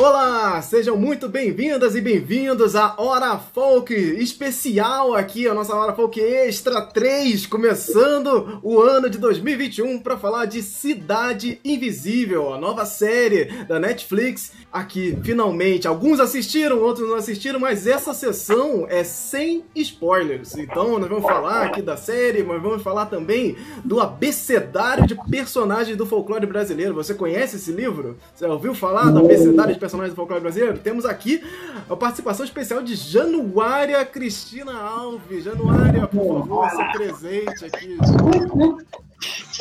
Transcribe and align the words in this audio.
Olá, 0.00 0.62
sejam 0.62 0.96
muito 0.96 1.28
bem-vindas 1.28 1.94
e 1.94 2.00
bem-vindos 2.00 2.74
à 2.74 2.94
Hora 2.96 3.36
Folk 3.36 3.92
especial 3.92 5.12
aqui, 5.14 5.46
a 5.46 5.52
nossa 5.52 5.76
Hora 5.76 5.92
Folk 5.92 6.18
Extra 6.18 6.80
3, 6.80 7.44
começando 7.44 8.60
o 8.62 8.80
ano 8.80 9.10
de 9.10 9.18
2021 9.18 9.98
para 9.98 10.16
falar 10.16 10.46
de 10.46 10.62
Cidade 10.62 11.60
Invisível, 11.62 12.54
a 12.54 12.56
nova 12.56 12.86
série 12.86 13.44
da 13.64 13.78
Netflix. 13.78 14.52
Aqui, 14.72 15.18
finalmente, 15.22 15.86
alguns 15.86 16.18
assistiram, 16.18 16.78
outros 16.78 17.06
não 17.06 17.16
assistiram, 17.16 17.60
mas 17.60 17.86
essa 17.86 18.14
sessão 18.14 18.86
é 18.88 19.04
sem 19.04 19.64
spoilers. 19.74 20.56
Então, 20.56 20.98
nós 20.98 21.10
vamos 21.10 21.24
falar 21.24 21.66
aqui 21.66 21.82
da 21.82 21.98
série, 21.98 22.42
mas 22.42 22.62
vamos 22.62 22.82
falar 22.82 23.04
também 23.04 23.54
do 23.84 24.00
abecedário 24.00 25.06
de 25.06 25.14
personagens 25.30 25.94
do 25.94 26.06
folclore 26.06 26.46
brasileiro. 26.46 26.94
Você 26.94 27.12
conhece 27.12 27.56
esse 27.56 27.70
livro? 27.70 28.16
Você 28.34 28.46
ouviu 28.46 28.74
falar 28.74 29.10
do 29.10 29.18
abecedário 29.18 29.74
de 29.74 29.78
personagens 29.78 29.89
personagens 29.90 30.14
do 30.14 30.16
folclore 30.16 30.40
brasileiro, 30.40 30.78
temos 30.78 31.04
aqui 31.04 31.42
a 31.88 31.96
participação 31.96 32.44
especial 32.44 32.80
de 32.80 32.94
Januária 32.94 34.04
Cristina 34.04 34.72
Alves. 34.72 35.44
Januária, 35.44 36.06
por 36.06 36.40
favor, 36.40 36.70
se 36.70 36.92
presente 36.92 37.64
aqui. 37.64 37.98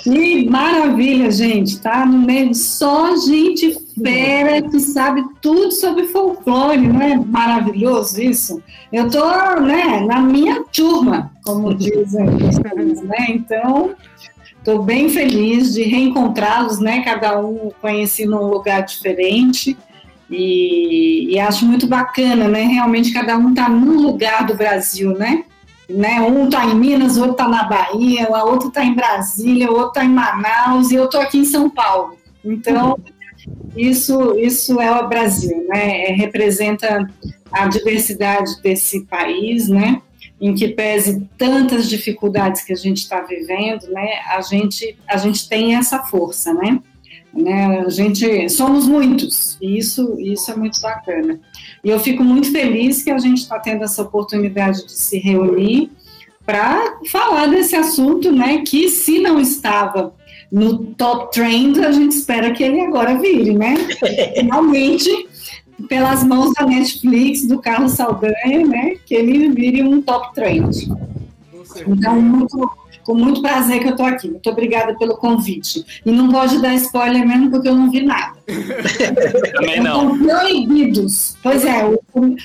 Que 0.04 0.48
maravilha, 0.48 1.32
gente, 1.32 1.82
tá? 1.82 2.06
No 2.06 2.20
meio 2.20 2.54
só 2.54 3.16
gente 3.18 3.76
fera 4.02 4.62
que 4.62 4.80
sabe 4.80 5.24
tudo 5.42 5.72
sobre 5.72 6.08
folclore, 6.08 6.88
não 6.88 7.02
é 7.02 7.16
maravilhoso 7.18 8.22
isso? 8.22 8.62
Eu 8.94 9.10
tô, 9.10 9.26
né, 9.60 10.02
na 10.02 10.22
minha 10.22 10.64
turma, 10.66 11.32
como 11.44 11.74
dizem 11.74 12.26
né? 13.04 13.26
Então, 13.30 13.96
tô 14.64 14.84
bem 14.84 15.10
feliz 15.10 15.74
de 15.74 15.84
reencontrá-los, 15.84 16.80
né? 16.80 17.02
Cada 17.04 17.38
um 17.40 17.72
conhecido 17.82 18.32
num 18.32 18.48
lugar 18.48 18.84
diferente. 18.84 19.76
E, 20.30 21.34
e, 21.34 21.40
acho 21.40 21.66
muito 21.66 21.88
bacana, 21.88 22.48
né? 22.48 22.62
Realmente 22.64 23.12
cada 23.12 23.36
um 23.38 23.50
está 23.50 23.68
num 23.68 24.00
lugar 24.00 24.46
do 24.46 24.54
Brasil, 24.54 25.18
né? 25.18 25.44
né? 25.90 26.22
Um 26.22 26.46
está 26.46 26.66
em 26.66 26.76
Minas, 26.76 27.18
outro 27.18 27.32
está 27.32 27.48
na 27.48 27.64
Bahia, 27.64 28.28
outro 28.46 28.68
está 28.68 28.84
em 28.84 28.94
Brasília, 28.94 29.72
o 29.72 29.74
outro 29.74 29.88
está 29.90 30.06
em 30.06 30.10
Manaus 30.10 30.92
e 30.92 30.96
eu 30.96 31.06
estou 31.06 31.20
aqui 31.20 31.40
em 31.40 31.46
São 31.46 31.70
Paulo. 31.70 32.16
Então, 32.46 32.98
isso, 33.76 34.38
isso 34.38 34.80
é 34.80 34.92
o 34.92 35.08
Brasil, 35.08 35.66
né? 35.68 36.06
É, 36.06 36.14
representa 36.14 37.10
a 37.52 37.68
diversidade 37.68 38.62
desse 38.62 39.06
país, 39.06 39.68
né? 39.68 40.02
Em 40.40 40.54
que 40.54 40.70
pese 40.70 41.28
tantas 41.38 41.90
dificuldades 41.90 42.62
que 42.64 42.72
a 42.72 42.76
gente 42.76 42.98
está 42.98 43.22
vivendo, 43.22 43.88
né? 43.90 44.20
A 44.30 44.42
gente, 44.42 44.96
a 45.08 45.18
gente 45.18 45.50
tem 45.50 45.76
essa 45.76 46.00
força, 46.04 46.54
né? 46.54 46.80
Né? 47.34 47.82
A 47.86 47.90
gente 47.90 48.50
somos 48.50 48.88
muitos 48.88 49.58
e 49.62 49.78
isso 49.78 50.20
isso 50.20 50.52
é 50.52 50.56
muito 50.56 50.82
bacana. 50.82 51.40
E 51.84 51.90
eu 51.90 52.00
fico 52.00 52.24
muito 52.24 52.52
feliz 52.52 53.04
que 53.04 53.12
a 53.12 53.20
gente 53.20 53.38
está 53.38 53.60
tendo 53.60 53.84
essa 53.84 54.02
oportunidade 54.02 54.86
de 54.86 54.92
se 54.92 55.20
reunir 55.20 55.92
para 56.46 56.98
falar 57.12 57.46
desse 57.48 57.76
assunto, 57.76 58.32
né? 58.32 58.64
Que 58.66 58.90
se 58.90 59.20
não 59.20 59.40
estava 59.40 60.14
no 60.52 60.86
top 60.96 61.32
trend, 61.32 61.80
a 61.86 61.92
gente 61.92 62.14
espera 62.14 62.52
que 62.52 62.64
ele 62.64 62.82
agora 62.82 63.20
vire, 63.20 63.54
né? 63.54 63.76
Finalmente, 64.36 65.10
pelas 65.88 66.24
mãos 66.24 66.52
da 66.54 66.66
Netflix, 66.66 67.46
do 67.46 67.60
Carlos 67.60 67.92
Saldanha, 67.92 68.66
né? 68.66 68.96
Que 69.06 69.14
ele 69.14 69.50
vire 69.50 69.84
um 69.84 70.02
top 70.02 70.34
trend. 70.34 70.90
Então, 71.88 72.20
muito, 72.20 72.70
com 73.10 73.16
muito 73.16 73.42
prazer 73.42 73.80
que 73.80 73.88
eu 73.88 73.92
estou 73.94 74.06
aqui. 74.06 74.30
Muito 74.30 74.48
obrigada 74.52 74.96
pelo 74.96 75.18
convite. 75.18 75.84
E 76.06 76.12
não 76.12 76.30
pode 76.30 76.62
dar 76.62 76.76
spoiler 76.76 77.28
mesmo, 77.28 77.50
porque 77.50 77.68
eu 77.68 77.74
não 77.74 77.90
vi 77.90 78.04
nada. 78.04 78.38
também 79.52 79.80
não. 79.82 80.14
Estão 80.14 80.28
proibidos. 80.28 81.36
Pois 81.42 81.66
é, 81.66 81.84
o, 81.86 82.00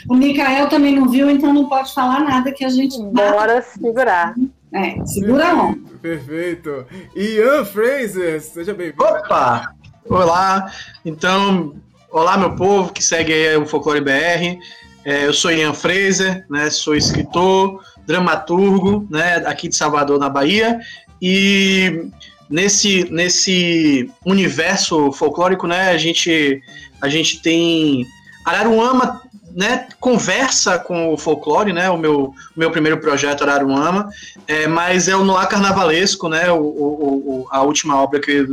o 0.09 0.15
Mikael 0.15 0.67
também 0.71 0.97
não 0.97 1.07
viu, 1.07 1.29
então 1.29 1.53
não 1.53 1.69
pode 1.69 1.93
falar 1.93 2.21
nada 2.21 2.51
que 2.51 2.65
a 2.65 2.71
gente. 2.71 2.97
Bora 2.99 3.61
segurar. 3.61 4.35
É, 4.73 5.05
segura 5.05 5.51
a 5.51 5.55
onda. 5.55 5.81
Perfeito. 6.01 6.87
Ian 7.15 7.67
Fraser, 7.67 8.41
seja 8.41 8.73
bem-vindo. 8.73 9.05
Opa! 9.05 9.71
Olá. 10.09 10.73
Então, 11.05 11.75
olá, 12.11 12.39
meu 12.39 12.57
povo 12.57 12.91
que 12.91 13.05
segue 13.05 13.55
o 13.57 13.67
Folclore 13.67 14.01
BR. 14.01 14.59
É, 15.05 15.27
eu 15.27 15.35
sou 15.35 15.53
Ian 15.53 15.75
Fraser, 15.75 16.47
né, 16.49 16.71
sou 16.71 16.95
escritor, 16.95 17.83
dramaturgo, 18.07 19.07
né, 19.11 19.37
aqui 19.47 19.69
de 19.69 19.77
Salvador, 19.77 20.19
na 20.19 20.29
Bahia, 20.29 20.81
e 21.21 22.09
nesse, 22.49 23.11
nesse 23.11 24.11
universo 24.25 25.13
folclórico, 25.13 25.67
né, 25.67 25.91
a 25.91 25.97
gente, 25.97 26.63
a 27.01 27.09
gente 27.09 27.41
tem 27.41 28.07
Araruama, 28.45 29.23
né, 29.55 29.87
conversa 30.01 30.79
com 30.79 31.13
o 31.13 31.17
folclore, 31.17 31.73
né, 31.73 31.89
o 31.89 31.97
meu, 31.97 32.35
meu 32.57 32.71
primeiro 32.71 33.01
projeto 33.01 33.43
Araruama, 33.43 34.09
é, 34.49 34.67
mas 34.67 35.07
é 35.07 35.15
o 35.15 35.25
Noir 35.25 35.49
Carnavalesco, 35.49 36.29
né, 36.29 36.51
o, 36.51 36.61
o, 36.61 37.43
o, 37.43 37.47
a 37.51 37.63
última 37.63 37.97
obra 38.03 38.21
que, 38.21 38.47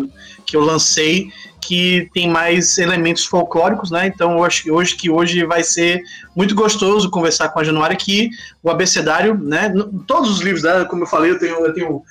que 0.46 0.56
eu 0.56 0.62
lancei, 0.62 1.30
que 1.62 2.10
tem 2.14 2.28
mais 2.28 2.78
elementos 2.80 3.24
folclóricos, 3.24 3.92
né? 3.92 4.08
Então 4.08 4.34
eu 4.34 4.44
acho 4.44 4.64
que 4.64 4.72
hoje 4.72 4.96
que 4.96 5.10
hoje 5.10 5.46
vai 5.46 5.64
ser 5.64 6.02
muito 6.36 6.56
gostoso 6.56 7.10
conversar 7.10 7.50
com 7.50 7.60
a 7.60 7.64
Januária 7.64 7.96
que 7.96 8.30
o 8.64 8.70
abecedário, 8.70 9.38
né? 9.38 9.72
Todos 10.08 10.32
os 10.32 10.40
livros 10.42 10.64
dela, 10.64 10.86
como 10.86 11.04
eu 11.04 11.08
falei, 11.08 11.32
eu 11.32 11.40
tenho, 11.40 11.56
eu 11.64 11.74
tenho 11.74 12.04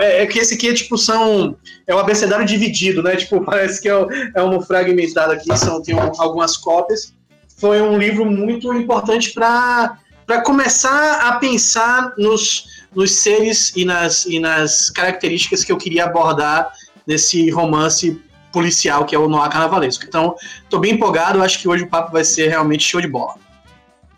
é, 0.00 0.22
é 0.22 0.26
que 0.26 0.40
esse 0.40 0.54
aqui 0.54 0.68
é 0.68 0.74
tipo 0.74 0.98
são 0.98 1.56
é 1.86 1.94
o 1.94 1.98
abecedário 1.98 2.44
dividido, 2.44 3.02
né? 3.02 3.14
Tipo 3.14 3.40
parece 3.46 3.80
que 3.80 3.88
é, 3.88 3.94
é 4.34 4.42
um 4.42 4.60
fragmentado 4.60 5.32
aqui, 5.32 5.56
são 5.56 5.80
tem 5.80 5.96
algumas 6.18 6.56
cópias. 6.56 7.14
Foi 7.56 7.80
um 7.80 7.98
livro 7.98 8.24
muito 8.24 8.72
importante 8.72 9.32
para 9.32 9.98
para 10.26 10.42
começar 10.42 11.28
a 11.28 11.38
pensar 11.38 12.12
nos, 12.18 12.82
nos 12.92 13.12
seres 13.12 13.72
e 13.76 13.84
nas, 13.84 14.26
e 14.26 14.40
nas 14.40 14.90
características 14.90 15.62
que 15.62 15.70
eu 15.70 15.78
queria 15.78 16.04
abordar 16.04 16.72
nesse 17.06 17.48
romance 17.50 18.20
policial 18.52 19.04
que 19.04 19.14
é 19.14 19.18
o 19.18 19.28
Noir 19.28 19.48
Carnavalesco. 19.48 20.04
Então, 20.04 20.34
tô 20.68 20.80
bem 20.80 20.94
empolgado, 20.94 21.42
acho 21.42 21.60
que 21.60 21.68
hoje 21.68 21.84
o 21.84 21.88
papo 21.88 22.10
vai 22.10 22.24
ser 22.24 22.48
realmente 22.48 22.82
show 22.82 23.00
de 23.00 23.06
bola. 23.06 23.36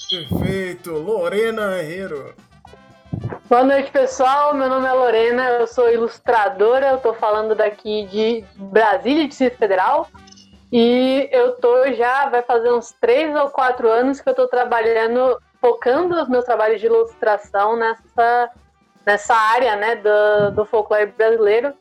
Perfeito. 0.08 0.92
Lorena 0.92 1.78
Herrero. 1.78 2.34
Boa 3.50 3.64
noite, 3.64 3.90
pessoal. 3.90 4.54
Meu 4.54 4.68
nome 4.68 4.86
é 4.86 4.92
Lorena, 4.92 5.42
eu 5.50 5.66
sou 5.66 5.92
ilustradora, 5.92 6.86
eu 6.92 6.98
tô 6.98 7.12
falando 7.14 7.54
daqui 7.54 8.06
de 8.06 8.44
Brasília, 8.56 9.28
Distrito 9.28 9.58
Federal. 9.58 10.08
E 10.70 11.28
eu 11.32 11.56
tô 11.56 11.92
já, 11.92 12.28
vai 12.28 12.42
fazer 12.42 12.72
uns 12.72 12.92
três 13.00 13.34
ou 13.34 13.48
quatro 13.50 13.88
anos 13.88 14.20
que 14.20 14.28
eu 14.28 14.34
tô 14.34 14.46
trabalhando, 14.46 15.38
focando 15.60 16.20
os 16.20 16.28
meus 16.28 16.44
trabalhos 16.44 16.80
de 16.80 16.86
ilustração 16.86 17.76
nessa, 17.76 18.50
nessa 19.06 19.34
área, 19.34 19.76
né, 19.76 19.96
do, 19.96 20.50
do 20.52 20.64
folclore 20.66 21.06
brasileiro 21.06 21.74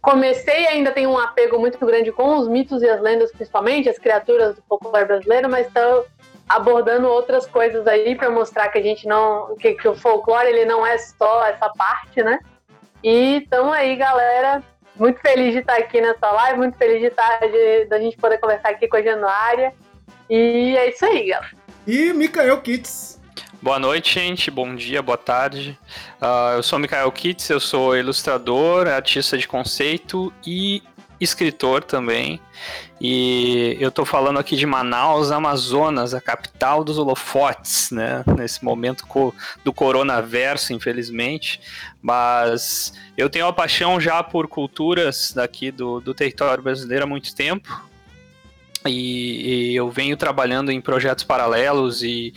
comecei 0.00 0.66
ainda 0.66 0.90
tenho 0.90 1.10
um 1.10 1.18
apego 1.18 1.58
muito 1.58 1.84
grande 1.84 2.12
com 2.12 2.38
os 2.38 2.48
mitos 2.48 2.82
e 2.82 2.88
as 2.88 3.00
lendas, 3.00 3.32
principalmente 3.32 3.88
as 3.88 3.98
criaturas 3.98 4.54
do 4.54 4.62
folclore 4.62 5.04
brasileiro, 5.04 5.48
mas 5.48 5.66
estou 5.66 6.06
abordando 6.48 7.08
outras 7.08 7.46
coisas 7.46 7.86
aí 7.86 8.14
para 8.14 8.30
mostrar 8.30 8.68
que 8.68 8.78
a 8.78 8.82
gente 8.82 9.06
não, 9.06 9.54
que, 9.56 9.74
que, 9.74 9.86
o 9.86 9.94
folclore 9.94 10.48
ele 10.48 10.64
não 10.64 10.86
é 10.86 10.96
só 10.96 11.44
essa 11.46 11.68
parte, 11.70 12.22
né? 12.22 12.38
E 13.02 13.42
estamos 13.42 13.72
aí, 13.74 13.94
galera. 13.96 14.62
Muito 14.98 15.20
feliz 15.20 15.52
de 15.52 15.60
estar 15.60 15.76
aqui 15.76 16.00
nessa 16.00 16.30
live, 16.30 16.58
muito 16.58 16.76
feliz 16.76 17.00
de 17.00 17.06
estar 17.06 17.38
de, 17.40 17.84
da 17.84 18.00
gente 18.00 18.16
poder 18.16 18.38
conversar 18.38 18.70
aqui 18.70 18.88
com 18.88 18.96
a 18.96 19.02
Januária. 19.02 19.72
E 20.28 20.76
é 20.76 20.90
isso 20.90 21.04
aí, 21.04 21.28
galera. 21.28 21.52
E 21.86 22.12
Mikael 22.12 22.60
Kits. 22.60 23.18
Boa 23.62 23.78
noite, 23.78 24.14
gente. 24.14 24.50
Bom 24.50 24.74
dia, 24.74 25.00
boa 25.00 25.16
tarde. 25.16 25.78
Uh, 26.20 26.56
eu 26.56 26.62
sou 26.62 26.78
Mikael 26.78 27.10
Kitts, 27.10 27.48
eu 27.48 27.60
sou 27.60 27.96
ilustrador, 27.96 28.88
artista 28.88 29.38
de 29.38 29.48
conceito 29.48 30.32
e 30.46 30.82
escritor 31.20 31.82
também. 31.82 32.40
E 33.00 33.76
eu 33.78 33.90
estou 33.90 34.04
falando 34.04 34.38
aqui 34.38 34.56
de 34.56 34.66
Manaus, 34.66 35.30
Amazonas, 35.30 36.14
a 36.14 36.20
capital 36.20 36.82
dos 36.82 36.98
holofotes, 36.98 37.92
né? 37.92 38.24
Nesse 38.36 38.64
momento 38.64 39.04
do 39.64 39.72
coronavirus, 39.72 40.70
infelizmente. 40.70 41.60
Mas 42.02 42.92
eu 43.16 43.30
tenho 43.30 43.46
uma 43.46 43.52
paixão 43.52 44.00
já 44.00 44.22
por 44.22 44.48
culturas 44.48 45.32
daqui 45.32 45.70
do, 45.70 46.00
do 46.00 46.12
território 46.12 46.62
brasileiro 46.62 47.04
há 47.04 47.06
muito 47.06 47.34
tempo. 47.34 47.88
E, 48.86 49.70
e 49.70 49.76
eu 49.76 49.90
venho 49.90 50.16
trabalhando 50.16 50.70
em 50.70 50.80
projetos 50.80 51.22
paralelos 51.22 52.02
e, 52.02 52.32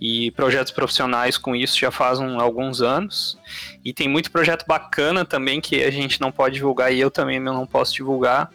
e 0.00 0.30
projetos 0.32 0.72
profissionais 0.72 1.36
com 1.36 1.56
isso 1.56 1.78
já 1.78 1.90
faz 1.90 2.18
um, 2.18 2.40
alguns 2.40 2.80
anos. 2.80 3.38
E 3.84 3.92
tem 3.92 4.08
muito 4.08 4.30
projeto 4.30 4.64
bacana 4.66 5.24
também 5.24 5.60
que 5.60 5.82
a 5.82 5.90
gente 5.90 6.20
não 6.20 6.30
pode 6.30 6.54
divulgar 6.54 6.92
e 6.92 7.00
eu 7.00 7.10
também 7.10 7.40
não 7.40 7.66
posso 7.66 7.94
divulgar. 7.94 8.50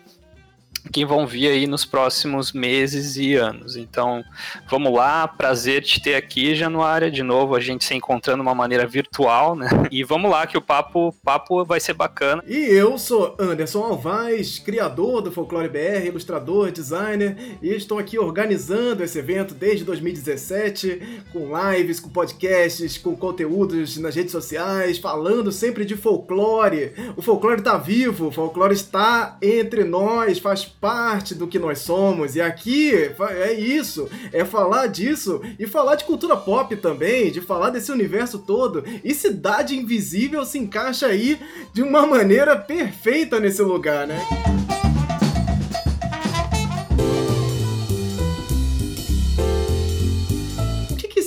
Que 0.92 1.06
vão 1.06 1.26
vir 1.28 1.48
aí 1.48 1.68
nos 1.68 1.86
próximos 1.86 2.52
meses 2.52 3.16
e 3.16 3.36
anos. 3.36 3.76
Então, 3.76 4.24
vamos 4.70 4.94
lá, 4.94 5.28
prazer 5.28 5.84
te 5.84 6.02
ter 6.02 6.16
aqui, 6.16 6.56
Januária, 6.56 7.12
de 7.12 7.24
novo, 7.24 7.56
a 7.56 7.60
gente 7.60 7.86
se 7.86 7.94
encontrando 7.94 8.42
de 8.42 8.48
uma 8.48 8.56
maneira 8.56 8.88
virtual, 8.88 9.56
né? 9.56 9.70
E 9.92 10.04
vamos 10.04 10.32
lá, 10.32 10.48
que 10.48 10.58
o 10.58 10.62
papo, 10.62 11.14
papo 11.24 11.64
vai 11.66 11.80
ser 11.80 11.94
bacana. 11.94 12.44
E 12.48 12.56
eu 12.56 12.98
sou 12.98 13.36
Anderson 13.40 13.84
Alvaz, 13.84 14.60
criador 14.60 15.22
do 15.22 15.32
Folclore 15.32 15.70
BR, 15.70 16.08
ilustrador, 16.08 16.72
designer, 16.72 17.58
e 17.62 17.70
estou 17.70 18.00
aqui 18.00 18.18
organizando 18.18 19.04
esse 19.04 19.20
evento 19.20 19.54
desde 19.54 19.84
2017, 19.86 21.24
com 21.32 21.52
lives, 21.58 22.00
com 22.00 22.10
podcasts, 22.10 22.98
com 22.98 23.16
conteúdos 23.16 23.98
nas 23.98 24.16
redes 24.16 24.32
sociais, 24.32 24.98
falando 24.98 25.52
sempre 25.52 25.86
de 25.86 25.96
folclore. 25.96 26.94
O 27.16 27.22
folclore 27.22 27.60
está 27.60 27.78
vivo, 27.78 28.28
o 28.28 28.32
folclore 28.32 28.74
está 28.74 29.38
entre 29.42 29.84
nós, 29.84 30.40
faz 30.40 30.71
parte 30.72 31.36
do 31.36 31.48
que 31.48 31.60
nós 31.60 31.80
somos. 31.80 32.36
E 32.36 32.42
aqui 32.42 32.92
é 32.94 33.54
isso, 33.54 34.10
é 34.32 34.46
falar 34.46 34.88
disso 34.88 35.42
e 35.60 35.68
falar 35.68 35.96
de 35.96 36.06
cultura 36.06 36.38
pop 36.38 36.76
também, 36.78 37.32
de 37.32 37.42
falar 37.42 37.70
desse 37.70 37.92
universo 37.92 38.40
todo. 38.40 38.84
E 39.04 39.14
Cidade 39.14 39.78
Invisível 39.78 40.46
se 40.46 40.58
encaixa 40.58 41.08
aí 41.08 41.40
de 41.74 41.84
uma 41.84 42.06
maneira 42.06 42.56
perfeita 42.56 43.40
nesse 43.40 43.62
lugar, 43.62 44.08
né? 44.08 44.20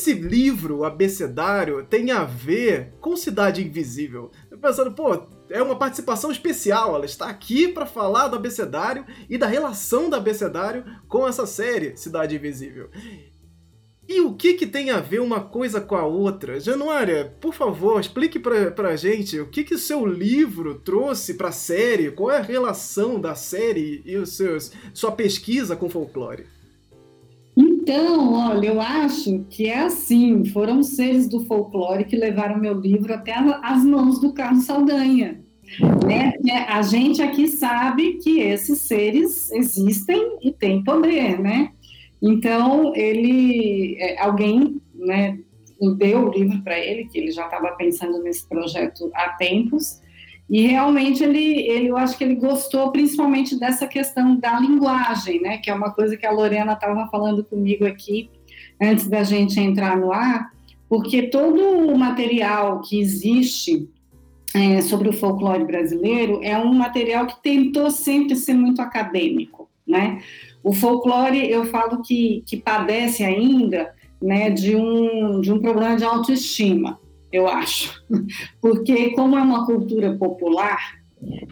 Esse 0.04 0.12
livro 0.12 0.84
abecedário 0.84 1.82
tem 1.82 2.10
a 2.10 2.24
ver 2.24 2.92
com 3.00 3.16
Cidade 3.16 3.64
Invisível? 3.64 4.30
Pensando, 4.60 4.92
pô, 4.92 5.16
é 5.50 5.62
uma 5.62 5.76
participação 5.76 6.30
especial. 6.30 6.94
Ela 6.94 7.04
está 7.04 7.26
aqui 7.26 7.68
para 7.68 7.86
falar 7.86 8.28
do 8.28 8.36
abecedário 8.36 9.04
e 9.28 9.38
da 9.38 9.46
relação 9.46 10.08
do 10.08 10.16
abecedário 10.16 10.84
com 11.08 11.26
essa 11.26 11.46
série 11.46 11.96
Cidade 11.96 12.36
Invisível. 12.36 12.90
E 14.06 14.20
o 14.20 14.34
que, 14.34 14.52
que 14.54 14.66
tem 14.66 14.90
a 14.90 15.00
ver 15.00 15.20
uma 15.20 15.40
coisa 15.40 15.80
com 15.80 15.94
a 15.94 16.04
outra? 16.04 16.60
Januária, 16.60 17.34
por 17.40 17.54
favor, 17.54 17.98
explique 17.98 18.38
pra, 18.38 18.70
pra 18.70 18.96
gente 18.96 19.40
o 19.40 19.48
que, 19.48 19.64
que 19.64 19.78
seu 19.78 20.04
livro 20.04 20.74
trouxe 20.74 21.34
pra 21.34 21.50
série, 21.50 22.10
qual 22.10 22.30
é 22.30 22.36
a 22.36 22.42
relação 22.42 23.18
da 23.18 23.34
série 23.34 24.02
e 24.04 24.16
os 24.16 24.36
seus, 24.36 24.72
sua 24.92 25.12
pesquisa 25.12 25.74
com 25.74 25.88
folclore. 25.88 26.46
Então, 27.84 28.32
olha, 28.32 28.68
eu 28.68 28.80
acho 28.80 29.44
que 29.50 29.66
é 29.66 29.80
assim, 29.80 30.42
foram 30.46 30.82
seres 30.82 31.28
do 31.28 31.44
folclore 31.44 32.06
que 32.06 32.16
levaram 32.16 32.58
meu 32.58 32.72
livro 32.72 33.12
até 33.12 33.34
as 33.34 33.84
mãos 33.84 34.18
do 34.18 34.32
Carlos 34.32 34.64
Saldanha. 34.64 35.38
Né? 36.06 36.32
A 36.66 36.80
gente 36.80 37.20
aqui 37.20 37.46
sabe 37.46 38.14
que 38.14 38.40
esses 38.40 38.78
seres 38.78 39.52
existem 39.52 40.38
e 40.40 40.50
têm 40.50 40.82
poder, 40.82 41.38
né? 41.38 41.72
Então, 42.22 42.96
ele, 42.96 43.96
é, 43.98 44.18
alguém, 44.18 44.80
né, 44.94 45.38
deu 45.98 46.24
o 46.24 46.30
livro 46.30 46.62
para 46.62 46.78
ele, 46.78 47.04
que 47.04 47.18
ele 47.18 47.32
já 47.32 47.44
estava 47.44 47.72
pensando 47.72 48.22
nesse 48.22 48.48
projeto 48.48 49.10
há 49.14 49.28
tempos, 49.36 50.00
e 50.48 50.66
realmente 50.66 51.22
ele, 51.24 51.60
ele, 51.68 51.88
eu 51.88 51.96
acho 51.96 52.18
que 52.18 52.24
ele 52.24 52.34
gostou 52.34 52.90
principalmente 52.92 53.58
dessa 53.58 53.86
questão 53.86 54.36
da 54.36 54.60
linguagem, 54.60 55.40
né? 55.40 55.58
Que 55.58 55.70
é 55.70 55.74
uma 55.74 55.90
coisa 55.90 56.16
que 56.16 56.26
a 56.26 56.30
Lorena 56.30 56.74
estava 56.74 57.08
falando 57.08 57.42
comigo 57.42 57.86
aqui 57.86 58.30
antes 58.80 59.06
da 59.06 59.22
gente 59.22 59.58
entrar 59.58 59.96
no 59.96 60.12
ar, 60.12 60.52
porque 60.88 61.22
todo 61.22 61.60
o 61.88 61.98
material 61.98 62.80
que 62.82 63.00
existe 63.00 63.88
é, 64.54 64.82
sobre 64.82 65.08
o 65.08 65.12
folclore 65.12 65.64
brasileiro 65.64 66.40
é 66.42 66.56
um 66.58 66.74
material 66.74 67.26
que 67.26 67.42
tentou 67.42 67.90
sempre 67.90 68.36
ser 68.36 68.54
muito 68.54 68.82
acadêmico, 68.82 69.68
né? 69.86 70.22
O 70.62 70.72
folclore, 70.72 71.50
eu 71.50 71.64
falo 71.66 72.02
que, 72.02 72.42
que 72.46 72.56
padece 72.56 73.24
ainda 73.24 73.94
né, 74.20 74.50
de, 74.50 74.76
um, 74.76 75.40
de 75.40 75.52
um 75.52 75.58
problema 75.58 75.96
de 75.96 76.04
autoestima 76.04 76.98
eu 77.34 77.48
acho. 77.48 78.02
Porque, 78.60 79.10
como 79.10 79.36
é 79.36 79.42
uma 79.42 79.66
cultura 79.66 80.16
popular, 80.16 81.00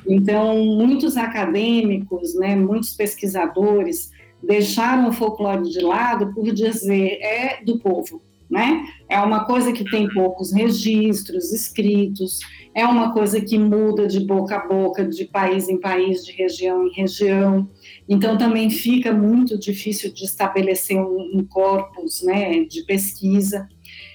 então 0.06 0.64
muitos 0.64 1.17
acadêmicos, 1.17 2.34
né, 2.34 2.55
muitos 2.55 2.94
pesquisadores 2.94 4.11
deixaram 4.43 5.08
o 5.08 5.12
folclore 5.12 5.69
de 5.69 5.81
lado 5.81 6.32
por 6.34 6.52
dizer 6.52 7.19
é 7.20 7.62
do 7.64 7.79
povo, 7.79 8.20
né? 8.50 8.84
É 9.08 9.19
uma 9.20 9.44
coisa 9.44 9.73
que 9.73 9.84
tem 9.84 10.08
poucos 10.08 10.52
registros 10.52 11.52
escritos, 11.52 12.40
é 12.75 12.85
uma 12.85 13.12
coisa 13.12 13.40
que 13.40 13.58
muda 13.58 14.06
de 14.06 14.20
boca 14.20 14.56
a 14.56 14.67
boca, 14.67 15.05
de 15.05 15.25
país 15.25 15.69
em 15.69 15.78
país, 15.78 16.25
de 16.25 16.32
região 16.32 16.87
em 16.87 16.93
região. 16.93 17.69
Então 18.08 18.37
também 18.37 18.69
fica 18.69 19.12
muito 19.12 19.58
difícil 19.58 20.12
de 20.12 20.25
estabelecer 20.25 20.99
um, 20.99 21.38
um 21.38 21.44
corpus, 21.44 22.23
né, 22.23 22.64
de 22.64 22.82
pesquisa. 22.85 23.69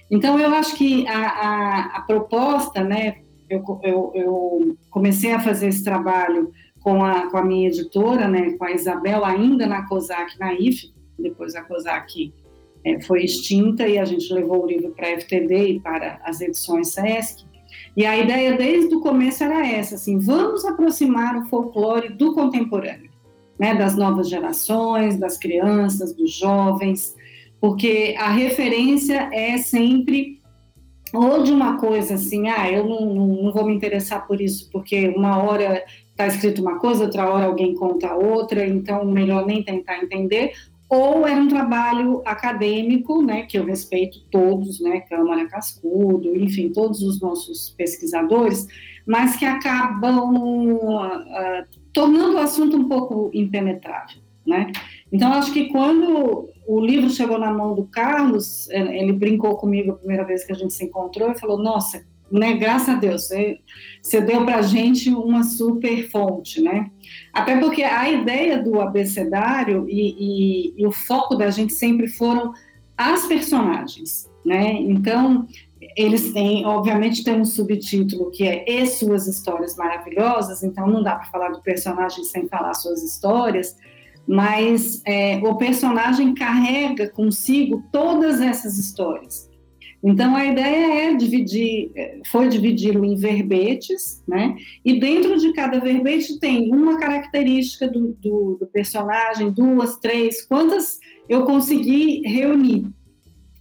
Então, 0.10 0.40
eu 0.40 0.54
acho 0.54 0.76
que 0.76 1.06
a, 1.08 1.28
a, 1.28 1.98
a 1.98 2.02
proposta, 2.02 2.84
né, 2.84 3.18
eu, 3.50 3.64
eu, 3.84 4.12
eu, 4.16 4.78
comecei 4.90 5.34
a 5.34 5.40
fazer 5.40 5.68
esse 5.68 5.84
trabalho 5.84 6.52
com 6.82 7.04
a, 7.04 7.30
com 7.30 7.38
a 7.38 7.44
minha 7.44 7.68
editora, 7.68 8.28
né, 8.28 8.52
com 8.54 8.64
a 8.64 8.72
Isabel, 8.72 9.26
ainda 9.26 9.66
na 9.66 9.86
COSAC, 9.88 10.40
na 10.40 10.54
IF, 10.54 10.94
depois 11.20 11.56
a 11.56 11.64
COSAC 11.64 12.34
é, 12.86 13.02
foi 13.02 13.24
extinta 13.24 13.88
e 13.88 13.98
a 13.98 14.06
gente 14.06 14.32
levou 14.34 14.64
o 14.64 14.68
livro 14.68 14.92
para 14.92 15.08
a 15.08 15.20
FTD 15.20 15.68
e 15.68 15.80
para 15.80 16.20
as 16.24 16.40
edições 16.40 16.90
SESC. 16.90 17.46
E 17.96 18.06
a 18.06 18.18
ideia 18.18 18.56
desde 18.56 18.96
o 18.96 19.02
começo 19.02 19.44
era 19.44 19.68
essa, 19.68 19.96
assim, 19.96 20.20
vamos 20.20 20.64
aproximar 20.64 21.36
o 21.38 21.46
folclore 21.46 22.10
do 22.10 22.34
contemporâneo, 22.34 23.10
né, 23.60 23.76
das 23.76 23.96
novas 23.96 24.30
gerações, 24.30 25.18
das 25.18 25.38
crianças, 25.38 26.14
dos 26.14 26.32
jovens, 26.32 27.16
porque 27.60 28.16
a 28.18 28.30
referência 28.30 29.30
é 29.34 29.58
sempre 29.58 30.38
ou 31.14 31.42
de 31.42 31.52
uma 31.52 31.78
coisa 31.78 32.16
assim, 32.16 32.50
ah, 32.50 32.70
eu 32.70 32.86
não, 32.86 33.14
não 33.44 33.52
vou 33.52 33.66
me 33.66 33.74
interessar 33.74 34.28
por 34.28 34.42
isso, 34.42 34.70
porque 34.72 35.08
uma 35.10 35.42
hora 35.42 35.84
está 36.12 36.28
escrito 36.28 36.62
uma 36.62 36.80
coisa, 36.80 37.06
outra 37.06 37.30
hora 37.30 37.46
alguém 37.46 37.74
conta 37.74 38.14
outra, 38.14 38.66
então 38.66 39.06
melhor 39.06 39.46
nem 39.46 39.64
tentar 39.64 40.04
entender, 40.04 40.54
ou 40.90 41.28
era 41.28 41.40
um 41.40 41.48
trabalho 41.48 42.22
acadêmico, 42.26 43.22
né, 43.22 43.44
que 43.44 43.58
eu 43.58 43.66
respeito 43.66 44.22
todos, 44.32 44.80
né, 44.80 45.02
Câmara 45.02 45.48
Cascudo, 45.48 46.36
enfim, 46.36 46.70
todos 46.70 47.02
os 47.02 47.22
nossos 47.22 47.70
pesquisadores, 47.78 48.68
mas 49.06 49.36
que 49.38 49.46
acabam 49.46 50.74
uh, 50.74 51.66
tornando 51.94 52.36
o 52.36 52.40
assunto 52.40 52.76
um 52.78 52.88
pouco 52.88 53.30
impenetrável, 53.34 54.18
né? 54.46 54.72
Então, 55.12 55.32
acho 55.32 55.54
que 55.54 55.70
quando 55.70 56.50
o 56.68 56.80
livro 56.80 57.10
chegou 57.10 57.40
na 57.40 57.52
mão 57.52 57.74
do 57.74 57.86
Carlos, 57.86 58.70
é, 58.70 59.02
ele 59.02 59.14
brincou 59.14 59.56
comigo 59.56 59.92
a 59.92 59.96
primeira 59.96 60.26
vez 60.26 60.44
que 60.44 60.52
a 60.52 60.56
gente 60.56 60.74
se 60.74 60.84
encontrou 60.84 61.32
e 61.32 61.40
falou: 61.40 61.58
Nossa, 61.58 62.06
né, 62.30 62.56
graças 62.56 62.90
a 62.90 62.96
Deus, 62.96 63.28
você, 63.28 63.60
você 64.02 64.20
deu 64.20 64.46
para 64.46 64.58
a 64.58 64.62
gente 64.62 65.10
uma 65.10 65.44
super 65.44 66.10
fonte, 66.10 66.62
né? 66.62 66.92
Até 67.34 67.58
porque 67.58 67.84
a 67.84 68.10
ideia 68.10 68.62
do 68.62 68.82
abecedário 68.82 69.88
e, 69.88 70.74
e, 70.78 70.82
e 70.82 70.86
o 70.86 70.92
foco 70.92 71.36
da 71.36 71.50
gente 71.50 71.74
sempre 71.74 72.08
foram 72.08 72.52
as 72.98 73.26
personagens, 73.28 74.30
né? 74.44 74.74
Então, 74.74 75.48
eles 75.96 76.34
têm, 76.34 76.66
obviamente, 76.66 77.24
tem 77.24 77.40
um 77.40 77.46
subtítulo 77.46 78.32
que 78.32 78.44
é 78.48 78.66
E 78.68 78.86
Suas 78.88 79.28
Histórias 79.28 79.76
Maravilhosas, 79.78 80.64
então 80.64 80.88
não 80.88 81.02
dá 81.02 81.16
para 81.16 81.32
falar 81.32 81.50
do 81.50 81.62
personagem 81.62 82.24
sem 82.24 82.48
falar 82.48 82.74
suas 82.74 83.04
histórias, 83.04 83.78
mas 84.28 85.02
é, 85.06 85.38
o 85.38 85.56
personagem 85.56 86.34
carrega 86.34 87.10
consigo 87.10 87.84
todas 87.92 88.42
essas 88.42 88.78
histórias. 88.78 89.48
Então 90.04 90.36
a 90.36 90.46
ideia 90.46 91.10
é 91.10 91.16
dividir, 91.16 91.92
é, 91.96 92.20
foi 92.28 92.50
dividi-lo 92.50 93.04
em 93.04 93.16
verbetes, 93.16 94.22
né? 94.28 94.56
E 94.86 95.00
dentro 95.00 95.40
de 95.40 95.54
cada 95.54 95.80
verbete 95.80 96.40
tem 96.40 96.72
uma 96.72 97.00
característica 97.00 97.88
do, 97.88 98.16
do, 98.22 98.58
do 98.60 98.68
personagem, 98.68 99.52
duas, 99.52 99.98
três, 99.98 100.46
quantas 100.46 101.00
eu 101.28 101.44
consegui 101.46 102.22
reunir, 102.28 102.86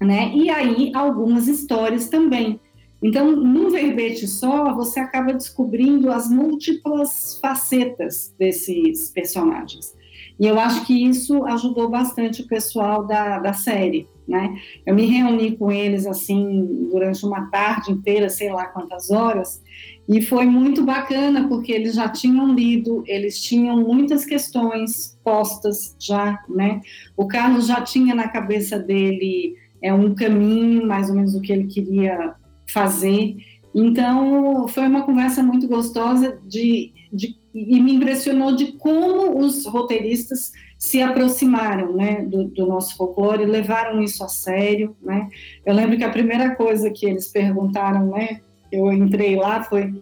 né? 0.00 0.30
E 0.34 0.50
aí 0.50 0.92
algumas 0.94 1.48
histórias 1.48 2.08
também. 2.08 2.60
Então, 3.02 3.30
num 3.30 3.70
verbete 3.70 4.26
só, 4.26 4.74
você 4.74 5.00
acaba 5.00 5.32
descobrindo 5.32 6.10
as 6.10 6.30
múltiplas 6.30 7.38
facetas 7.40 8.34
desses 8.38 9.10
personagens. 9.10 9.95
E 10.38 10.46
eu 10.46 10.58
acho 10.60 10.84
que 10.84 10.92
isso 10.92 11.44
ajudou 11.44 11.88
bastante 11.88 12.42
o 12.42 12.46
pessoal 12.46 13.06
da, 13.06 13.38
da 13.38 13.52
série, 13.52 14.06
né? 14.28 14.54
Eu 14.84 14.94
me 14.94 15.06
reuni 15.06 15.56
com 15.56 15.70
eles, 15.72 16.06
assim, 16.06 16.88
durante 16.90 17.24
uma 17.24 17.46
tarde 17.50 17.92
inteira, 17.92 18.28
sei 18.28 18.52
lá 18.52 18.66
quantas 18.66 19.10
horas, 19.10 19.62
e 20.08 20.20
foi 20.20 20.44
muito 20.46 20.84
bacana, 20.84 21.48
porque 21.48 21.72
eles 21.72 21.94
já 21.94 22.08
tinham 22.08 22.54
lido, 22.54 23.02
eles 23.06 23.40
tinham 23.40 23.78
muitas 23.78 24.24
questões 24.24 25.18
postas 25.24 25.96
já, 25.98 26.38
né? 26.48 26.80
O 27.16 27.26
Carlos 27.26 27.66
já 27.66 27.80
tinha 27.80 28.14
na 28.14 28.28
cabeça 28.28 28.78
dele 28.78 29.54
é, 29.82 29.92
um 29.92 30.14
caminho, 30.14 30.86
mais 30.86 31.08
ou 31.08 31.16
menos 31.16 31.34
o 31.34 31.40
que 31.40 31.52
ele 31.52 31.66
queria 31.66 32.34
fazer, 32.68 33.36
então 33.74 34.66
foi 34.68 34.86
uma 34.86 35.02
conversa 35.02 35.42
muito 35.42 35.68
gostosa 35.68 36.40
de, 36.46 36.92
de 37.12 37.38
e 37.56 37.80
me 37.80 37.94
impressionou 37.94 38.54
de 38.54 38.72
como 38.72 39.38
os 39.38 39.64
roteiristas 39.66 40.52
se 40.78 41.00
aproximaram 41.00 41.94
né, 41.94 42.22
do, 42.22 42.44
do, 42.44 42.66
nosso 42.66 42.96
folclore, 42.96 43.46
levaram 43.46 44.02
isso 44.02 44.22
a 44.22 44.28
sério. 44.28 44.94
Né? 45.02 45.28
Eu 45.64 45.74
lembro 45.74 45.96
que 45.96 46.04
a 46.04 46.10
primeira 46.10 46.54
coisa 46.54 46.90
que 46.90 47.06
eles 47.06 47.28
perguntaram, 47.28 48.10
né, 48.10 48.40
eu 48.70 48.92
entrei 48.92 49.36
lá, 49.36 49.62
foi 49.64 49.94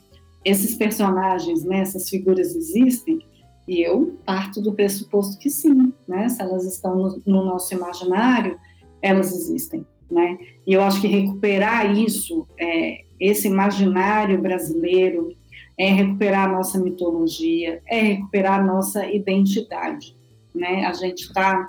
esses 0.45 0.75
personagens, 0.75 1.65
né, 1.65 1.79
essas 1.79 2.09
figuras 2.09 2.55
existem? 2.57 3.21
E 3.67 3.81
eu 3.81 4.19
parto 4.27 4.61
do 4.61 4.75
pressuposto 4.75 5.39
que 5.39 5.49
sim, 5.49 5.93
né? 6.07 6.29
Se 6.29 6.43
elas 6.43 6.67
estão 6.67 6.95
no, 6.97 7.23
no 7.25 7.45
nosso 7.47 7.73
imaginário, 7.73 8.59
elas 9.01 9.33
existem, 9.33 9.87
né? 10.11 10.37
E 10.67 10.75
eu 10.75 10.83
acho 10.83 11.01
que 11.01 11.07
recuperar 11.07 11.97
isso, 11.97 12.47
é, 12.59 13.05
esse 13.19 13.49
imaginário 13.49 14.39
brasileiro, 14.41 15.35
é 15.77 15.89
recuperar 15.93 16.49
a 16.49 16.53
nossa 16.53 16.79
mitologia, 16.79 17.83
é 17.87 18.01
recuperar 18.01 18.61
a 18.61 18.63
nossa 18.63 19.07
identidade, 19.07 20.15
né? 20.55 20.85
A 20.87 20.93
gente 20.93 21.23
está 21.23 21.69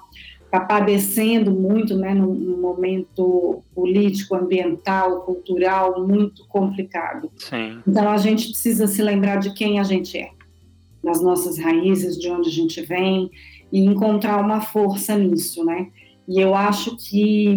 tá 0.52 0.60
padecendo 0.60 1.52
muito, 1.52 1.98
né, 1.98 2.14
num, 2.14 2.34
num, 2.34 2.62
momento 2.62 3.64
político, 3.74 4.36
ambiental, 4.36 5.22
cultural 5.22 6.06
muito 6.06 6.46
complicado. 6.48 7.32
Sim. 7.38 7.80
Então 7.86 8.10
a 8.10 8.18
gente 8.18 8.50
precisa 8.50 8.88
se 8.88 9.02
lembrar 9.02 9.38
de 9.38 9.54
quem 9.54 9.80
a 9.80 9.84
gente 9.84 10.18
é, 10.18 10.30
das 11.04 11.22
nossas 11.22 11.58
raízes, 11.58 12.18
de 12.18 12.30
onde 12.30 12.50
a 12.50 12.52
gente 12.52 12.82
vem 12.82 13.30
e 13.72 13.80
encontrar 13.80 14.40
uma 14.40 14.62
força 14.62 15.18
nisso, 15.18 15.66
né? 15.66 15.88
E 16.28 16.40
eu 16.40 16.56
acho 16.56 16.96
que 16.98 17.56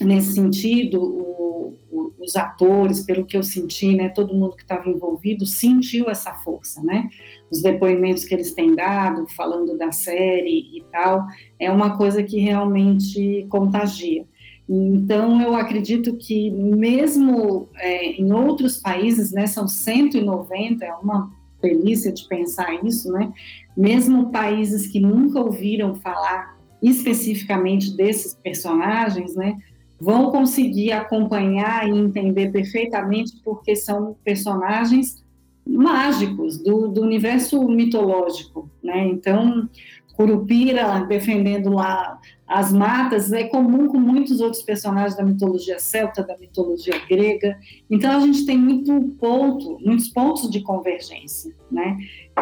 nesse 0.00 0.32
sentido 0.32 1.02
o, 1.02 1.74
os 2.18 2.36
atores, 2.36 3.02
pelo 3.02 3.24
que 3.24 3.36
eu 3.36 3.42
senti, 3.42 3.94
né, 3.94 4.08
todo 4.08 4.34
mundo 4.34 4.56
que 4.56 4.62
estava 4.62 4.88
envolvido 4.88 5.46
sentiu 5.46 6.08
essa 6.08 6.32
força, 6.34 6.82
né? 6.82 7.08
Os 7.50 7.62
depoimentos 7.62 8.24
que 8.24 8.34
eles 8.34 8.52
têm 8.52 8.74
dado, 8.74 9.26
falando 9.28 9.76
da 9.76 9.92
série 9.92 10.76
e 10.76 10.84
tal, 10.90 11.24
é 11.58 11.70
uma 11.70 11.96
coisa 11.96 12.22
que 12.22 12.38
realmente 12.38 13.46
contagia. 13.48 14.24
Então, 14.68 15.40
eu 15.42 15.54
acredito 15.54 16.16
que 16.16 16.50
mesmo 16.50 17.68
é, 17.76 18.12
em 18.12 18.32
outros 18.32 18.78
países, 18.78 19.30
né, 19.30 19.46
são 19.46 19.68
190, 19.68 20.84
é 20.84 20.94
uma 20.94 21.30
delícia 21.60 22.12
de 22.12 22.26
pensar 22.26 22.84
isso, 22.84 23.10
né? 23.12 23.32
Mesmo 23.76 24.30
países 24.30 24.86
que 24.86 25.00
nunca 25.00 25.40
ouviram 25.40 25.94
falar 25.94 26.54
especificamente 26.82 27.96
desses 27.96 28.34
personagens, 28.34 29.34
né, 29.34 29.56
vão 30.04 30.30
conseguir 30.30 30.92
acompanhar 30.92 31.88
e 31.88 31.98
entender 31.98 32.52
perfeitamente 32.52 33.40
porque 33.42 33.74
são 33.74 34.16
personagens 34.22 35.24
mágicos 35.66 36.58
do, 36.58 36.88
do 36.88 37.00
universo 37.00 37.66
mitológico, 37.66 38.68
né? 38.82 39.06
Então, 39.06 39.68
Curupira 40.14 41.04
defendendo 41.06 41.70
lá 41.70 42.20
as 42.46 42.72
matas 42.72 43.32
é 43.32 43.44
comum 43.44 43.88
com 43.88 43.98
muitos 43.98 44.40
outros 44.40 44.62
personagens 44.62 45.16
da 45.16 45.24
mitologia 45.24 45.78
celta, 45.78 46.22
da 46.22 46.36
mitologia 46.38 46.94
grega. 47.08 47.58
Então 47.90 48.16
a 48.16 48.20
gente 48.20 48.46
tem 48.46 48.56
muito 48.56 49.16
ponto, 49.18 49.78
muitos 49.84 50.08
pontos 50.08 50.48
de 50.50 50.60
convergência, 50.60 51.52
né? 51.70 51.96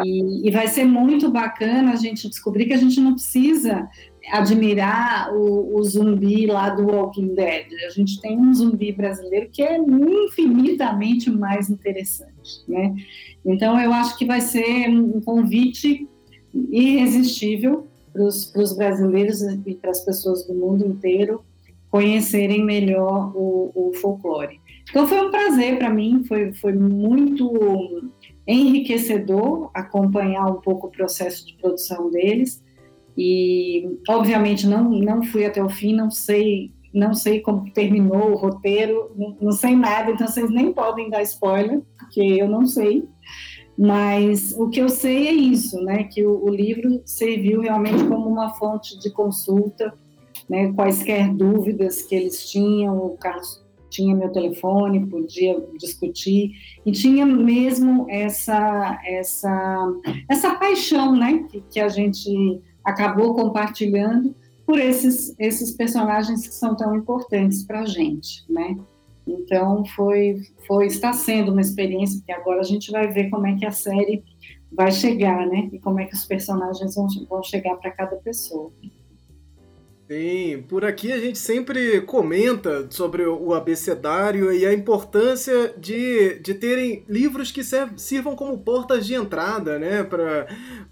E, 0.05 0.49
e 0.49 0.51
vai 0.51 0.67
ser 0.67 0.85
muito 0.85 1.31
bacana 1.31 1.93
a 1.93 1.97
gente 1.97 2.29
descobrir 2.29 2.67
que 2.67 2.75
a 2.75 2.79
gente 2.79 3.01
não 3.01 3.15
precisa 3.15 3.89
admirar 4.31 5.35
o, 5.35 5.77
o, 5.77 5.83
zumbi 5.83 6.47
lá 6.47 6.71
do 6.71 6.87
Walking 6.87 7.35
Dead. 7.35 7.67
A 7.87 7.91
gente 7.91 8.21
tem 8.21 8.39
um 8.39 8.55
zumbi 8.55 8.93
brasileiro 8.93 9.49
que 9.51 9.63
é 9.63 9.77
infinitamente 9.79 11.31
mais 11.31 11.69
interessante, 11.69 12.63
né? 12.69 12.95
Então 13.45 13.79
eu 13.81 13.93
acho 13.93 14.17
que 14.17 14.25
vai 14.25 14.41
ser 14.41 14.89
um 14.89 15.21
convite 15.21 16.09
irresistível 16.71 17.89
para 18.13 18.23
os 18.25 18.77
brasileiros 18.77 19.43
e 19.43 19.75
para 19.75 19.91
as 19.91 20.05
pessoas 20.05 20.47
do 20.47 20.55
mundo 20.55 20.87
inteiro 20.87 21.43
conhecerem 21.91 22.65
melhor 22.65 23.33
o, 23.35 23.71
o 23.75 23.93
folclore. 23.95 24.61
Então 24.89 25.07
foi 25.07 25.21
um 25.27 25.31
prazer 25.31 25.79
para 25.79 25.91
mim, 25.91 26.25
foi, 26.25 26.53
foi 26.55 26.73
muito 26.73 28.11
enriquecedor 28.47 29.71
acompanhar 29.75 30.47
um 30.47 30.61
pouco 30.61 30.87
o 30.87 30.91
processo 30.91 31.47
de 31.47 31.55
produção 31.55 32.11
deles 32.11 32.63
e 33.17 33.99
obviamente 34.09 34.67
não 34.67 34.91
não 34.91 35.23
fui 35.23 35.45
até 35.45 35.63
o 35.63 35.69
fim, 35.69 35.95
não 35.95 36.11
sei 36.11 36.73
não 36.93 37.15
sei 37.15 37.41
como 37.41 37.71
terminou 37.73 38.33
o 38.33 38.37
roteiro, 38.37 39.11
não, 39.41 39.53
sei 39.53 39.75
nada, 39.75 40.11
então 40.11 40.27
vocês 40.27 40.51
nem 40.51 40.73
podem 40.73 41.09
dar 41.09 41.23
spoiler, 41.23 41.81
porque 41.97 42.21
eu 42.21 42.49
não 42.49 42.67
sei. 42.67 43.09
Mas 43.79 44.55
o 44.59 44.69
que 44.69 44.81
eu 44.81 44.91
sei 44.91 45.29
é 45.29 45.33
isso, 45.33 45.83
né? 45.83 46.05
Que 46.05 46.25
o, 46.25 46.45
o 46.45 46.51
livro 46.51 47.01
serviu 47.07 47.63
realmente 47.63 48.05
como 48.05 48.29
uma 48.29 48.51
fonte 48.51 48.99
de 49.01 49.11
consulta, 49.11 49.95
né? 50.49 50.71
Quaisquer 50.75 51.33
dúvidas 51.33 52.03
que 52.03 52.15
eles 52.15 52.51
tinham, 52.51 52.99
o 52.99 53.17
Carlos 53.17 53.63
tinha 53.89 54.15
meu 54.15 54.31
telefone, 54.31 55.07
podia 55.07 55.57
discutir 55.79 56.53
e 56.85 56.93
tinha 56.93 57.25
mesmo 57.25 58.07
essa 58.11 59.01
essa 59.05 59.93
essa 60.29 60.55
paixão, 60.57 61.17
né? 61.17 61.47
Que, 61.51 61.63
que 61.71 61.81
a 61.81 61.89
gente 61.89 62.61
acabou 62.85 63.35
compartilhando 63.35 64.35
por 64.67 64.79
esses, 64.79 65.35
esses 65.39 65.73
personagens 65.73 66.47
que 66.47 66.55
são 66.55 66.77
tão 66.77 66.95
importantes 66.95 67.65
para 67.65 67.81
a 67.81 67.87
gente, 67.87 68.45
né? 68.49 68.77
Então 69.27 69.85
foi, 69.85 70.43
foi, 70.67 70.87
está 70.87 71.13
sendo 71.13 71.53
uma 71.53 71.61
experiência 71.61 72.23
que 72.25 72.33
agora 72.33 72.61
a 72.61 72.65
gente 72.65 72.91
vai 72.91 73.09
ver 73.09 73.31
como 73.31 73.47
é 73.47 73.57
que 73.57 73.65
a 73.65 73.71
série 73.71 74.25
vai 74.73 74.91
chegar, 74.91 75.47
né? 75.47 75.69
E 75.73 75.79
como 75.79 76.01
é 76.01 76.07
que 76.07 76.15
os 76.15 76.25
personagens 76.25 76.95
vão, 76.95 77.07
vão 77.29 77.43
chegar 77.43 77.77
para 77.77 77.91
cada 77.91 78.17
pessoa. 78.17 78.73
Sim, 80.13 80.63
por 80.69 80.85
aqui 80.85 81.11
a 81.11 81.19
gente 81.19 81.39
sempre 81.39 82.03
comenta 82.03 82.87
sobre 82.91 83.25
o 83.25 83.55
abecedário 83.55 84.53
e 84.53 84.67
a 84.67 84.75
importância 84.75 85.73
de, 85.79 86.39
de 86.41 86.53
terem 86.53 87.03
livros 87.09 87.51
que 87.51 87.63
sirvam 87.97 88.37
como 88.37 88.59
portas 88.59 89.07
de 89.07 89.15
entrada, 89.15 89.79
né, 89.79 90.07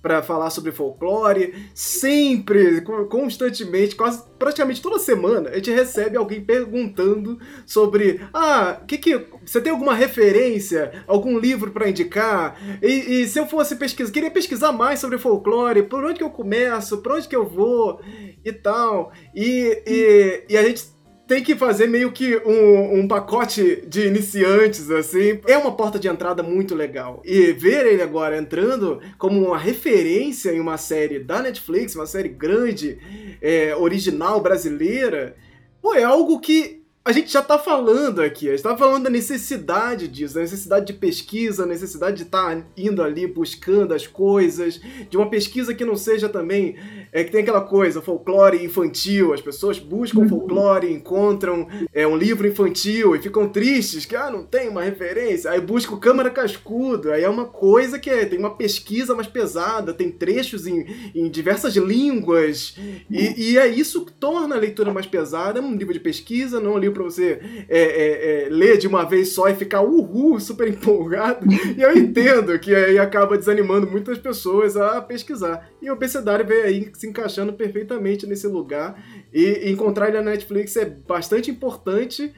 para 0.01 0.23
falar 0.23 0.49
sobre 0.49 0.73
folclore. 0.73 1.55
Sempre, 1.75 2.81
constantemente, 3.11 3.95
quase 3.95 4.23
praticamente 4.39 4.81
toda 4.81 4.99
semana, 4.99 5.51
a 5.51 5.57
gente 5.57 5.71
recebe 5.71 6.17
alguém 6.17 6.41
perguntando 6.41 7.39
sobre: 7.67 8.23
ah, 8.33 8.81
que 8.89 8.97
que 8.97 9.27
você 9.45 9.61
tem 9.61 9.71
alguma 9.71 9.95
referência, 9.95 11.05
algum 11.07 11.39
livro 11.39 11.73
para 11.73 11.91
indicar? 11.91 12.59
E, 12.83 13.21
e, 13.21 13.29
se 13.29 13.39
eu 13.39 13.47
fosse 13.47 13.77
pesquisar, 13.77 14.11
queria 14.11 14.31
pesquisar 14.31 14.73
mais 14.73 14.99
sobre 14.99 15.19
folclore, 15.19 15.83
por 15.83 16.03
onde 16.03 16.19
que 16.19 16.25
eu 16.25 16.31
começo, 16.31 17.03
por 17.03 17.13
onde 17.13 17.29
que 17.29 17.37
eu 17.37 17.47
vou 17.47 18.01
e 18.43 18.51
tal. 18.51 19.10
E, 19.35 19.83
e, 19.87 20.45
e 20.49 20.57
a 20.57 20.63
gente 20.63 20.85
tem 21.31 21.45
que 21.45 21.55
fazer 21.55 21.87
meio 21.87 22.11
que 22.11 22.39
um, 22.45 22.99
um, 22.99 23.07
pacote 23.07 23.85
de 23.87 24.05
iniciantes, 24.05 24.91
assim. 24.91 25.39
É 25.47 25.57
uma 25.57 25.71
porta 25.77 25.97
de 25.97 26.09
entrada 26.09 26.43
muito 26.43 26.75
legal. 26.75 27.23
E 27.25 27.53
ver 27.53 27.87
ele 27.87 28.03
agora 28.03 28.37
entrando 28.37 29.01
como 29.17 29.47
uma 29.47 29.57
referência 29.57 30.51
em 30.51 30.59
uma 30.59 30.77
série 30.77 31.21
da 31.21 31.41
Netflix, 31.41 31.95
uma 31.95 32.07
série 32.07 32.29
grande, 32.29 32.99
é, 33.41 33.77
original 33.77 34.41
brasileira, 34.41 35.37
pô, 35.81 35.95
é 35.95 36.03
algo 36.03 36.41
que 36.41 36.80
a 37.11 37.13
gente 37.13 37.33
já 37.33 37.41
está 37.41 37.59
falando 37.59 38.23
aqui, 38.23 38.47
a 38.47 38.51
gente 38.51 38.61
está 38.61 38.77
falando 38.77 39.03
da 39.03 39.11
necessidade 39.11 40.07
disso, 40.07 40.35
da 40.35 40.43
necessidade 40.43 40.87
de 40.87 40.93
pesquisa, 40.93 41.65
a 41.65 41.67
necessidade 41.67 42.19
de 42.19 42.23
estar 42.23 42.55
tá 42.55 42.63
indo 42.77 43.03
ali 43.03 43.27
buscando 43.27 43.93
as 43.93 44.07
coisas, 44.07 44.81
de 45.11 45.17
uma 45.17 45.29
pesquisa 45.29 45.75
que 45.75 45.85
não 45.85 45.97
seja 45.97 46.29
também, 46.29 46.77
é 47.11 47.25
que 47.25 47.33
tem 47.33 47.41
aquela 47.41 47.63
coisa, 47.63 48.01
folclore 48.01 48.65
infantil, 48.65 49.33
as 49.33 49.41
pessoas 49.41 49.81
buscam 49.81 50.21
uhum. 50.21 50.29
folclore, 50.29 50.93
encontram 50.93 51.67
é, 51.93 52.07
um 52.07 52.17
livro 52.17 52.47
infantil 52.47 53.17
e 53.17 53.19
ficam 53.19 53.49
tristes, 53.49 54.07
que 54.07 54.15
ah, 54.15 54.31
não 54.31 54.45
tem 54.45 54.69
uma 54.69 54.85
referência, 54.85 55.51
aí 55.51 55.61
buscam 55.61 55.97
Câmara 55.97 56.31
Cascudo, 56.31 57.11
aí 57.11 57.25
é 57.25 57.29
uma 57.29 57.47
coisa 57.47 57.99
que 57.99 58.09
é, 58.09 58.25
tem 58.25 58.39
uma 58.39 58.55
pesquisa 58.55 59.17
mais 59.17 59.27
pesada, 59.27 59.93
tem 59.93 60.13
trechos 60.13 60.65
em, 60.65 60.87
em 61.13 61.29
diversas 61.29 61.75
línguas, 61.75 62.77
e, 63.11 63.51
e 63.51 63.59
é 63.59 63.67
isso 63.67 64.07
que 64.07 64.13
torna 64.13 64.55
a 64.55 64.61
leitura 64.61 64.93
mais 64.93 65.07
pesada, 65.07 65.59
é 65.59 65.63
um 65.63 65.75
livro 65.75 65.93
de 65.93 65.99
pesquisa, 65.99 66.61
não 66.61 66.75
é 66.75 66.75
um 66.77 66.79
livro 66.79 67.00
você 67.03 67.41
é, 67.69 67.81
é, 67.81 68.45
é, 68.45 68.49
ler 68.49 68.79
de 68.79 68.87
uma 68.87 69.05
vez 69.05 69.29
só 69.29 69.49
e 69.49 69.55
ficar 69.55 69.83
uhul, 69.83 70.39
super 70.41 70.69
empolgado. 70.69 71.47
E 71.77 71.83
eu 71.83 71.97
entendo 71.97 72.59
que 72.59 72.75
aí 72.75 72.99
acaba 72.99 73.37
desanimando 73.37 73.91
muitas 73.91 74.19
pessoas 74.19 74.77
a 74.77 75.01
pesquisar. 75.01 75.69
E 75.81 75.91
o 75.91 75.95
Obesidade 75.95 76.45
veio 76.45 76.65
aí 76.65 76.91
se 76.95 77.07
encaixando 77.07 77.53
perfeitamente 77.53 78.27
nesse 78.27 78.47
lugar. 78.47 79.03
E 79.33 79.71
encontrar 79.71 80.09
ele 80.09 80.19
na 80.19 80.31
Netflix 80.31 80.77
é 80.77 80.85
bastante 80.85 81.51
importante 81.51 82.33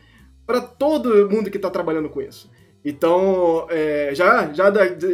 para 0.46 0.60
todo 0.60 1.30
mundo 1.30 1.50
que 1.50 1.56
está 1.56 1.70
trabalhando 1.70 2.08
com 2.08 2.20
isso. 2.20 2.50
Então, 2.84 3.66
é, 3.70 4.10
já, 4.12 4.52
já 4.52 4.68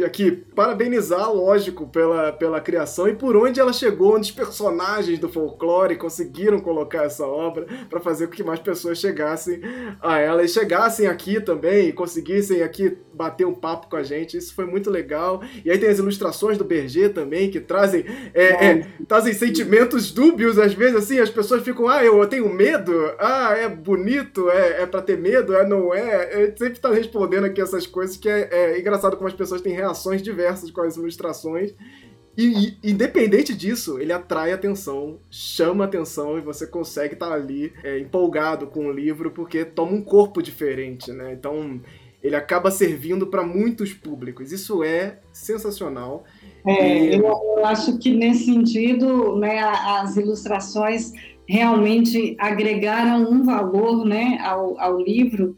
aqui, 0.05 0.31
parabenizar, 0.31 1.31
lógico, 1.31 1.87
pela, 1.87 2.31
pela 2.31 2.59
criação 2.59 3.07
e 3.07 3.13
por 3.13 3.37
onde 3.37 3.59
ela 3.59 3.71
chegou, 3.71 4.15
onde 4.15 4.29
os 4.29 4.31
personagens 4.31 5.19
do 5.19 5.29
folclore 5.29 5.95
conseguiram 5.95 6.59
colocar 6.59 7.03
essa 7.03 7.27
obra 7.27 7.67
para 7.87 7.99
fazer 7.99 8.27
com 8.27 8.33
que 8.33 8.43
mais 8.43 8.59
pessoas 8.59 8.97
chegassem 8.97 9.61
a 10.01 10.17
ela 10.17 10.43
e 10.43 10.47
chegassem 10.47 11.05
aqui 11.05 11.39
também 11.39 11.89
e 11.89 11.93
conseguissem 11.93 12.63
aqui 12.63 12.97
bater 13.13 13.45
um 13.45 13.53
papo 13.53 13.87
com 13.87 13.97
a 13.97 14.03
gente. 14.03 14.37
Isso 14.37 14.55
foi 14.55 14.65
muito 14.65 14.89
legal. 14.89 15.43
E 15.63 15.69
aí 15.69 15.77
tem 15.77 15.89
as 15.89 15.99
ilustrações 15.99 16.57
do 16.57 16.63
Berger 16.63 17.13
também, 17.13 17.51
que 17.51 17.59
trazem, 17.59 18.05
é, 18.33 18.65
é, 18.65 18.87
trazem 19.07 19.33
sentimentos 19.33 20.11
dúbios, 20.11 20.57
às 20.57 20.73
vezes, 20.73 20.95
assim, 20.95 21.19
as 21.19 21.29
pessoas 21.29 21.61
ficam, 21.61 21.87
ah, 21.87 22.03
eu 22.03 22.25
tenho 22.27 22.51
medo, 22.51 22.93
ah, 23.19 23.53
é 23.55 23.67
bonito, 23.67 24.49
é, 24.49 24.83
é 24.83 24.85
para 24.85 25.01
ter 25.01 25.17
medo, 25.17 25.53
é, 25.53 25.67
não 25.67 25.93
é. 25.93 26.45
Eu 26.45 26.57
sempre 26.57 26.79
tá 26.79 26.89
respondendo 26.91 27.43
aqui 27.43 27.58
essas 27.61 27.87
coisas 27.87 28.17
que 28.17 28.29
é, 28.29 28.49
é 28.51 28.79
engraçado 28.79 29.15
como 29.15 29.27
as 29.27 29.33
pessoas 29.33 29.61
têm 29.61 29.73
reações 29.73 30.21
diversas 30.21 30.71
com 30.71 30.81
as 30.81 30.95
ilustrações. 30.95 31.73
E, 32.37 32.77
e, 32.83 32.91
independente 32.91 33.53
disso, 33.53 33.99
ele 33.99 34.13
atrai 34.13 34.53
atenção, 34.53 35.19
chama 35.29 35.83
atenção 35.83 36.37
e 36.37 36.41
você 36.41 36.65
consegue 36.65 37.13
estar 37.13 37.29
tá 37.29 37.33
ali 37.33 37.73
é, 37.83 37.99
empolgado 37.99 38.67
com 38.67 38.87
o 38.87 38.91
livro 38.91 39.31
porque 39.31 39.65
toma 39.65 39.91
um 39.91 40.01
corpo 40.01 40.41
diferente, 40.41 41.11
né? 41.11 41.33
Então 41.33 41.81
ele 42.23 42.35
acaba 42.35 42.71
servindo 42.71 43.27
para 43.27 43.43
muitos 43.43 43.93
públicos. 43.93 44.51
Isso 44.51 44.83
é 44.83 45.19
sensacional. 45.33 46.23
É, 46.65 47.15
eu, 47.15 47.23
eu, 47.23 47.65
acho 47.65 47.97
que 47.97 48.13
nesse 48.13 48.45
sentido, 48.45 49.37
né, 49.37 49.59
as 49.59 50.15
ilustrações 50.17 51.11
realmente 51.47 52.35
agregaram 52.39 53.29
um 53.29 53.43
valor, 53.43 54.05
né, 54.05 54.37
ao, 54.41 54.79
ao 54.79 54.97
livro 55.01 55.55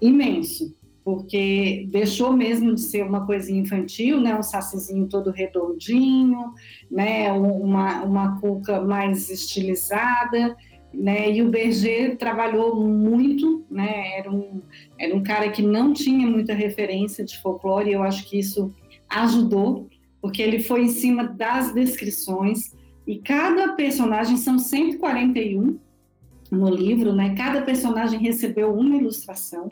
imenso 0.00 0.76
porque 1.08 1.86
deixou 1.88 2.34
mesmo 2.34 2.74
de 2.74 2.82
ser 2.82 3.02
uma 3.02 3.24
coisinha 3.24 3.62
infantil, 3.62 4.20
né, 4.20 4.38
um 4.38 4.42
sacizinho 4.42 5.08
todo 5.08 5.30
redondinho, 5.30 6.52
né, 6.90 7.32
uma, 7.32 8.02
uma 8.02 8.38
cuca 8.38 8.82
mais 8.82 9.30
estilizada, 9.30 10.54
né, 10.92 11.32
e 11.32 11.40
o 11.40 11.48
Berger 11.48 12.18
trabalhou 12.18 12.84
muito, 12.84 13.64
né, 13.70 14.18
era 14.18 14.30
um, 14.30 14.60
era 14.98 15.16
um 15.16 15.22
cara 15.22 15.48
que 15.48 15.62
não 15.62 15.94
tinha 15.94 16.26
muita 16.26 16.52
referência 16.52 17.24
de 17.24 17.40
folclore, 17.40 17.88
e 17.88 17.94
eu 17.94 18.02
acho 18.02 18.28
que 18.28 18.38
isso 18.38 18.70
ajudou, 19.08 19.88
porque 20.20 20.42
ele 20.42 20.62
foi 20.62 20.82
em 20.82 20.88
cima 20.88 21.24
das 21.24 21.72
descrições, 21.72 22.76
e 23.06 23.16
cada 23.16 23.72
personagem, 23.72 24.36
são 24.36 24.58
141 24.58 25.78
no 26.50 26.68
livro, 26.68 27.14
né, 27.14 27.34
cada 27.34 27.62
personagem 27.62 28.20
recebeu 28.20 28.74
uma 28.74 28.94
ilustração, 28.94 29.70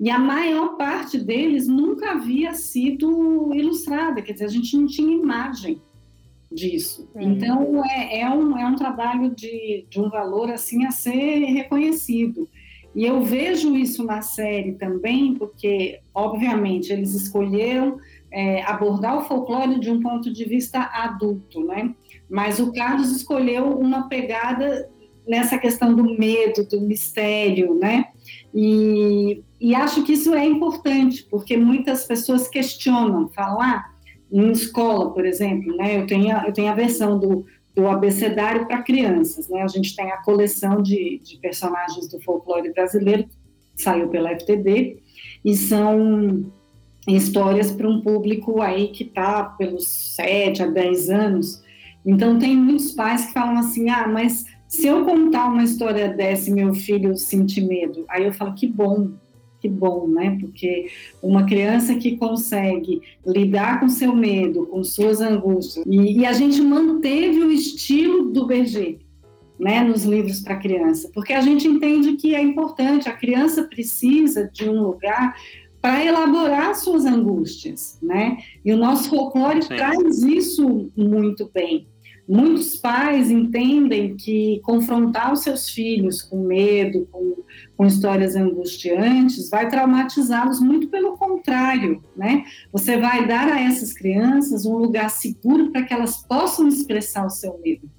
e 0.00 0.08
a 0.08 0.18
maior 0.18 0.78
parte 0.78 1.18
deles 1.18 1.68
nunca 1.68 2.12
havia 2.12 2.54
sido 2.54 3.52
ilustrada, 3.54 4.22
quer 4.22 4.32
dizer, 4.32 4.46
a 4.46 4.48
gente 4.48 4.74
não 4.74 4.86
tinha 4.86 5.14
imagem 5.14 5.82
disso. 6.50 7.06
Então, 7.14 7.84
é, 7.84 8.20
é, 8.20 8.30
um, 8.30 8.56
é 8.56 8.66
um 8.66 8.74
trabalho 8.74 9.34
de, 9.34 9.84
de 9.90 10.00
um 10.00 10.08
valor 10.08 10.50
assim 10.50 10.86
a 10.86 10.90
ser 10.90 11.44
reconhecido. 11.44 12.48
E 12.94 13.04
eu 13.04 13.22
vejo 13.22 13.76
isso 13.76 14.02
na 14.02 14.22
série 14.22 14.72
também, 14.72 15.34
porque, 15.34 16.00
obviamente, 16.14 16.90
eles 16.92 17.14
escolheram 17.14 17.98
é, 18.32 18.62
abordar 18.62 19.18
o 19.18 19.24
folclore 19.24 19.78
de 19.78 19.90
um 19.90 20.00
ponto 20.00 20.32
de 20.32 20.44
vista 20.44 20.80
adulto, 20.80 21.62
né? 21.64 21.94
Mas 22.28 22.58
o 22.58 22.72
Carlos 22.72 23.12
escolheu 23.12 23.78
uma 23.78 24.08
pegada 24.08 24.88
nessa 25.28 25.58
questão 25.58 25.94
do 25.94 26.18
medo, 26.18 26.66
do 26.66 26.80
mistério, 26.80 27.74
né? 27.74 28.06
E, 28.54 29.42
e 29.60 29.74
acho 29.74 30.02
que 30.02 30.12
isso 30.12 30.34
é 30.34 30.44
importante, 30.44 31.26
porque 31.30 31.56
muitas 31.56 32.04
pessoas 32.04 32.48
questionam, 32.48 33.28
falam, 33.28 33.60
ah, 33.60 33.90
em 34.30 34.50
escola, 34.50 35.12
por 35.12 35.24
exemplo, 35.24 35.76
né? 35.76 35.98
Eu 36.00 36.06
tenho, 36.06 36.36
eu 36.46 36.52
tenho 36.52 36.70
a 36.70 36.74
versão 36.74 37.18
do, 37.18 37.44
do 37.74 37.88
abecedário 37.88 38.66
para 38.66 38.82
crianças, 38.82 39.48
né? 39.48 39.62
A 39.62 39.68
gente 39.68 39.94
tem 39.94 40.10
a 40.10 40.22
coleção 40.22 40.82
de, 40.82 41.20
de 41.22 41.36
personagens 41.38 42.08
do 42.08 42.20
folclore 42.20 42.72
brasileiro, 42.72 43.26
saiu 43.76 44.08
pela 44.08 44.30
FTD, 44.30 44.98
e 45.44 45.56
são 45.56 46.52
histórias 47.08 47.72
para 47.72 47.88
um 47.88 48.00
público 48.00 48.60
aí 48.60 48.88
que 48.88 49.04
está 49.04 49.44
pelos 49.44 49.86
7 49.86 50.62
a 50.62 50.66
10 50.66 51.10
anos. 51.10 51.62
Então, 52.04 52.38
tem 52.38 52.56
muitos 52.56 52.92
pais 52.92 53.26
que 53.26 53.32
falam 53.32 53.58
assim: 53.58 53.88
ah, 53.90 54.06
mas 54.06 54.44
se 54.70 54.86
eu 54.86 55.04
contar 55.04 55.48
uma 55.48 55.64
história 55.64 56.08
dessa 56.08 56.48
e 56.48 56.52
meu 56.52 56.72
filho 56.72 57.16
sentir 57.16 57.62
medo, 57.62 58.04
aí 58.08 58.24
eu 58.24 58.32
falo 58.32 58.54
que 58.54 58.68
bom, 58.68 59.10
que 59.60 59.68
bom, 59.68 60.06
né? 60.06 60.38
Porque 60.40 60.88
uma 61.20 61.44
criança 61.44 61.96
que 61.96 62.16
consegue 62.16 63.02
lidar 63.26 63.80
com 63.80 63.88
seu 63.88 64.14
medo, 64.14 64.66
com 64.66 64.84
suas 64.84 65.20
angústias, 65.20 65.84
e, 65.84 66.20
e 66.20 66.24
a 66.24 66.32
gente 66.32 66.62
manteve 66.62 67.40
o 67.40 67.50
estilo 67.50 68.30
do 68.30 68.46
Berger, 68.46 68.98
né, 69.58 69.82
nos 69.82 70.04
livros 70.04 70.40
para 70.40 70.56
criança, 70.56 71.10
porque 71.12 71.32
a 71.32 71.40
gente 71.40 71.66
entende 71.66 72.12
que 72.12 72.34
é 72.34 72.40
importante, 72.40 73.08
a 73.08 73.12
criança 73.12 73.64
precisa 73.64 74.48
de 74.50 74.68
um 74.68 74.80
lugar 74.80 75.34
para 75.82 76.04
elaborar 76.04 76.76
suas 76.76 77.04
angústias, 77.04 77.98
né? 78.00 78.38
E 78.64 78.72
o 78.72 78.76
nosso 78.76 79.10
folclore 79.10 79.62
Sim. 79.62 79.76
traz 79.76 80.22
isso 80.22 80.90
muito 80.96 81.50
bem. 81.52 81.88
Muitos 82.30 82.76
pais 82.76 83.28
entendem 83.28 84.14
que 84.14 84.60
confrontar 84.62 85.32
os 85.32 85.40
seus 85.40 85.68
filhos 85.68 86.22
com 86.22 86.44
medo, 86.44 87.08
com, 87.10 87.34
com 87.76 87.84
histórias 87.84 88.36
angustiantes, 88.36 89.50
vai 89.50 89.68
traumatizá-los, 89.68 90.60
muito 90.60 90.86
pelo 90.86 91.18
contrário, 91.18 92.00
né? 92.16 92.44
Você 92.72 92.96
vai 92.98 93.26
dar 93.26 93.48
a 93.48 93.60
essas 93.60 93.92
crianças 93.92 94.64
um 94.64 94.76
lugar 94.76 95.10
seguro 95.10 95.72
para 95.72 95.82
que 95.82 95.92
elas 95.92 96.18
possam 96.18 96.68
expressar 96.68 97.26
o 97.26 97.30
seu 97.30 97.58
medo 97.64 97.90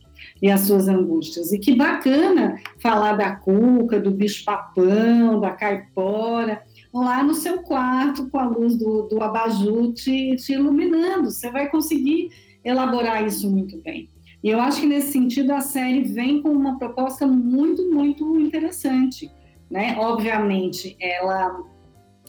e 0.41 0.49
as 0.49 0.61
suas 0.61 0.87
angústias. 0.87 1.51
E 1.51 1.59
que 1.59 1.75
bacana 1.75 2.57
falar 2.79 3.17
da 3.17 3.35
cuca, 3.35 3.99
do 3.99 4.11
bicho-papão, 4.11 5.41
da 5.41 5.51
caipora, 5.51 6.63
lá 6.93 7.21
no 7.21 7.33
seu 7.33 7.63
quarto, 7.63 8.29
com 8.29 8.39
a 8.39 8.47
luz 8.47 8.77
do, 8.77 9.09
do 9.09 9.21
abajur 9.21 9.91
te, 9.91 10.37
te 10.37 10.53
iluminando. 10.53 11.29
Você 11.29 11.51
vai 11.51 11.67
conseguir 11.69 12.29
elaborar 12.63 13.25
isso 13.27 13.51
muito 13.51 13.77
bem. 13.81 14.09
E 14.43 14.49
eu 14.49 14.59
acho 14.59 14.81
que 14.81 14.87
nesse 14.87 15.11
sentido 15.11 15.51
a 15.51 15.61
série 15.61 16.01
vem 16.01 16.41
com 16.41 16.49
uma 16.49 16.77
proposta 16.79 17.27
muito, 17.27 17.91
muito 17.91 18.39
interessante, 18.39 19.31
né? 19.69 19.95
Obviamente, 19.97 20.95
ela 20.99 21.63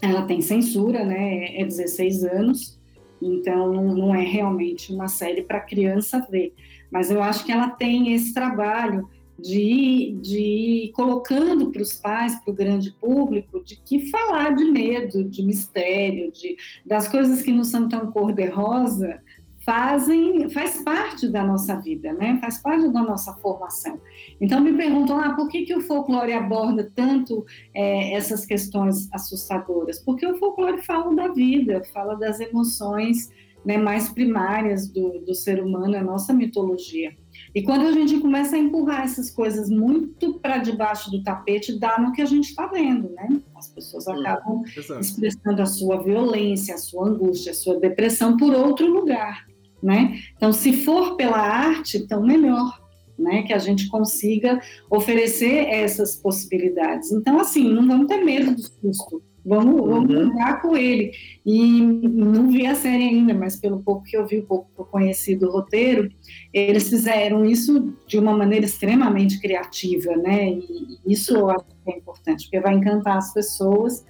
ela 0.01 0.23
tem 0.23 0.41
censura, 0.41 1.05
né? 1.05 1.59
É 1.59 1.63
16 1.63 2.25
anos, 2.25 2.79
então 3.21 3.71
não, 3.71 4.13
é 4.13 4.21
realmente 4.21 4.93
uma 4.93 5.07
série 5.07 5.43
para 5.43 5.61
criança 5.61 6.25
ver. 6.29 6.53
Mas 6.91 7.09
eu 7.09 7.23
acho 7.23 7.45
que 7.45 7.51
ela 7.51 7.69
tem 7.69 8.13
esse 8.13 8.33
trabalho 8.33 9.07
de, 9.39 10.17
de 10.21 10.39
ir 10.39 10.91
colocando 10.91 11.71
para 11.71 11.81
os 11.81 11.93
pais, 11.93 12.35
para 12.35 12.51
o 12.51 12.55
grande 12.55 12.91
público, 12.91 13.63
de 13.63 13.77
que 13.77 14.09
falar 14.09 14.55
de 14.55 14.65
medo, 14.65 15.23
de 15.23 15.41
mistério, 15.41 16.31
de, 16.31 16.55
das 16.85 17.07
coisas 17.07 17.41
que 17.41 17.51
não 17.51 17.63
são 17.63 17.87
tão 17.87 18.11
cor-de-rosa, 18.11 19.21
fazem, 19.65 20.49
faz 20.49 20.81
parte 20.83 21.27
da 21.27 21.43
nossa 21.43 21.75
vida, 21.75 22.13
né? 22.13 22.37
faz 22.41 22.61
parte 22.61 22.87
da 22.89 23.01
nossa 23.01 23.33
formação. 23.35 23.99
Então 24.39 24.59
me 24.59 24.73
perguntam, 24.73 25.19
ah, 25.19 25.33
por 25.33 25.47
que, 25.47 25.65
que 25.65 25.75
o 25.75 25.81
folclore 25.81 26.33
aborda 26.33 26.91
tanto 26.93 27.45
é, 27.73 28.13
essas 28.13 28.45
questões 28.45 29.09
assustadoras? 29.13 29.99
Porque 29.99 30.25
o 30.25 30.37
folclore 30.37 30.81
fala 30.81 31.15
da 31.15 31.29
vida, 31.29 31.81
fala 31.93 32.15
das 32.15 32.39
emoções 32.39 33.29
né, 33.63 33.77
mais 33.77 34.09
primárias 34.09 34.89
do, 34.89 35.19
do 35.19 35.33
ser 35.33 35.63
humano, 35.63 35.95
a 35.95 36.03
nossa 36.03 36.33
mitologia. 36.33 37.15
E 37.55 37.63
quando 37.63 37.87
a 37.87 37.91
gente 37.93 38.19
começa 38.19 38.57
a 38.57 38.59
empurrar 38.59 39.03
essas 39.03 39.31
coisas 39.31 39.69
muito 39.69 40.39
para 40.39 40.57
debaixo 40.57 41.09
do 41.09 41.23
tapete, 41.23 41.79
dá 41.79 41.97
no 41.97 42.11
que 42.11 42.21
a 42.21 42.25
gente 42.25 42.49
está 42.49 42.67
vendo, 42.67 43.09
né? 43.11 43.41
As 43.55 43.69
pessoas 43.69 44.07
acabam 44.07 44.63
expressando 44.99 45.61
a 45.61 45.65
sua 45.65 46.03
violência, 46.03 46.75
a 46.75 46.77
sua 46.77 47.07
angústia, 47.07 47.51
a 47.53 47.55
sua 47.55 47.79
depressão 47.79 48.35
por 48.35 48.53
outro 48.53 48.87
lugar 48.87 49.45
né? 49.83 50.17
Então, 50.35 50.53
se 50.53 50.71
for 50.71 51.17
pela 51.17 51.37
arte, 51.37 51.97
então 51.97 52.23
melhor, 52.23 52.81
né? 53.19 53.43
Que 53.43 53.53
a 53.53 53.57
gente 53.57 53.87
consiga 53.89 54.61
oferecer 54.89 55.67
essas 55.67 56.15
possibilidades. 56.15 57.11
Então, 57.11 57.39
assim, 57.39 57.71
não 57.71 57.85
vamos 57.85 58.07
ter 58.07 58.23
medo 58.23 58.55
do 58.55 58.61
susto. 58.61 59.21
Vamos, 59.45 59.75
vamos 59.89 60.15
uhum. 60.15 60.31
com 60.61 60.77
ele. 60.77 61.11
E 61.45 61.81
não 61.81 62.49
vi 62.49 62.65
a 62.65 62.75
série 62.75 63.03
ainda, 63.03 63.33
mas 63.33 63.57
pelo 63.57 63.83
pouco 63.83 64.03
que 64.03 64.15
eu 64.15 64.25
vi, 64.25 64.39
o 64.39 64.45
pouco 64.45 64.69
que 64.73 64.79
eu 64.79 64.85
conheci 64.85 65.35
do 65.35 65.51
roteiro, 65.51 66.09
eles 66.53 66.87
fizeram 66.87 67.43
isso 67.43 67.93
de 68.07 68.17
uma 68.17 68.35
maneira 68.35 68.65
extremamente 68.65 69.41
criativa, 69.41 70.15
né? 70.15 70.49
E 70.49 70.97
isso 71.05 71.35
eu 71.35 71.49
acho 71.49 71.65
que 71.65 71.91
é 71.91 71.97
importante, 71.97 72.45
porque 72.45 72.61
vai 72.61 72.73
encantar 72.73 73.17
as 73.17 73.33
pessoas 73.33 74.05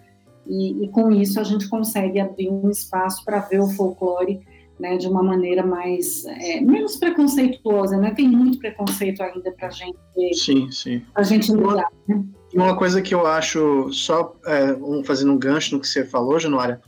e, 0.46 0.84
e 0.84 0.88
com 0.90 1.12
isso 1.12 1.40
a 1.40 1.44
gente 1.44 1.68
consegue 1.68 2.20
abrir 2.20 2.50
um 2.50 2.70
espaço 2.70 3.24
para 3.26 3.40
ver 3.40 3.60
o 3.60 3.70
folclore 3.70 4.42
né, 4.84 4.98
de 4.98 5.08
uma 5.08 5.24
maneira 5.24 5.66
mais 5.66 6.26
é, 6.26 6.60
menos 6.60 6.98
preconceituosa, 6.98 7.96
né? 7.96 8.12
Tem 8.12 8.28
muito 8.28 8.60
preconceito 8.60 9.24
ainda 9.24 9.50
para 9.54 9.70
gente, 9.70 9.98
sim, 10.34 10.70
sim. 10.70 11.02
a 11.16 11.24
gente 11.24 11.54
mudar. 11.54 11.88
Né? 12.06 12.22
E 12.54 12.58
uma 12.58 12.76
coisa 12.76 13.02
que 13.02 13.16
eu 13.16 13.26
acho, 13.26 13.90
só 13.94 14.36
é, 14.46 14.74
um, 14.74 15.02
fazendo 15.02 15.32
um 15.32 15.38
gancho 15.38 15.74
no 15.74 15.80
que 15.80 15.88
você 15.88 16.04
falou, 16.04 16.38
Januária, 16.38 16.82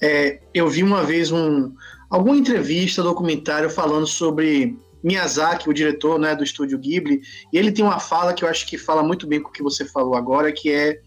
é, 0.00 0.38
eu 0.54 0.68
vi 0.68 0.84
uma 0.84 1.02
vez 1.02 1.32
um, 1.32 1.72
alguma 2.08 2.36
entrevista, 2.36 3.02
documentário 3.02 3.68
falando 3.68 4.06
sobre 4.06 4.78
Miyazaki, 5.02 5.68
o 5.68 5.74
diretor 5.74 6.20
né, 6.20 6.36
do 6.36 6.44
estúdio 6.44 6.78
Ghibli, 6.78 7.20
e 7.52 7.58
ele 7.58 7.72
tem 7.72 7.84
uma 7.84 7.98
fala 7.98 8.32
que 8.32 8.44
eu 8.44 8.48
acho 8.48 8.64
que 8.64 8.78
fala 8.78 9.02
muito 9.02 9.26
bem 9.26 9.42
com 9.42 9.48
o 9.48 9.52
que 9.52 9.62
você 9.62 9.84
falou 9.84 10.14
agora, 10.14 10.52
que 10.52 10.70
é 10.70 11.00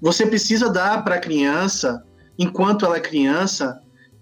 você 0.00 0.24
precisa 0.24 0.70
dar 0.70 1.02
para 1.02 1.16
a 1.16 1.20
criança, 1.20 2.00
enquanto 2.38 2.86
ela 2.86 2.96
é 2.96 3.00
criança, 3.00 3.80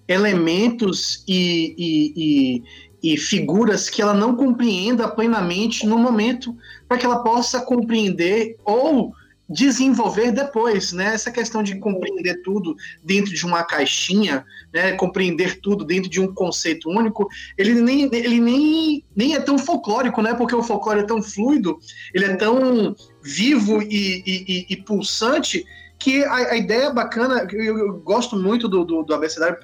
elementos 0.09 1.23
e, 1.29 1.75
e, 1.79 2.62
e, 3.05 3.12
e, 3.12 3.16
figuras 3.18 3.90
que 3.90 4.01
ela 4.01 4.14
não 4.14 4.35
compreenda 4.35 5.07
plenamente 5.07 5.87
no 5.87 5.99
momento, 5.99 6.57
para 6.88 6.97
que 6.97 7.05
ela 7.05 7.23
possa 7.23 7.61
compreender 7.61 8.57
ou 8.64 9.12
desenvolver 9.51 10.31
depois, 10.31 10.92
né? 10.92 11.14
Essa 11.14 11.31
questão 11.31 11.62
de 11.62 11.79
compreender 11.79 12.42
tudo 12.42 12.77
dentro 13.03 13.33
de 13.33 13.47
uma 13.47 13.62
caixinha, 13.62 14.44
né? 14.73 14.92
Compreender 14.92 15.61
tudo 15.61 15.85
dentro 15.85 16.11
de 16.11 16.21
um 16.21 16.35
conceito 16.35 16.90
único, 16.90 17.29
ele 17.57 17.75
nem, 17.81 18.03
ele 18.12 18.40
nem, 18.40 19.05
nem 19.16 19.35
é 19.35 19.40
tão 19.40 19.59
folclórico, 19.59 20.21
né? 20.21 20.35
Porque 20.35 20.55
o 20.55 20.62
folclore 20.62 21.01
é 21.01 21.07
tão 21.07 21.23
fluido, 21.23 21.79
ele 22.14 22.27
é 22.27 22.37
tão 22.37 22.94
vivo 23.23 23.83
e, 23.83 24.23
e, 24.27 24.66
e 24.68 24.77
pulsante 24.77 25.64
que 25.99 26.23
a, 26.25 26.53
a, 26.53 26.57
ideia 26.57 26.90
bacana, 26.90 27.47
eu, 27.51 27.79
eu 27.79 27.92
gosto 28.01 28.37
muito 28.37 28.68
do, 28.68 28.85
do, 28.85 29.03
do 29.03 29.14
abecedário 29.14 29.59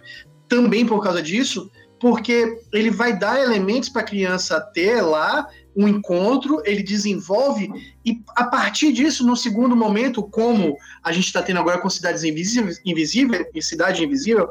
também 0.49 0.87
por 0.87 1.03
causa 1.03 1.23
disso, 1.23 1.71
porque 2.01 2.59
ele 2.73 2.91
vai 2.91 3.19
dar 3.19 3.41
elementos 3.41 3.89
para 3.89 4.03
a 4.03 4.05
criança 4.05 4.61
ter 4.61 5.01
lá 5.01 5.47
um 5.77 5.89
encontro, 5.89 6.63
ele 6.65 6.83
desenvolve, 6.83 7.69
e 8.05 8.23
a 8.37 8.45
partir 8.45 8.93
disso, 8.93 9.27
no 9.27 9.37
segundo 9.37 9.75
momento, 9.75 10.23
como 10.23 10.77
a 11.03 11.11
gente 11.11 11.27
está 11.27 11.43
tendo 11.43 11.59
agora 11.61 11.79
com 11.79 11.91
Cidades 11.91 12.23
Invisíveis, 12.23 12.81
invisível, 12.85 13.45
e 13.55 13.63
Cidade 13.63 14.05
Invisível, 14.05 14.49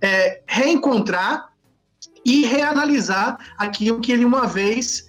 é, 0.00 0.42
reencontrar 0.46 1.52
e 2.24 2.46
reanalisar 2.46 3.38
aquilo 3.58 4.00
que 4.00 4.12
ele 4.12 4.24
uma 4.24 4.46
vez 4.46 5.06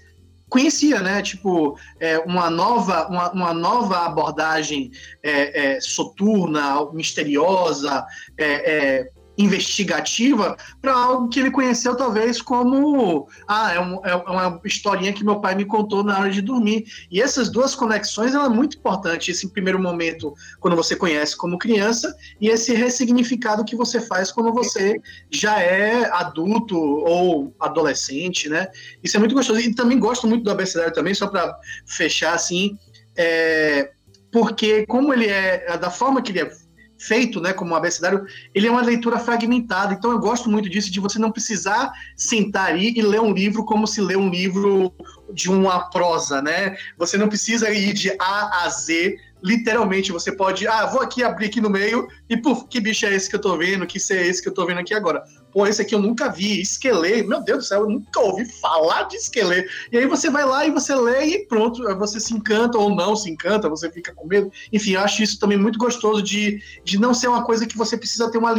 conhecia, 0.50 1.02
né? 1.02 1.22
Tipo, 1.22 1.78
é, 2.00 2.20
uma, 2.20 2.50
nova, 2.50 3.08
uma, 3.08 3.32
uma 3.32 3.54
nova 3.54 4.06
abordagem 4.06 4.92
é, 5.24 5.76
é, 5.76 5.82
soturna, 5.82 6.92
misteriosa, 6.94 8.06
é, 8.38 8.46
é, 8.46 9.10
investigativa 9.38 10.56
para 10.82 10.94
algo 10.94 11.30
que 11.30 11.40
ele 11.40 11.52
conheceu 11.52 11.96
talvez 11.96 12.42
como 12.42 13.28
ah 13.48 13.74
é, 13.74 13.80
um, 13.80 14.06
é, 14.06 14.16
uma 14.16 14.62
historinha 14.64 15.14
que 15.14 15.24
meu 15.24 15.40
pai 15.40 15.56
me 15.56 15.66
contou 15.66 16.04
na 16.04 16.20
hora 16.20 16.30
de 16.30 16.42
dormir. 16.42 16.86
E 17.12 17.22
essas 17.22 17.50
duas 17.50 17.76
conexões 17.76 18.34
ela 18.34 18.46
é 18.46 18.50
muito 18.50 18.78
importante. 18.78 19.32
Esse 19.32 19.50
primeiro 19.50 19.80
momento 19.80 20.34
quando 20.60 20.76
você 20.76 20.96
conhece 20.96 21.36
como 21.36 21.58
criança 21.58 22.16
e 22.40 22.50
esse 22.50 22.74
ressignificado 22.74 23.66
que 23.66 23.76
você 23.76 24.00
faz 24.00 24.32
quando 24.32 24.54
você 24.54 25.00
já 25.30 25.60
é 25.60 26.10
adulto 26.12 26.78
ou 26.78 27.54
adolescente 27.60 28.50
né? 28.50 28.68
Isso 29.04 29.18
é 29.18 29.20
muito 29.20 29.36
gostoso. 29.36 29.60
E 29.60 29.74
também 29.74 30.00
gosto 30.00 30.28
muito 30.28 30.44
do 30.44 30.52
abecedário 30.52 30.94
também 30.94 31.14
só 31.14 31.28
para 31.28 31.58
fechar 31.86 32.34
assim 32.34 32.78
é, 33.18 33.92
porque 34.32 34.86
como 34.86 35.14
ele 35.14 35.28
é 35.28 35.78
da 35.78 35.90
forma 35.90 36.22
que 36.22 36.32
ele 36.32 36.42
é 36.42 36.52
feito, 37.08 37.40
né, 37.42 37.54
como 37.54 37.72
um 37.72 37.76
abecedário, 37.76 38.26
ele 38.54 38.68
é 38.68 38.72
uma 38.72 38.82
leitura 38.82 39.20
fragmentada. 39.20 39.94
Então 39.94 40.12
eu 40.12 40.20
gosto 40.20 40.50
muito 40.50 40.70
disso, 40.70 40.92
de 40.92 41.00
você 41.00 41.20
não 41.20 41.32
precisar 41.32 41.92
sentar 42.16 42.68
aí 42.68 42.94
e 42.96 43.02
ler 43.02 43.22
um 43.22 43.34
livro 43.34 43.64
como 43.64 43.88
se 43.88 44.02
lê 44.02 44.16
um 44.16 44.30
livro 44.30 44.94
de 45.34 45.50
uma 45.50 45.90
prosa, 45.90 46.42
né? 46.42 46.78
Você 46.98 47.18
não 47.18 47.28
precisa 47.28 47.70
ir 47.72 47.94
de 47.94 48.12
A 48.20 48.66
a 48.66 48.70
Z 48.70 49.16
literalmente, 49.44 50.12
você 50.12 50.32
pode, 50.32 50.68
ah, 50.68 50.88
vou 50.88 51.02
aqui 51.02 51.24
abrir 51.24 51.46
aqui 51.46 51.62
no 51.62 51.70
meio 51.70 52.08
e, 52.28 52.36
puf, 52.36 52.66
que 52.68 52.82
bicho 52.82 53.06
é 53.06 53.14
esse 53.14 53.30
que 53.30 53.36
eu 53.36 53.42
tô 53.42 53.56
vendo? 53.56 53.86
Que 53.86 54.00
ser 54.00 54.18
é 54.18 54.28
esse 54.28 54.42
que 54.42 54.50
eu 54.50 54.54
tô 54.54 54.66
vendo 54.66 54.80
aqui 54.80 54.94
agora? 54.94 55.22
Pô, 55.56 55.66
esse 55.66 55.82
aqui 55.82 55.96
eu 55.96 56.02
nunca 56.02 56.28
vi, 56.28 56.60
esquelê, 56.60 57.24
meu 57.24 57.42
Deus 57.42 57.60
do 57.60 57.64
céu, 57.64 57.84
eu 57.84 57.90
nunca 57.90 58.20
ouvi 58.20 58.44
falar 58.60 59.04
de 59.04 59.16
esquelê. 59.16 59.66
E 59.90 59.98
aí 59.98 60.06
você 60.06 60.30
vai 60.30 60.44
lá 60.44 60.66
e 60.66 60.70
você 60.70 60.94
lê 60.94 61.28
e 61.28 61.48
pronto, 61.48 61.82
você 61.98 62.20
se 62.20 62.34
encanta 62.34 62.78
ou 62.78 62.94
não 62.94 63.16
se 63.16 63.32
encanta, 63.32 63.70
você 63.70 63.90
fica 63.90 64.14
com 64.14 64.28
medo. 64.28 64.52
Enfim, 64.74 64.96
eu 64.96 65.00
acho 65.00 65.24
isso 65.24 65.40
também 65.40 65.58
muito 65.58 65.80
gostoso 65.80 66.22
de, 66.22 66.62
de 66.84 67.00
não 67.00 67.14
ser 67.14 67.30
uma 67.30 67.46
coisa 67.46 67.66
que 67.66 67.78
você 67.78 67.96
precisa 67.98 68.30
ter 68.30 68.38
uma 68.38 68.52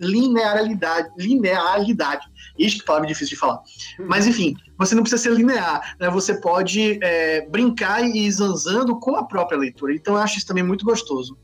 linearidade, 0.00 1.08
linearidade. 1.18 2.24
Isso 2.56 2.78
que 2.78 2.84
palavra 2.84 3.08
difícil 3.08 3.34
de 3.34 3.40
falar. 3.40 3.60
Hum. 3.98 4.06
Mas 4.06 4.24
enfim, 4.24 4.54
você 4.78 4.94
não 4.94 5.02
precisa 5.02 5.20
ser 5.20 5.32
linear, 5.32 5.96
né? 5.98 6.08
Você 6.08 6.40
pode 6.40 7.00
é, 7.02 7.48
brincar 7.48 8.04
e 8.04 8.28
ir 8.28 8.30
zanzando 8.30 8.96
com 9.00 9.16
a 9.16 9.24
própria 9.24 9.58
leitura. 9.58 9.92
Então 9.92 10.14
eu 10.14 10.20
acho 10.20 10.38
isso 10.38 10.46
também 10.46 10.62
muito 10.62 10.84
gostoso. 10.84 11.36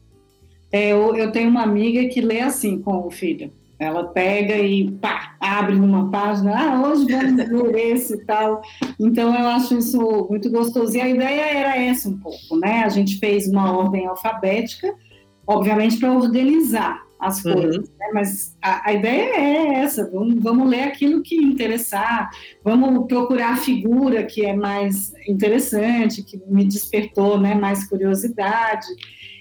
É, 0.71 0.93
eu, 0.93 1.17
eu 1.17 1.33
tenho 1.33 1.51
uma 1.51 1.65
amiga 1.65 2.09
que 2.09 2.21
lê 2.21 2.43
assim 2.43 2.81
com 2.81 3.05
o 3.05 3.11
filho. 3.11 3.53
Ela 3.81 4.05
pega 4.09 4.59
e 4.59 4.91
pá, 4.91 5.35
abre 5.41 5.75
numa 5.75 6.11
página, 6.11 6.53
ah, 6.55 6.83
hoje 6.87 7.07
vamos 7.11 7.73
ler 7.73 7.95
esse 7.95 8.13
e 8.13 8.25
tal. 8.27 8.61
Então 9.01 9.35
eu 9.35 9.49
acho 9.49 9.79
isso 9.79 10.27
muito 10.29 10.51
gostoso. 10.51 10.95
E 10.95 11.01
a 11.01 11.09
ideia 11.09 11.59
era 11.59 11.83
essa 11.83 12.11
um 12.11 12.19
pouco, 12.19 12.59
né? 12.59 12.85
A 12.85 12.91
gente 12.91 13.19
fez 13.19 13.49
uma 13.49 13.75
ordem 13.75 14.07
alfabética, 14.07 14.95
obviamente 15.47 15.99
para 15.99 16.13
organizar 16.13 17.03
as 17.19 17.43
uhum. 17.43 17.55
coisas. 17.55 17.77
Uhum. 17.77 17.95
Né? 17.99 18.11
Mas 18.13 18.57
a, 18.61 18.91
a, 18.91 18.93
ideia 18.93 19.35
é 19.35 19.75
essa: 19.77 20.11
vamos, 20.11 20.43
vamos 20.43 20.69
ler 20.69 20.83
aquilo 20.83 21.23
que 21.23 21.37
interessar, 21.37 22.29
vamos 22.63 23.07
procurar 23.07 23.55
a 23.55 23.57
figura 23.57 24.25
que 24.25 24.45
é 24.45 24.55
mais 24.55 25.13
interessante, 25.27 26.23
que 26.23 26.39
me 26.49 26.67
despertou 26.67 27.41
né, 27.41 27.55
mais 27.55 27.89
curiosidade. 27.89 28.87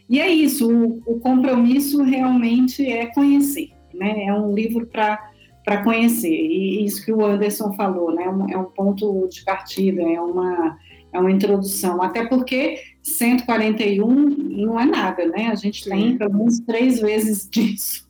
E 0.09 0.19
é 0.19 0.29
isso, 0.29 0.71
o, 0.71 1.03
o 1.05 1.19
compromisso 1.19 2.01
realmente 2.03 2.89
é 2.89 3.07
conhecer. 3.07 3.77
Né? 3.99 4.25
É 4.25 4.33
um 4.33 4.53
livro 4.53 4.87
para 4.87 5.29
para 5.69 5.83
conhecer. 5.83 6.33
E 6.33 6.83
isso 6.83 7.05
que 7.05 7.11
o 7.11 7.23
Anderson 7.23 7.73
falou, 7.73 8.11
né? 8.11 8.23
É 8.49 8.57
um 8.57 8.63
ponto 8.63 9.27
de 9.27 9.43
partida, 9.43 10.01
é 10.01 10.19
uma, 10.19 10.79
é 11.13 11.19
uma 11.19 11.31
introdução. 11.31 12.01
Até 12.01 12.25
porque 12.25 12.79
141 13.03 14.07
não 14.07 14.79
é 14.79 14.85
nada, 14.85 15.27
né? 15.27 15.49
A 15.51 15.55
gente 15.55 15.87
tem 15.87 16.17
pelo 16.17 16.33
menos 16.33 16.59
três 16.61 16.99
vezes 16.99 17.47
disso. 17.51 18.07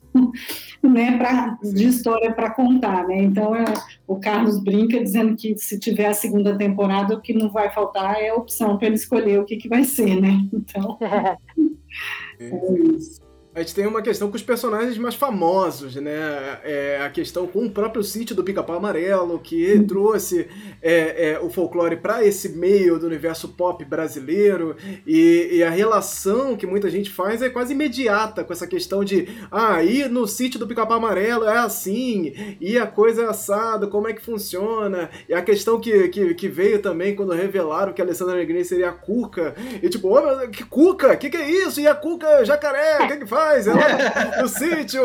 né, 0.82 1.16
pra, 1.18 1.56
de 1.62 1.86
história 1.86 2.32
para 2.32 2.50
contar, 2.50 3.06
né? 3.06 3.22
Então 3.22 3.54
é, 3.54 3.64
o 4.08 4.16
Carlos 4.16 4.58
brinca 4.58 4.98
dizendo 4.98 5.36
que 5.36 5.56
se 5.56 5.78
tiver 5.78 6.06
a 6.06 6.14
segunda 6.14 6.56
temporada, 6.56 7.14
o 7.14 7.20
que 7.20 7.32
não 7.32 7.48
vai 7.50 7.70
faltar 7.70 8.16
é 8.16 8.30
a 8.30 8.34
opção 8.34 8.76
para 8.76 8.86
ele 8.86 8.96
escolher 8.96 9.38
o 9.38 9.44
que, 9.44 9.56
que 9.56 9.68
vai 9.68 9.84
ser, 9.84 10.20
né? 10.20 10.48
Então 10.52 10.98
é 12.40 12.56
isso. 12.96 13.29
A 13.52 13.58
gente 13.58 13.74
tem 13.74 13.84
uma 13.84 14.00
questão 14.00 14.30
com 14.30 14.36
os 14.36 14.44
personagens 14.44 14.96
mais 14.96 15.16
famosos, 15.16 15.96
né? 15.96 16.60
É, 16.62 17.00
a 17.04 17.10
questão 17.10 17.48
com 17.48 17.66
o 17.66 17.70
próprio 17.70 18.00
sítio 18.00 18.36
do 18.36 18.44
Pica-Pau 18.44 18.76
Amarelo, 18.76 19.40
que 19.40 19.76
trouxe 19.88 20.46
é, 20.80 21.32
é, 21.32 21.40
o 21.40 21.50
folclore 21.50 21.96
para 21.96 22.24
esse 22.24 22.50
meio 22.50 22.96
do 22.96 23.06
universo 23.08 23.48
pop 23.48 23.84
brasileiro, 23.84 24.76
e, 25.04 25.48
e, 25.50 25.64
a 25.64 25.70
relação 25.70 26.56
que 26.56 26.64
muita 26.64 26.88
gente 26.88 27.10
faz 27.10 27.42
é 27.42 27.48
quase 27.48 27.72
imediata 27.72 28.44
com 28.44 28.52
essa 28.52 28.68
questão 28.68 29.02
de 29.02 29.26
ah, 29.50 29.82
ir 29.82 30.08
no 30.08 30.28
sítio 30.28 30.60
do 30.60 30.66
Pica-Pau 30.68 30.98
Amarelo 30.98 31.44
é 31.44 31.58
assim, 31.58 32.56
e 32.60 32.78
a 32.78 32.86
coisa 32.86 33.22
é 33.22 33.26
assada, 33.26 33.88
como 33.88 34.06
é 34.06 34.12
que 34.12 34.22
funciona, 34.22 35.10
e 35.28 35.34
a 35.34 35.42
questão 35.42 35.80
que, 35.80 36.06
que, 36.08 36.34
que 36.34 36.48
veio 36.48 36.80
também 36.80 37.16
quando 37.16 37.32
revelaram 37.32 37.92
que 37.92 38.00
a 38.00 38.04
Alessandra 38.04 38.36
Negrini 38.36 38.64
seria 38.64 38.90
a 38.90 38.92
Cuca, 38.92 39.56
e 39.82 39.88
tipo, 39.88 40.16
oh, 40.16 40.48
que 40.48 40.62
Cuca? 40.64 41.14
O 41.14 41.18
que, 41.18 41.28
que 41.28 41.36
é 41.36 41.50
isso? 41.50 41.80
E 41.80 41.88
a 41.88 41.96
Cuca 41.96 42.44
jacaré? 42.44 43.04
O 43.04 43.08
que, 43.08 43.16
que 43.16 43.26
faz? 43.26 43.39
Faz? 43.40 43.66
Ela 43.66 44.42
no 44.42 44.48
sítio. 44.48 45.02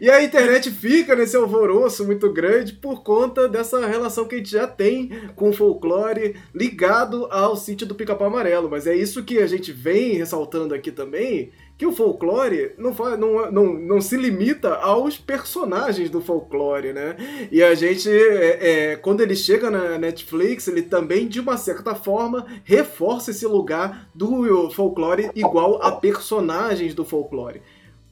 E 0.00 0.10
a 0.10 0.22
internet 0.22 0.70
fica 0.70 1.16
nesse 1.16 1.36
alvoroço 1.36 2.04
muito 2.04 2.32
grande 2.32 2.72
por 2.72 3.02
conta 3.02 3.48
dessa 3.48 3.84
relação 3.86 4.26
que 4.26 4.36
a 4.36 4.38
gente 4.38 4.50
já 4.50 4.66
tem 4.66 5.10
com 5.34 5.50
o 5.50 5.52
folclore 5.52 6.36
ligado 6.54 7.26
ao 7.30 7.56
sítio 7.56 7.86
do 7.86 7.94
Pica-Pau 7.94 8.28
Amarelo. 8.28 8.70
Mas 8.70 8.86
é 8.86 8.94
isso 8.94 9.24
que 9.24 9.38
a 9.38 9.46
gente 9.46 9.72
vem 9.72 10.14
ressaltando 10.14 10.74
aqui 10.74 10.92
também 10.92 11.50
que 11.78 11.86
o 11.86 11.92
folclore 11.92 12.72
não, 12.78 12.92
não, 13.16 13.50
não, 13.50 13.74
não 13.74 14.00
se 14.00 14.16
limita 14.16 14.74
aos 14.74 15.18
personagens 15.18 16.08
do 16.08 16.20
folclore, 16.20 16.92
né? 16.92 17.16
E 17.52 17.62
a 17.62 17.74
gente, 17.74 18.08
é, 18.10 18.92
é, 18.92 18.96
quando 18.96 19.20
ele 19.20 19.36
chega 19.36 19.70
na 19.70 19.98
Netflix, 19.98 20.68
ele 20.68 20.82
também, 20.82 21.28
de 21.28 21.40
uma 21.40 21.56
certa 21.56 21.94
forma, 21.94 22.46
reforça 22.64 23.30
esse 23.30 23.46
lugar 23.46 24.08
do 24.14 24.70
folclore 24.70 25.30
igual 25.34 25.82
a 25.82 25.92
personagens 25.92 26.94
do 26.94 27.04
folclore. 27.04 27.60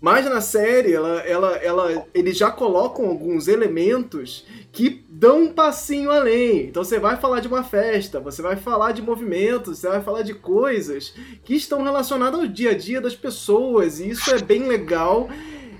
Mas 0.04 0.26
na 0.26 0.42
série, 0.42 0.92
ela, 0.92 1.20
ela, 1.20 1.56
ela, 1.56 2.06
eles 2.12 2.36
já 2.36 2.50
colocam 2.50 3.06
alguns 3.06 3.48
elementos 3.48 4.44
que 4.70 5.02
dão 5.08 5.44
um 5.44 5.48
passinho 5.50 6.10
além. 6.10 6.66
Então 6.66 6.84
você 6.84 6.98
vai 6.98 7.16
falar 7.16 7.40
de 7.40 7.48
uma 7.48 7.64
festa, 7.64 8.20
você 8.20 8.42
vai 8.42 8.54
falar 8.54 8.92
de 8.92 9.00
movimentos, 9.00 9.78
você 9.78 9.88
vai 9.88 10.02
falar 10.02 10.20
de 10.20 10.34
coisas 10.34 11.14
que 11.42 11.54
estão 11.54 11.82
relacionadas 11.82 12.38
ao 12.38 12.46
dia 12.46 12.72
a 12.72 12.74
dia 12.76 13.00
das 13.00 13.14
pessoas. 13.14 13.98
E 13.98 14.10
isso 14.10 14.30
é 14.30 14.38
bem 14.42 14.68
legal. 14.68 15.30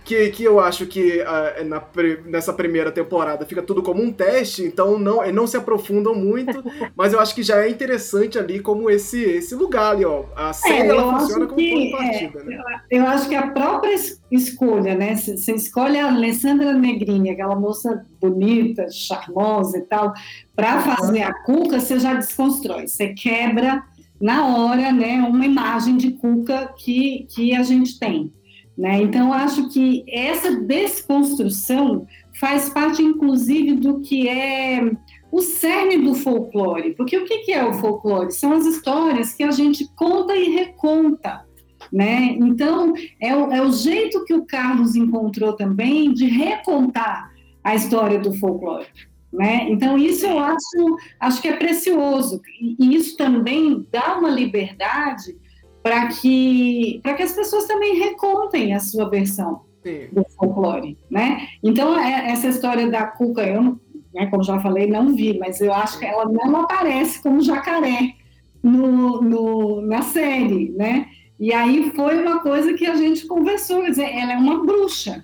Que, 0.04 0.28
que 0.30 0.44
eu 0.44 0.60
acho 0.60 0.86
que 0.86 1.22
uh, 1.22 1.64
na, 1.64 1.82
nessa 2.26 2.52
primeira 2.52 2.92
temporada 2.92 3.46
fica 3.46 3.62
tudo 3.62 3.82
como 3.82 4.02
um 4.02 4.12
teste, 4.12 4.62
então 4.62 4.98
não, 4.98 5.26
não 5.32 5.46
se 5.46 5.56
aprofundam 5.56 6.14
muito, 6.14 6.62
mas 6.94 7.12
eu 7.12 7.20
acho 7.20 7.34
que 7.34 7.42
já 7.42 7.64
é 7.64 7.70
interessante 7.70 8.38
ali 8.38 8.60
como 8.60 8.90
esse, 8.90 9.22
esse 9.22 9.54
lugar 9.54 9.92
ali, 9.92 10.04
ó. 10.04 10.24
A 10.36 10.52
série 10.52 10.82
é, 10.82 10.86
ela 10.88 11.18
funciona 11.18 11.46
como 11.46 11.56
ponto 11.56 11.80
de 11.80 11.90
partida, 11.90 12.40
é, 12.40 12.44
né? 12.44 12.62
Eu 12.90 13.06
acho 13.06 13.28
que 13.28 13.34
a 13.34 13.46
própria 13.48 13.94
escolha, 14.30 14.94
né? 14.94 15.16
Você 15.16 15.52
escolhe 15.52 15.98
a 15.98 16.08
Alessandra 16.08 16.74
Negrini, 16.74 17.30
aquela 17.30 17.56
moça 17.56 18.04
bonita, 18.20 18.90
charmosa 18.90 19.78
e 19.78 19.82
tal, 19.82 20.12
para 20.54 20.80
fazer 20.80 21.22
a 21.22 21.32
Cuca, 21.32 21.80
você 21.80 21.98
já 21.98 22.14
desconstrói, 22.14 22.86
você 22.86 23.08
quebra 23.14 23.82
na 24.20 24.46
hora, 24.46 24.92
né, 24.92 25.20
uma 25.28 25.44
imagem 25.44 25.96
de 25.96 26.12
Cuca 26.12 26.72
que, 26.76 27.26
que 27.30 27.54
a 27.54 27.62
gente 27.62 27.98
tem. 27.98 28.32
Né? 28.76 29.02
Então, 29.02 29.32
acho 29.32 29.68
que 29.68 30.04
essa 30.08 30.56
desconstrução 30.56 32.06
faz 32.38 32.68
parte, 32.68 33.02
inclusive, 33.02 33.74
do 33.74 34.00
que 34.00 34.28
é 34.28 34.90
o 35.30 35.40
cerne 35.40 35.98
do 35.98 36.14
folclore. 36.14 36.94
Porque 36.94 37.16
o 37.16 37.24
que 37.24 37.52
é 37.52 37.64
o 37.64 37.74
folclore? 37.74 38.32
São 38.32 38.52
as 38.52 38.66
histórias 38.66 39.32
que 39.32 39.44
a 39.44 39.50
gente 39.50 39.88
conta 39.94 40.36
e 40.36 40.50
reconta. 40.50 41.44
Né? 41.92 42.36
Então, 42.40 42.92
é 43.20 43.36
o, 43.36 43.52
é 43.52 43.62
o 43.62 43.70
jeito 43.70 44.24
que 44.24 44.34
o 44.34 44.44
Carlos 44.44 44.96
encontrou 44.96 45.52
também 45.52 46.12
de 46.12 46.26
recontar 46.26 47.32
a 47.62 47.74
história 47.74 48.18
do 48.18 48.32
folclore. 48.34 48.86
Né? 49.32 49.66
Então, 49.68 49.96
isso 49.98 50.26
eu 50.26 50.38
acho, 50.38 50.96
acho 51.20 51.42
que 51.42 51.48
é 51.48 51.56
precioso. 51.56 52.40
E 52.60 52.94
isso 52.94 53.16
também 53.16 53.86
dá 53.92 54.18
uma 54.18 54.30
liberdade 54.30 55.36
para 55.84 56.08
que, 56.08 57.02
que 57.02 57.22
as 57.22 57.32
pessoas 57.32 57.66
também 57.66 57.98
recontem 57.98 58.72
a 58.72 58.80
sua 58.80 59.06
versão 59.10 59.60
Sim. 59.82 60.08
do 60.10 60.24
folclore, 60.30 60.96
né? 61.10 61.46
Então, 61.62 61.94
é, 62.00 62.30
essa 62.30 62.48
história 62.48 62.90
da 62.90 63.06
Cuca, 63.06 63.42
eu, 63.42 63.78
né, 64.14 64.26
como 64.30 64.42
já 64.42 64.58
falei, 64.60 64.86
não 64.86 65.14
vi, 65.14 65.38
mas 65.38 65.60
eu 65.60 65.74
acho 65.74 65.98
que 65.98 66.06
ela 66.06 66.24
não 66.24 66.62
aparece 66.62 67.22
como 67.22 67.42
jacaré 67.42 68.14
no, 68.62 69.20
no, 69.20 69.82
na 69.82 70.00
série, 70.00 70.70
né? 70.70 71.06
E 71.38 71.52
aí 71.52 71.92
foi 71.94 72.18
uma 72.18 72.40
coisa 72.40 72.72
que 72.72 72.86
a 72.86 72.96
gente 72.96 73.26
conversou, 73.26 73.84
dizer, 73.84 74.08
ela 74.10 74.32
é 74.32 74.38
uma 74.38 74.64
bruxa. 74.64 75.22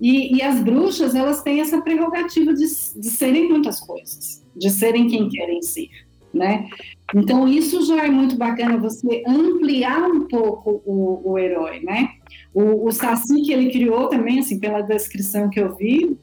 E, 0.00 0.34
e 0.34 0.42
as 0.42 0.60
bruxas, 0.60 1.14
elas 1.14 1.42
têm 1.44 1.60
essa 1.60 1.80
prerrogativa 1.80 2.52
de, 2.52 2.64
de 2.64 3.08
serem 3.08 3.48
muitas 3.48 3.78
coisas, 3.78 4.44
de 4.56 4.68
serem 4.68 5.06
quem 5.06 5.28
querem 5.28 5.62
ser 5.62 5.88
né? 6.32 6.68
Então, 7.14 7.46
isso 7.46 7.84
já 7.84 8.04
é 8.04 8.10
muito 8.10 8.36
bacana, 8.36 8.78
você 8.78 9.22
ampliar 9.26 10.02
um 10.02 10.26
pouco 10.26 10.82
o, 10.86 11.32
o 11.32 11.38
herói, 11.38 11.80
né? 11.80 12.10
O, 12.54 12.86
o 12.86 12.92
Saci 12.92 13.42
que 13.42 13.52
ele 13.52 13.70
criou 13.70 14.08
também, 14.08 14.38
assim, 14.38 14.58
pela 14.58 14.80
descrição 14.80 15.50
que 15.50 15.60
eu 15.60 15.76
vi, 15.76 16.16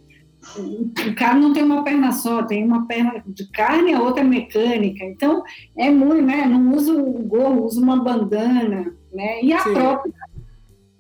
o 0.58 1.16
cara 1.16 1.36
não 1.36 1.54
tem 1.54 1.64
uma 1.64 1.84
perna 1.84 2.12
só, 2.12 2.44
tem 2.44 2.64
uma 2.64 2.88
perna 2.88 3.22
de 3.28 3.48
carne 3.52 3.92
e 3.92 3.94
a 3.94 4.02
outra 4.02 4.22
é 4.22 4.26
mecânica. 4.26 5.04
Então, 5.04 5.44
é 5.78 5.92
muito, 5.92 6.24
né? 6.24 6.46
Não 6.46 6.74
usa 6.74 6.94
o 6.94 7.24
gorro, 7.24 7.66
usa 7.66 7.82
uma 7.82 8.02
bandana, 8.02 8.94
né? 9.14 9.44
E 9.44 9.54
a 9.54 9.60
Sim. 9.60 9.74
própria 9.74 10.14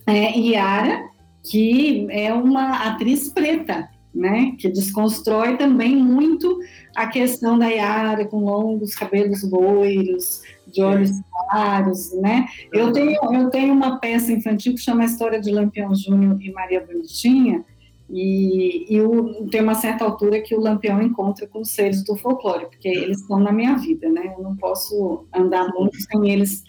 é, 0.06 0.38
Yara, 0.38 1.10
que 1.44 2.08
é 2.10 2.34
uma 2.34 2.88
atriz 2.88 3.30
preta, 3.30 3.90
né? 4.14 4.54
Que 4.58 4.70
desconstrói 4.70 5.58
também 5.58 5.96
muito 5.96 6.60
a 6.96 7.08
questão 7.08 7.58
da 7.58 7.68
Yara 7.68 8.26
com 8.26 8.44
longos 8.44 8.96
cabelos 8.96 9.44
loiros, 9.44 10.42
de 10.68 10.82
olhos 10.82 11.12
claros, 11.32 12.14
né? 12.22 12.48
Eu 12.72 12.92
tenho, 12.92 13.18
eu 13.34 13.50
tenho 13.50 13.74
uma 13.74 14.00
peça 14.00 14.32
infantil 14.32 14.74
que 14.74 14.82
chama 14.82 15.04
a 15.04 15.06
História 15.06 15.40
de 15.40 15.52
Lampião 15.52 15.94
Júnior 15.96 16.38
e 16.42 16.52
Maria 16.52 16.86
Bonitinha, 16.86 17.64
e, 18.12 18.86
e 18.90 19.02
o, 19.02 19.48
tem 19.50 19.62
uma 19.62 19.76
certa 19.76 20.04
altura 20.04 20.42
que 20.42 20.56
o 20.56 20.60
Lampião 20.60 21.02
encontra 21.02 21.48
com 21.48 21.62
os 21.62 21.70
seres 21.70 22.04
do 22.04 22.16
folclore, 22.16 22.66
porque 22.66 22.88
eles 22.88 23.22
estão 23.22 23.40
na 23.40 23.52
minha 23.52 23.76
vida, 23.78 24.10
né? 24.10 24.34
Eu 24.36 24.44
não 24.44 24.56
posso 24.56 25.28
andar 25.34 25.70
muito 25.74 25.96
sem 26.02 26.32
eles 26.32 26.64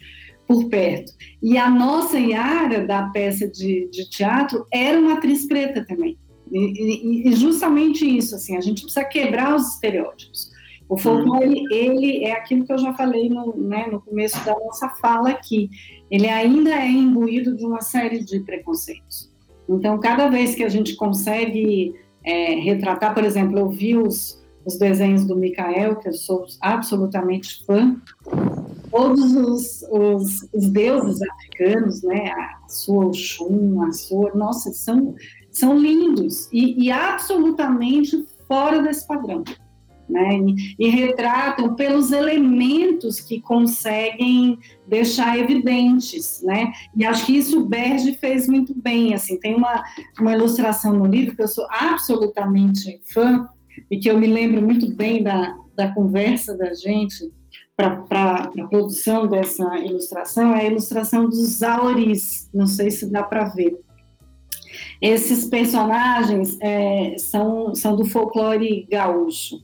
por 0.46 0.68
perto. 0.68 1.12
E 1.42 1.57
a 1.57 1.70
nossa 1.70 2.18
Yara, 2.18 2.87
da 2.87 3.05
peça 3.05 3.48
de, 3.48 3.88
de 3.90 4.11
teatro, 4.11 4.66
era 4.70 4.98
uma 4.98 5.14
atriz 5.14 5.46
preta 5.46 5.85
também. 5.87 6.18
E, 6.50 7.28
e, 7.28 7.32
justamente 7.32 8.04
isso, 8.04 8.34
assim, 8.34 8.56
a 8.56 8.60
gente 8.60 8.82
precisa 8.82 9.04
quebrar 9.04 9.54
os 9.54 9.74
estereótipos. 9.74 10.50
O 10.88 10.96
folclore, 10.96 11.46
uhum. 11.46 11.66
ele 11.70 12.24
é 12.24 12.32
aquilo 12.32 12.64
que 12.66 12.72
eu 12.72 12.78
já 12.78 12.92
falei 12.94 13.28
no, 13.28 13.56
né, 13.56 13.86
no 13.90 14.00
começo 14.00 14.44
da 14.44 14.58
nossa 14.58 14.88
fala 15.00 15.30
aqui, 15.30 15.70
ele 16.10 16.28
ainda 16.28 16.70
é 16.70 16.88
imbuído 16.88 17.56
de 17.56 17.64
uma 17.64 17.80
série 17.80 18.24
de 18.24 18.40
preconceitos. 18.40 19.30
Então, 19.68 20.00
cada 20.00 20.28
vez 20.28 20.56
que 20.56 20.64
a 20.64 20.68
gente 20.68 20.96
consegue 20.96 21.94
é, 22.24 22.54
retratar, 22.56 23.14
por 23.14 23.24
exemplo, 23.24 23.56
eu 23.56 23.68
vi 23.68 23.96
os, 23.96 24.44
os 24.64 24.76
desenhos 24.78 25.24
do 25.24 25.36
Micael, 25.36 25.94
que 25.96 26.08
eu 26.08 26.12
sou 26.12 26.44
absolutamente 26.60 27.64
fã, 27.64 27.96
todos 28.90 29.36
os, 29.36 29.82
os, 29.90 30.48
os 30.52 30.68
deuses 30.70 31.22
africanos, 31.22 32.02
né, 32.02 32.32
a 32.32 32.68
sua 32.68 33.06
Oxum, 33.06 33.82
a 33.82 33.92
sua, 33.92 34.34
nossa, 34.34 34.72
são 34.72 35.14
são 35.50 35.78
lindos 35.78 36.48
e, 36.52 36.84
e 36.84 36.90
absolutamente 36.90 38.24
fora 38.46 38.82
desse 38.82 39.06
padrão. 39.06 39.44
Né? 40.08 40.40
E, 40.76 40.88
retratam 40.88 41.76
pelos 41.76 42.10
elementos 42.10 43.20
que 43.20 43.40
conseguem 43.40 44.58
deixar 44.84 45.38
evidentes, 45.38 46.42
né? 46.42 46.72
E 46.96 47.04
acho 47.04 47.26
que 47.26 47.36
isso 47.36 47.60
o 47.60 47.64
Berge 47.64 48.14
fez 48.14 48.48
muito 48.48 48.74
bem, 48.74 49.14
assim, 49.14 49.38
tem 49.38 49.54
uma, 49.54 49.84
uma 50.18 50.32
ilustração 50.32 50.92
no 50.94 51.06
livro 51.06 51.36
que 51.36 51.42
eu 51.42 51.46
sou 51.46 51.64
absolutamente 51.70 53.00
fã 53.04 53.48
e 53.88 53.98
que 53.98 54.10
eu 54.10 54.18
me 54.18 54.26
lembro 54.26 54.60
muito 54.60 54.92
bem 54.96 55.22
da, 55.22 55.56
da 55.76 55.94
conversa 55.94 56.56
da 56.56 56.74
gente 56.74 57.30
para 57.76 58.50
a 58.58 58.68
produção 58.68 59.26
dessa 59.26 59.78
ilustração, 59.78 60.54
é 60.54 60.62
a 60.62 60.64
ilustração 60.64 61.28
dos 61.28 61.58
Zauris, 61.58 62.50
não 62.52 62.66
sei 62.66 62.90
se 62.90 63.10
dá 63.10 63.22
para 63.22 63.44
ver. 63.44 63.78
Esses 65.00 65.46
personagens 65.46 66.59
é, 66.61 67.16
são, 67.18 67.74
são 67.74 67.96
do 67.96 68.04
folclore 68.04 68.87
gaúcho. 68.90 69.56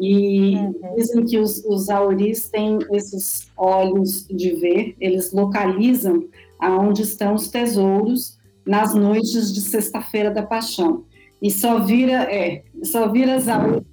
E 0.00 0.56
uhum. 0.56 0.74
dizem 0.96 1.24
que 1.24 1.38
os, 1.38 1.64
os 1.64 1.88
auris 1.88 2.48
têm 2.48 2.78
esses 2.92 3.50
olhos 3.56 4.26
de 4.26 4.54
ver, 4.56 4.96
eles 5.00 5.32
localizam 5.32 6.24
aonde 6.58 7.02
estão 7.02 7.34
os 7.34 7.48
tesouros 7.48 8.38
nas 8.66 8.94
noites 8.94 9.52
de 9.52 9.60
sexta-feira 9.60 10.30
da 10.30 10.42
paixão. 10.42 11.04
E 11.40 11.50
só 11.50 11.78
vira, 11.80 12.22
é, 12.22 12.64
só 12.82 13.10
vira 13.10 13.38
Zauri, 13.38 13.84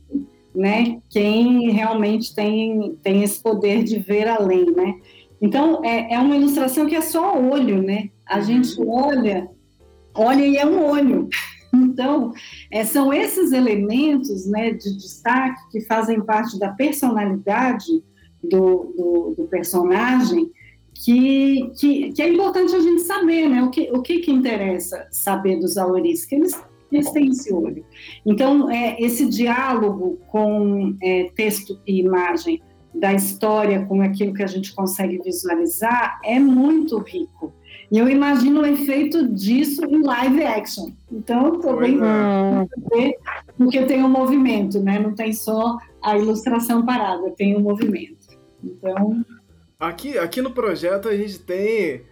né, 0.54 1.00
quem 1.10 1.70
realmente 1.72 2.34
tem, 2.34 2.98
tem 3.02 3.24
esse 3.24 3.42
poder 3.42 3.84
de 3.84 4.00
ver 4.00 4.28
além, 4.28 4.66
né? 4.72 4.96
Então, 5.42 5.84
é, 5.84 6.14
é 6.14 6.20
uma 6.20 6.36
ilustração 6.36 6.86
que 6.86 6.96
é 6.96 7.02
só 7.02 7.38
olho, 7.40 7.82
né? 7.82 8.10
A 8.26 8.38
uhum. 8.38 8.44
gente 8.44 8.82
olha 8.82 9.50
e 10.46 10.58
é 10.58 10.66
um 10.66 10.86
olho. 10.86 11.30
Então, 11.74 12.34
é, 12.70 12.84
são 12.84 13.14
esses 13.14 13.54
elementos 13.54 14.46
né, 14.46 14.72
de 14.72 14.94
destaque 14.98 15.70
que 15.72 15.80
fazem 15.80 16.20
parte 16.20 16.60
da 16.60 16.68
personalidade 16.74 18.04
do, 18.44 18.94
do, 18.98 19.36
do 19.38 19.48
personagem 19.48 20.52
que, 20.94 21.72
que, 21.80 22.12
que, 22.12 22.22
é 22.22 22.30
importante 22.30 22.76
a 22.76 22.80
gente 22.80 23.02
saber, 23.02 23.48
né? 23.50 23.64
O 23.64 23.70
que, 23.70 23.90
o 23.92 24.02
que, 24.02 24.20
que 24.20 24.32
interessa 24.32 25.08
saber 25.12 25.60
dos 25.60 25.78
auris, 25.78 26.26
que 26.26 26.36
eles, 26.36 26.62
eles 26.92 27.10
têm 27.12 27.30
esse 27.30 27.54
olho. 27.54 27.86
Então, 28.26 28.70
é, 28.70 28.98
esse 29.00 29.26
diálogo 29.28 30.20
com 30.28 30.96
é, 31.02 31.32
texto 31.36 31.80
e 31.88 32.00
imagem 32.00 32.62
da 32.94 33.14
história 33.14 33.86
com 33.86 34.02
aquilo 34.02 34.34
que 34.34 34.44
a 34.44 34.48
gente 34.48 34.76
consegue 34.76 35.20
visualizar 35.24 36.20
é 36.24 36.40
muito 36.40 37.00
rico. 37.00 37.54
E 37.92 37.98
eu 37.98 38.08
imagino 38.08 38.62
o 38.62 38.66
efeito 38.66 39.28
disso 39.28 39.84
em 39.84 40.02
live 40.02 40.44
action. 40.44 40.92
Então, 41.12 41.56
estou 41.56 41.78
bem 41.78 42.00
é. 42.02 43.18
porque 43.58 43.84
tem 43.84 44.02
um 44.02 44.10
movimento, 44.10 44.80
né? 44.80 44.98
Não 44.98 45.14
tem 45.14 45.34
só 45.34 45.78
a 46.02 46.18
ilustração 46.18 46.86
parada, 46.86 47.30
tem 47.32 47.58
um 47.58 47.60
movimento. 47.60 48.16
Então. 48.64 49.26
Aqui, 49.78 50.18
aqui 50.18 50.42
no 50.42 50.52
projeto 50.52 51.10
a 51.10 51.18
gente 51.18 51.40
tem 51.40 52.04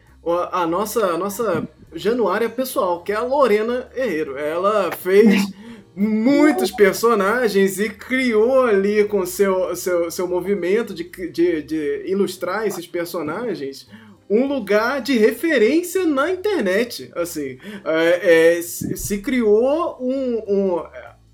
a 0.51 0.67
nossa, 0.67 1.13
a 1.13 1.17
nossa 1.17 1.67
Januária 1.93 2.49
pessoal, 2.49 3.01
que 3.01 3.13
é 3.13 3.15
a 3.15 3.21
Lorena 3.21 3.87
Herreiro. 3.95 4.37
Ela 4.37 4.91
fez 4.91 5.49
muitos 5.95 6.71
personagens 6.71 7.79
e 7.79 7.89
criou 7.89 8.63
ali 8.63 9.05
com 9.05 9.25
seu, 9.25 9.73
seu, 9.77 10.11
seu 10.11 10.27
movimento 10.27 10.93
de, 10.93 11.03
de, 11.03 11.61
de 11.63 12.03
ilustrar 12.05 12.67
esses 12.67 12.85
personagens 12.85 13.87
um 14.29 14.45
lugar 14.45 15.01
de 15.01 15.17
referência 15.17 16.05
na 16.05 16.31
internet. 16.31 17.11
Assim, 17.15 17.57
é, 17.83 18.57
é, 18.57 18.61
se, 18.61 19.17
criou 19.19 19.97
um, 19.99 20.37
um, 20.47 20.83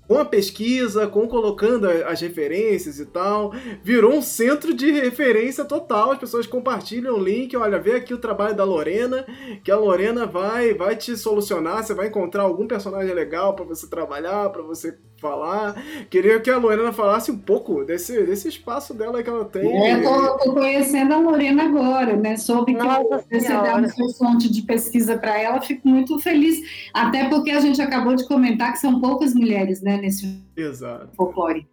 com 0.08 0.18
a 0.18 0.24
pesquisa, 0.24 1.06
com 1.06 1.26
colocando 1.26 1.88
as 1.88 2.20
referências 2.20 2.98
e 2.98 3.06
tal, 3.06 3.52
virou 3.82 4.14
um 4.14 4.22
centro 4.22 4.72
de 4.72 4.90
referência 4.90 5.64
total. 5.64 6.12
As 6.12 6.18
pessoas 6.18 6.46
compartilham 6.46 7.16
o 7.16 7.22
link, 7.22 7.56
olha, 7.56 7.78
vê 7.78 7.96
aqui 7.96 8.14
o 8.14 8.18
trabalho 8.18 8.54
da 8.54 8.64
Lorena, 8.64 9.26
que 9.62 9.70
a 9.70 9.76
Lorena 9.76 10.24
vai 10.24 10.72
vai 10.74 10.96
te 10.96 11.16
solucionar, 11.16 11.84
você 11.84 11.92
vai 11.92 12.06
encontrar 12.06 12.42
algum 12.42 12.66
personagem 12.66 13.14
legal 13.14 13.54
para 13.54 13.64
você 13.64 13.88
trabalhar, 13.88 14.50
para 14.50 14.62
você 14.62 14.96
falar. 15.26 15.82
Queria 16.08 16.38
que 16.40 16.50
a 16.50 16.58
Lorena 16.58 16.92
falasse 16.92 17.30
um 17.30 17.38
pouco 17.38 17.84
desse, 17.84 18.22
desse 18.24 18.48
espaço 18.48 18.94
dela 18.94 19.22
que 19.22 19.28
ela 19.28 19.44
tem. 19.44 19.66
É, 19.66 19.94
eu 19.94 20.02
tô, 20.02 20.38
tô 20.38 20.52
conhecendo 20.54 21.12
a 21.12 21.18
Lorena 21.18 21.64
agora, 21.64 22.16
né? 22.16 22.36
Soube 22.36 22.74
que 22.74 22.82
Nossa 22.82 23.24
você 23.30 23.48
dá 23.48 23.76
uma 23.76 23.88
fonte 24.16 24.50
de 24.50 24.62
pesquisa 24.62 25.18
para 25.18 25.40
ela, 25.40 25.60
fico 25.60 25.88
muito 25.88 26.18
feliz. 26.18 26.58
Até 26.94 27.28
porque 27.28 27.50
a 27.50 27.60
gente 27.60 27.80
acabou 27.80 28.14
de 28.14 28.26
comentar 28.26 28.72
que 28.72 28.78
são 28.78 29.00
poucas 29.00 29.34
mulheres, 29.34 29.82
né, 29.82 29.96
nesse 29.96 30.40
Exato. 30.56 31.08
folclore. 31.16 31.66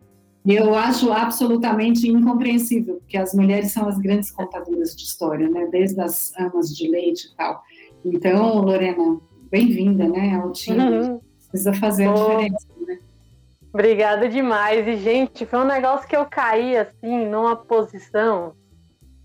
E 0.45 0.55
eu 0.55 0.75
acho 0.75 1.11
absolutamente 1.11 2.09
incompreensível, 2.09 2.95
porque 2.95 3.17
as 3.17 3.33
mulheres 3.33 3.71
são 3.71 3.87
as 3.87 3.97
grandes 3.97 4.29
contadoras 4.29 4.93
de 4.93 5.03
história, 5.03 5.49
né? 5.49 5.67
Desde 5.71 5.99
as 6.01 6.33
amas 6.37 6.75
de 6.75 6.89
leite 6.89 7.27
e 7.27 7.35
tal. 7.37 7.63
Então, 8.03 8.61
Lorena, 8.61 9.21
bem-vinda, 9.49 10.05
né, 10.09 10.35
ao 10.35 10.51
time. 10.51 10.79
Uhum. 10.79 11.21
Precisa 11.49 11.73
fazer 11.73 12.09
a 12.09 12.13
diferença. 12.13 12.72
Obrigada 13.73 14.29
demais. 14.29 14.87
E, 14.87 14.97
gente, 14.97 15.45
foi 15.45 15.59
um 15.59 15.65
negócio 15.65 16.07
que 16.07 16.15
eu 16.15 16.25
caí, 16.25 16.77
assim, 16.77 17.25
numa 17.25 17.55
posição 17.55 18.53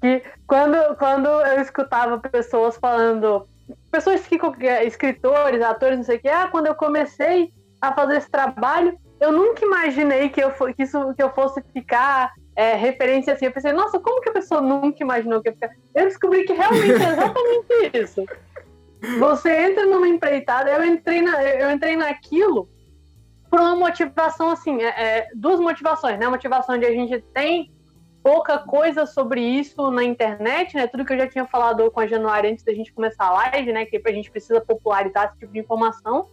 que 0.00 0.22
quando, 0.46 0.96
quando 0.96 1.26
eu 1.26 1.60
escutava 1.60 2.18
pessoas 2.18 2.76
falando, 2.76 3.46
pessoas 3.90 4.26
que, 4.26 4.38
escritores, 4.86 5.60
atores, 5.60 5.98
não 5.98 6.04
sei 6.04 6.16
o 6.16 6.20
que, 6.20 6.28
ah, 6.28 6.48
quando 6.50 6.66
eu 6.66 6.74
comecei 6.74 7.52
a 7.80 7.92
fazer 7.92 8.16
esse 8.16 8.30
trabalho, 8.30 8.96
eu 9.20 9.32
nunca 9.32 9.64
imaginei 9.64 10.28
que 10.28 10.40
eu, 10.40 10.50
que 10.50 10.82
isso, 10.82 11.14
que 11.14 11.22
eu 11.22 11.30
fosse 11.30 11.60
ficar 11.72 12.32
é, 12.54 12.74
referência 12.74 13.32
assim. 13.32 13.46
Eu 13.46 13.52
pensei, 13.52 13.72
nossa, 13.72 13.98
como 13.98 14.20
que 14.20 14.30
a 14.30 14.32
pessoa 14.32 14.60
nunca 14.60 15.02
imaginou 15.02 15.42
que 15.42 15.48
eu 15.48 15.52
ia 15.52 15.56
ficar? 15.56 15.74
Eu 15.94 16.04
descobri 16.06 16.44
que 16.44 16.52
realmente 16.52 17.02
é 17.02 17.12
exatamente 17.12 17.90
isso. 17.94 18.24
Você 19.18 19.50
entra 19.50 19.84
numa 19.86 20.08
empreitada, 20.08 20.70
eu 20.70 20.84
entrei, 20.84 21.22
na, 21.22 21.42
eu 21.42 21.70
entrei 21.70 21.96
naquilo 21.96 22.68
por 23.50 23.60
uma 23.60 23.74
motivação 23.74 24.50
assim, 24.50 24.82
é, 24.82 24.88
é, 24.88 25.28
duas 25.34 25.58
motivações, 25.58 26.18
né? 26.18 26.26
A 26.26 26.30
motivação 26.30 26.78
de 26.78 26.86
a 26.86 26.92
gente 26.92 27.20
tem 27.32 27.70
pouca 28.22 28.58
coisa 28.58 29.06
sobre 29.06 29.40
isso 29.40 29.90
na 29.90 30.04
internet, 30.04 30.76
né? 30.76 30.86
Tudo 30.86 31.04
que 31.04 31.12
eu 31.12 31.18
já 31.18 31.28
tinha 31.28 31.46
falado 31.46 31.90
com 31.90 32.00
a 32.00 32.06
Januária 32.06 32.50
antes 32.50 32.64
da 32.64 32.74
gente 32.74 32.92
começar 32.92 33.24
a 33.24 33.32
live, 33.32 33.72
né? 33.72 33.86
Que 33.86 34.00
a 34.04 34.12
gente 34.12 34.30
precisa 34.30 34.60
popularizar 34.60 35.26
esse 35.26 35.38
tipo 35.38 35.52
de 35.52 35.60
informação. 35.60 36.28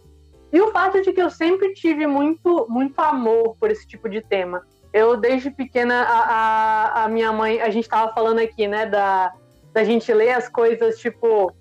E 0.52 0.60
o 0.60 0.70
fato 0.70 1.00
de 1.02 1.12
que 1.12 1.20
eu 1.20 1.30
sempre 1.30 1.72
tive 1.74 2.06
muito, 2.06 2.66
muito 2.68 2.98
amor 3.00 3.56
por 3.58 3.70
esse 3.70 3.86
tipo 3.86 4.08
de 4.08 4.20
tema. 4.20 4.62
Eu, 4.92 5.16
desde 5.16 5.50
pequena, 5.50 6.02
a, 6.02 6.20
a, 6.20 7.04
a 7.04 7.08
minha 7.08 7.32
mãe, 7.32 7.60
a 7.60 7.70
gente 7.70 7.84
estava 7.84 8.12
falando 8.12 8.38
aqui, 8.38 8.66
né, 8.66 8.86
da, 8.86 9.32
da 9.72 9.84
gente 9.84 10.12
ler 10.12 10.30
as 10.30 10.48
coisas, 10.48 10.98
tipo, 10.98 11.52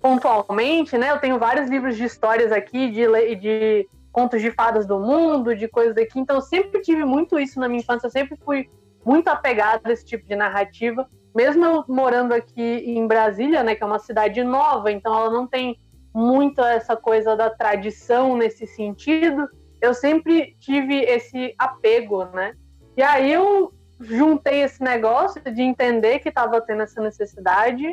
pontualmente, 0.00 0.96
né? 0.96 1.10
Eu 1.10 1.18
tenho 1.18 1.38
vários 1.38 1.68
livros 1.68 1.96
de 1.96 2.04
histórias 2.04 2.52
aqui, 2.52 2.90
de, 2.90 3.36
de 3.36 3.88
contos 4.14 4.40
de 4.40 4.52
fadas 4.52 4.86
do 4.86 5.00
mundo, 5.00 5.56
de 5.56 5.66
coisas 5.66 5.96
aqui. 5.96 6.20
Então, 6.20 6.36
eu 6.36 6.40
sempre 6.40 6.80
tive 6.80 7.04
muito 7.04 7.36
isso 7.36 7.58
na 7.58 7.66
minha 7.66 7.80
infância. 7.80 8.06
Eu 8.06 8.12
sempre 8.12 8.38
fui 8.44 8.70
muito 9.04 9.26
apegada 9.26 9.80
a 9.84 9.92
esse 9.92 10.04
tipo 10.04 10.24
de 10.24 10.36
narrativa. 10.36 11.10
Mesmo 11.34 11.64
eu 11.64 11.84
morando 11.88 12.32
aqui 12.32 12.62
em 12.62 13.04
Brasília, 13.08 13.64
né, 13.64 13.74
que 13.74 13.82
é 13.82 13.86
uma 13.86 13.98
cidade 13.98 14.44
nova, 14.44 14.92
então 14.92 15.12
ela 15.12 15.30
não 15.30 15.48
tem 15.48 15.76
muito 16.14 16.62
essa 16.62 16.96
coisa 16.96 17.34
da 17.34 17.50
tradição 17.50 18.36
nesse 18.36 18.68
sentido. 18.68 19.48
Eu 19.82 19.92
sempre 19.92 20.56
tive 20.60 21.00
esse 21.00 21.52
apego, 21.58 22.24
né? 22.26 22.54
E 22.96 23.02
aí 23.02 23.32
eu 23.32 23.74
juntei 24.00 24.62
esse 24.62 24.80
negócio 24.80 25.42
de 25.42 25.60
entender 25.60 26.20
que 26.20 26.28
estava 26.28 26.60
tendo 26.60 26.82
essa 26.82 27.02
necessidade 27.02 27.84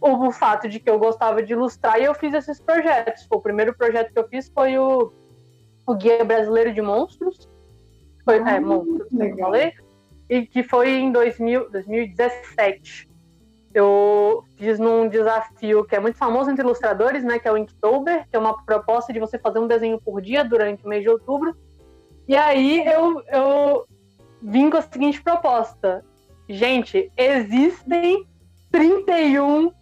o, 0.00 0.28
o 0.28 0.32
fato 0.32 0.66
de 0.66 0.80
que 0.80 0.88
eu 0.88 0.98
gostava 0.98 1.42
de 1.42 1.52
ilustrar 1.52 2.00
e 2.00 2.04
eu 2.04 2.14
fiz 2.14 2.32
esses 2.32 2.58
projetos. 2.58 3.26
O 3.30 3.38
primeiro 3.38 3.76
projeto 3.76 4.12
que 4.14 4.18
eu 4.18 4.26
fiz 4.28 4.48
foi 4.48 4.78
o, 4.78 5.12
o 5.86 5.94
Guia 5.94 6.24
Brasileiro 6.24 6.72
de 6.72 6.82
Monstros. 6.82 7.48
Foi, 8.24 8.36
é, 8.36 8.40
Ah, 8.40 8.60
Monstros, 8.60 9.08
que 9.08 9.22
eu 9.22 9.36
falei. 9.36 9.72
E 10.28 10.46
que 10.46 10.62
foi 10.62 10.90
em 10.90 11.12
2000, 11.12 11.70
2017. 11.70 13.08
Eu 13.74 14.44
fiz 14.56 14.78
num 14.78 15.08
desafio 15.08 15.84
que 15.84 15.96
é 15.96 16.00
muito 16.00 16.18
famoso 16.18 16.50
entre 16.50 16.62
ilustradores, 16.62 17.24
né? 17.24 17.38
Que 17.38 17.48
é 17.48 17.52
o 17.52 17.56
Inktober, 17.56 18.28
que 18.28 18.36
é 18.36 18.38
uma 18.38 18.62
proposta 18.64 19.12
de 19.12 19.18
você 19.18 19.38
fazer 19.38 19.58
um 19.58 19.66
desenho 19.66 20.00
por 20.00 20.20
dia 20.20 20.44
durante 20.44 20.84
o 20.84 20.88
mês 20.88 21.02
de 21.02 21.08
outubro. 21.08 21.56
E 22.28 22.36
aí 22.36 22.84
eu, 22.86 23.22
eu 23.28 23.86
vim 24.42 24.70
com 24.70 24.76
a 24.76 24.82
seguinte 24.82 25.22
proposta. 25.22 26.04
Gente, 26.48 27.10
existem 27.16 28.26
31 28.70 29.72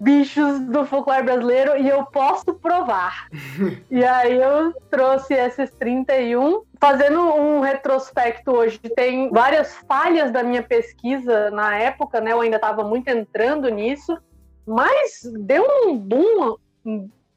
bichos 0.00 0.60
do 0.60 0.84
folclore 0.84 1.22
brasileiro 1.22 1.76
e 1.76 1.88
eu 1.88 2.04
posso 2.06 2.54
provar. 2.54 3.28
e 3.90 4.04
aí 4.04 4.36
eu 4.36 4.72
trouxe 4.90 5.34
esses 5.34 5.70
31. 5.72 6.62
Fazendo 6.80 7.20
um 7.20 7.60
retrospecto 7.60 8.50
hoje, 8.50 8.78
tem 8.78 9.30
várias 9.30 9.74
falhas 9.88 10.30
da 10.30 10.42
minha 10.42 10.62
pesquisa 10.62 11.50
na 11.50 11.76
época, 11.76 12.20
né? 12.20 12.32
Eu 12.32 12.40
ainda 12.40 12.56
estava 12.56 12.84
muito 12.84 13.08
entrando 13.08 13.68
nisso, 13.68 14.18
mas 14.66 15.22
deu 15.40 15.66
um 15.86 15.96
boom 15.96 16.56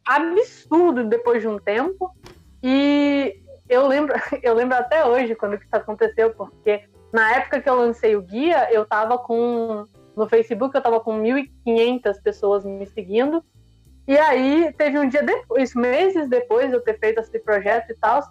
absurdo 0.05 1.05
depois 1.05 1.41
de 1.41 1.47
um 1.47 1.57
tempo. 1.57 2.11
E 2.61 3.41
eu 3.69 3.87
lembro, 3.87 4.13
eu 4.43 4.53
lembro 4.53 4.77
até 4.77 5.05
hoje 5.05 5.35
quando 5.35 5.57
que 5.57 5.65
isso 5.65 5.75
aconteceu, 5.75 6.33
porque 6.33 6.83
na 7.11 7.35
época 7.35 7.61
que 7.61 7.69
eu 7.69 7.75
lancei 7.75 8.15
o 8.15 8.21
guia, 8.21 8.67
eu 8.71 8.85
tava 8.85 9.17
com 9.17 9.85
no 10.17 10.27
Facebook 10.27 10.75
eu 10.75 10.81
tava 10.81 10.99
com 10.99 11.21
1.500 11.21 12.21
pessoas 12.21 12.65
me 12.65 12.85
seguindo. 12.87 13.43
E 14.07 14.17
aí 14.17 14.73
teve 14.77 14.97
um 14.97 15.07
dia 15.07 15.21
depois, 15.21 15.75
meses 15.75 16.29
depois 16.29 16.69
de 16.69 16.75
eu 16.75 16.81
ter 16.81 16.97
feito 16.97 17.19
esse 17.19 17.37
projeto 17.39 17.91
e 17.91 17.95
tal, 17.95 18.21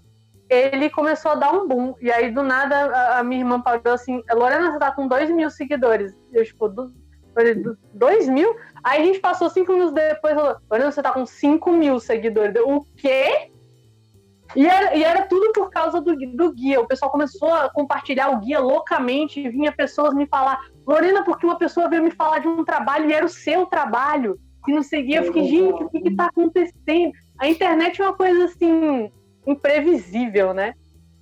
ele 0.49 0.89
começou 0.91 1.33
a 1.33 1.35
dar 1.35 1.53
um 1.53 1.69
boom. 1.69 1.95
E 2.01 2.11
aí 2.11 2.31
do 2.31 2.43
nada 2.43 2.77
a, 2.77 3.19
a 3.19 3.25
minha 3.25 3.43
irmã 3.43 3.61
parou 3.61 3.93
assim: 3.93 4.23
Lorena, 4.33 4.73
você 4.73 4.79
tá 4.79 4.91
com 4.93 5.07
2 5.07 5.31
mil 5.31 5.51
seguidores. 5.51 6.17
Eu, 6.33 6.45
tipo, 6.45 6.69
do, 6.69 6.93
falei, 7.35 7.55
"Do- 7.55 7.79
2 7.93 8.29
mil? 8.29 8.57
Aí 8.83 9.03
a 9.03 9.05
gente 9.05 9.21
passou 9.21 9.51
cinco 9.51 9.73
minutos 9.73 9.93
depois, 9.95 10.35
falou, 10.35 10.57
Lorena, 10.71 10.91
você 10.91 11.03
tá 11.03 11.13
com 11.13 11.27
5 11.27 11.73
mil 11.73 11.99
seguidores. 12.01 12.55
Eu, 12.55 12.69
o 12.69 12.85
quê? 12.97 13.51
E 14.55 14.67
era, 14.67 14.95
e 14.97 15.03
era 15.03 15.27
tudo 15.27 15.53
por 15.53 15.71
causa 15.71 16.01
do, 16.01 16.17
do 16.17 16.53
guia. 16.53 16.81
O 16.81 16.87
pessoal 16.87 17.11
começou 17.11 17.53
a 17.53 17.69
compartilhar 17.69 18.31
o 18.31 18.39
guia 18.39 18.61
loucamente 18.61 19.41
e 19.41 19.49
vinha 19.49 19.73
pessoas 19.73 20.15
me 20.15 20.27
falar, 20.27 20.59
Lorena, 20.87 21.25
porque 21.25 21.45
uma 21.45 21.59
pessoa 21.59 21.89
veio 21.89 22.03
me 22.03 22.11
falar 22.11 22.39
de 22.39 22.49
um 22.49 22.65
trabalho 22.65 23.11
e 23.11 23.13
era 23.13 23.27
o 23.27 23.29
seu 23.29 23.67
trabalho. 23.67 24.39
E 24.69 24.73
não 24.73 24.83
seguia. 24.83 25.19
Eu 25.19 25.25
fiquei, 25.25 25.47
gente, 25.47 25.83
o 25.83 25.89
que 25.89 26.01
que 26.01 26.15
tá 26.15 26.27
acontecendo? 26.27 27.13
A 27.39 27.49
internet 27.49 28.01
é 28.01 28.05
uma 28.05 28.15
coisa 28.15 28.45
assim, 28.45 29.11
imprevisível, 29.47 30.55
né? 30.55 30.75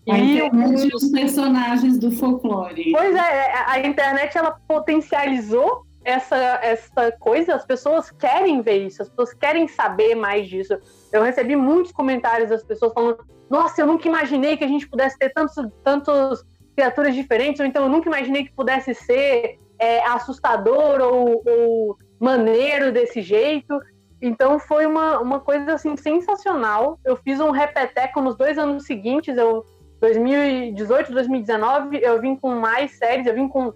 A 0.09 0.19
E 0.19 0.35
internet 0.35 0.89
e 0.93 0.95
os 0.95 1.11
personagens 1.11 1.99
do 1.99 2.11
folclore. 2.11 2.93
Pois 2.93 3.15
é, 3.15 3.53
a 3.67 3.81
internet 3.81 4.37
ela 4.37 4.59
potencializou 4.69 5.83
essa, 6.05 6.37
essa 6.37 7.13
coisa, 7.13 7.55
as 7.55 7.65
pessoas 7.65 8.11
querem 8.11 8.61
ver 8.61 8.87
isso, 8.87 9.03
as 9.03 9.09
pessoas 9.09 9.33
querem 9.33 9.67
saber 9.67 10.15
mais 10.15 10.47
disso. 10.47 10.77
Eu 11.11 11.23
recebi 11.23 11.57
muitos 11.57 11.93
comentários 11.93 12.51
das 12.51 12.63
pessoas 12.63 12.93
falando: 12.93 13.25
Nossa, 13.49 13.81
eu 13.81 13.87
nunca 13.87 14.07
imaginei 14.07 14.57
que 14.57 14.65
a 14.65 14.69
gente 14.69 14.89
pudesse 14.89 15.19
ter 15.19 15.31
tantos, 15.31 15.55
tantos 15.83 16.45
criaturas 16.75 17.15
diferentes, 17.15 17.61
ou 17.61 17.67
então 17.67 17.85
eu 17.85 17.89
nunca 17.89 18.09
imaginei 18.09 18.45
que 18.45 18.53
pudesse 18.53 18.95
ser 18.95 19.59
é, 19.79 20.05
assustador 20.07 21.01
ou, 21.01 21.43
ou 21.47 21.99
maneiro 22.19 22.93
desse 22.93 23.23
jeito. 23.23 23.79
Então 24.21 24.59
foi 24.59 24.87
uma, 24.87 25.21
uma 25.21 25.41
coisa 25.41 25.75
assim 25.75 25.97
sensacional. 25.97 26.99
Eu 27.05 27.17
fiz 27.17 27.41
um 27.41 27.51
repeteco 27.51 28.21
nos 28.21 28.37
dois 28.37 28.59
anos 28.59 28.87
seguintes, 28.87 29.37
eu 29.37 29.65
2018, 30.01 31.13
2019, 31.13 31.99
eu 32.03 32.21
vim 32.21 32.37
com 32.37 32.51
mais 32.51 32.93
séries, 32.99 33.27
eu 33.27 33.35
vim 33.35 33.49
com 33.49 33.73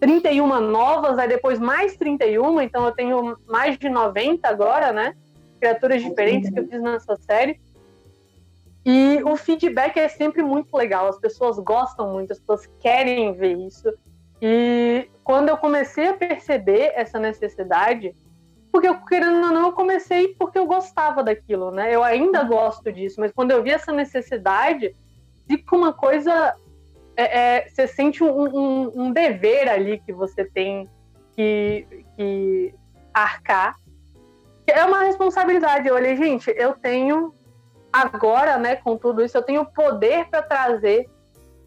31 0.00 0.60
novas, 0.60 1.18
aí 1.18 1.28
depois 1.28 1.60
mais 1.60 1.96
31, 1.96 2.60
então 2.60 2.86
eu 2.86 2.92
tenho 2.92 3.36
mais 3.46 3.78
de 3.78 3.88
90 3.88 4.48
agora, 4.48 4.92
né? 4.92 5.14
Criaturas 5.60 6.02
diferentes 6.02 6.50
que 6.50 6.58
eu 6.58 6.66
fiz 6.66 6.80
nessa 6.80 7.14
série. 7.16 7.60
E 8.84 9.22
o 9.24 9.36
feedback 9.36 9.98
é 9.98 10.08
sempre 10.08 10.42
muito 10.42 10.74
legal, 10.74 11.06
as 11.08 11.18
pessoas 11.18 11.58
gostam 11.58 12.12
muito, 12.12 12.32
as 12.32 12.38
pessoas 12.38 12.66
querem 12.78 13.32
ver 13.34 13.56
isso. 13.58 13.92
E 14.40 15.08
quando 15.22 15.50
eu 15.50 15.56
comecei 15.58 16.08
a 16.08 16.14
perceber 16.14 16.92
essa 16.94 17.18
necessidade, 17.18 18.14
porque 18.72 18.88
eu, 18.88 19.04
querendo 19.04 19.44
ou 19.44 19.52
não, 19.52 19.66
eu 19.66 19.72
comecei 19.72 20.34
porque 20.38 20.58
eu 20.58 20.66
gostava 20.66 21.22
daquilo, 21.22 21.70
né? 21.70 21.94
Eu 21.94 22.02
ainda 22.02 22.42
gosto 22.44 22.90
disso, 22.92 23.20
mas 23.20 23.32
quando 23.32 23.50
eu 23.50 23.62
vi 23.62 23.70
essa 23.70 23.92
necessidade, 23.92 24.94
fica 25.46 25.76
uma 25.76 25.92
coisa. 25.92 26.54
É, 27.16 27.38
é, 27.38 27.68
você 27.68 27.86
sente 27.86 28.22
um, 28.22 28.30
um, 28.30 28.92
um, 28.94 29.12
dever 29.12 29.68
ali 29.68 29.98
que 29.98 30.12
você 30.12 30.44
tem 30.44 30.88
que, 31.34 32.04
que 32.16 32.74
arcar. 33.12 33.76
É 34.66 34.84
uma 34.84 35.02
responsabilidade. 35.02 35.88
Eu 35.88 35.96
olhei, 35.96 36.16
gente, 36.16 36.48
eu 36.56 36.72
tenho 36.72 37.34
agora, 37.92 38.58
né, 38.58 38.76
com 38.76 38.96
tudo 38.96 39.22
isso, 39.22 39.36
eu 39.36 39.42
tenho 39.42 39.64
poder 39.64 40.26
para 40.28 40.42
trazer 40.42 41.08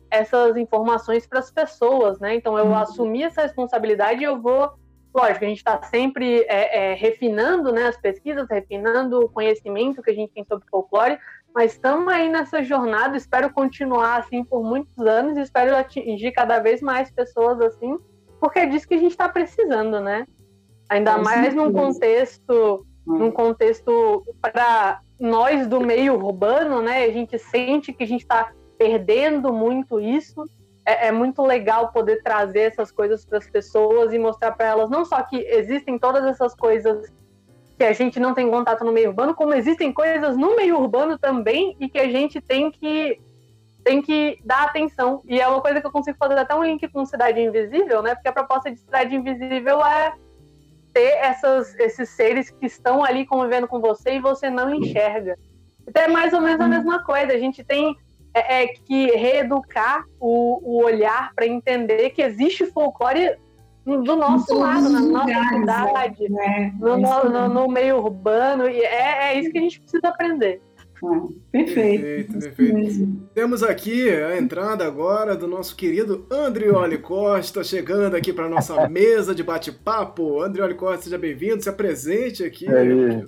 essas 0.10 0.56
informações 0.58 1.26
para 1.26 1.40
as 1.40 1.52
pessoas, 1.52 2.20
né? 2.20 2.36
Então 2.36 2.58
eu 2.58 2.66
uhum. 2.66 2.78
assumi 2.78 3.24
essa 3.24 3.42
responsabilidade 3.42 4.22
e 4.22 4.24
eu 4.24 4.40
vou, 4.40 4.72
lógico, 5.14 5.44
a 5.44 5.48
gente 5.48 5.58
está 5.58 5.82
sempre 5.82 6.42
é, 6.42 6.92
é, 6.92 6.94
refinando, 6.94 7.72
né, 7.72 7.88
as 7.88 7.98
pesquisas, 7.98 8.48
refinando 8.50 9.22
o 9.22 9.30
conhecimento 9.30 10.04
que 10.04 10.12
a 10.12 10.14
gente 10.14 10.32
tem 10.32 10.46
sobre 10.46 10.68
folclore, 10.70 11.18
mas 11.54 11.74
estamos 11.74 12.08
aí 12.14 12.30
nessa 12.30 12.64
jornada, 12.64 13.18
espero 13.18 13.52
continuar 13.52 14.18
assim 14.18 14.44
por 14.44 14.64
muitos 14.64 14.98
anos 15.00 15.38
e 15.38 15.42
espero 15.42 15.76
atingir 15.76 16.32
cada 16.32 16.60
vez 16.60 16.82
mais 16.82 17.12
pessoas 17.12 17.60
assim, 17.60 17.98
porque 18.40 18.60
é 18.60 18.66
disso 18.66 18.88
que 18.88 18.96
a 18.96 19.00
gente 19.00 19.12
está 19.12 19.28
precisando, 19.30 20.00
né? 20.00 20.28
Ainda 20.90 21.18
mais 21.18 21.56
num 21.56 21.72
contexto. 21.72 22.86
Num 23.06 23.32
contexto 23.32 24.24
para 24.42 25.02
nós 25.20 25.68
do 25.68 25.80
meio 25.80 26.16
urbano, 26.16 26.82
né? 26.82 27.04
A 27.04 27.12
gente 27.12 27.38
sente 27.38 27.94
que 27.94 28.04
a 28.04 28.08
gente 28.08 28.22
está 28.22 28.52
perdendo 28.78 29.54
muito 29.54 30.00
isso. 30.00 30.46
É, 30.86 31.08
é, 31.08 31.12
muito 31.14 31.42
legal 31.42 31.94
poder 31.94 32.22
trazer 32.22 32.60
essas 32.62 32.92
coisas 32.92 33.26
para 33.26 33.38
as 33.38 33.50
pessoas 33.50 34.12
e 34.12 34.20
mostrar 34.20 34.52
para 34.52 34.68
elas 34.68 34.90
não 34.90 35.06
só 35.06 35.24
que 35.24 35.38
existem 35.38 35.98
todas 35.98 36.26
essas 36.26 36.54
coisas 36.54 37.10
que 37.78 37.86
a 37.86 37.94
gente 37.94 38.20
não 38.20 38.34
tem 38.34 38.52
contato 38.52 38.84
no 38.84 38.92
meio 38.92 39.10
urbano, 39.10 39.34
como 39.34 39.54
existem 39.54 39.94
coisas 39.94 40.36
no 40.36 40.58
meio 40.58 40.78
urbano 40.78 41.18
também 41.18 41.78
e 41.80 41.88
que 41.88 41.98
a 41.98 42.10
gente 42.10 42.42
tem 42.42 42.70
que 42.70 43.18
tem 43.84 44.02
que 44.02 44.40
dar 44.44 44.64
atenção. 44.64 45.22
E 45.26 45.40
é 45.40 45.48
uma 45.48 45.62
coisa 45.62 45.82
que 45.82 45.88
eu 45.88 45.92
consigo 45.92 46.18
fazer 46.18 46.38
até 46.38 46.56
um 46.56 46.64
link 46.64 46.88
com 46.90 47.06
Cidade 47.06 47.42
Invisível, 47.42 48.02
né? 48.02 48.16
Porque 48.16 48.30
a 48.30 48.34
proposta 48.34 48.72
de 48.72 48.80
Cidade 48.80 49.16
Invisível 49.16 49.84
é 49.86 50.14
ter 50.94 51.18
essas, 51.18 51.78
esses 51.80 52.10
seres 52.10 52.50
que 52.50 52.66
estão 52.66 53.04
ali 53.04 53.26
convivendo 53.26 53.68
com 53.68 53.80
você 53.80 54.16
e 54.16 54.20
você 54.20 54.50
não 54.50 54.74
enxerga. 54.74 55.38
Então 55.88 56.04
é 56.04 56.08
mais 56.08 56.34
ou 56.34 56.42
menos 56.42 56.62
a 56.62 56.68
mesma 56.68 57.04
coisa. 57.04 57.34
A 57.34 57.38
gente 57.38 57.64
tem 57.64 57.96
é, 58.34 58.64
é 58.64 58.68
que 58.68 59.08
reeducar 59.08 60.04
o, 60.20 60.60
o 60.64 60.84
olhar 60.84 61.34
para 61.36 61.46
entender 61.46 62.12
que 62.12 62.22
existe 62.22 62.66
folclore 62.68 63.38
do 63.86 64.16
nosso 64.16 64.58
lado, 64.58 64.90
na 64.90 65.02
nossa 65.02 65.50
cidade, 65.50 66.30
né? 66.32 66.74
no, 66.80 66.98
no, 66.98 67.50
no, 67.50 67.68
meio 67.68 67.98
urbano, 67.98 68.70
e 68.70 68.80
é, 68.80 69.34
é 69.34 69.40
isso 69.40 69.52
que 69.52 69.58
a 69.58 69.62
gente 69.62 69.82
precisa 69.82 70.08
aprender. 70.08 70.62
Perfeito. 71.52 72.32
Perfeito, 72.32 72.40
perfeito. 72.40 73.30
Temos 73.34 73.62
aqui 73.62 74.10
a 74.10 74.38
entrada 74.38 74.86
agora 74.86 75.36
do 75.36 75.48
nosso 75.48 75.76
querido 75.76 76.26
Andrioli 76.32 76.98
Costa, 76.98 77.64
chegando 77.64 78.16
aqui 78.16 78.32
para 78.32 78.48
nossa 78.48 78.88
mesa 78.88 79.36
de 79.36 79.44
bate-papo. 79.44 80.42
Andrioli 80.42 80.76
Costa, 80.76 81.04
seja 81.04 81.18
bem-vindo, 81.18 81.62
se 81.62 81.70
apresente 81.70 82.44
aqui. 82.44 82.68
É 82.68 83.26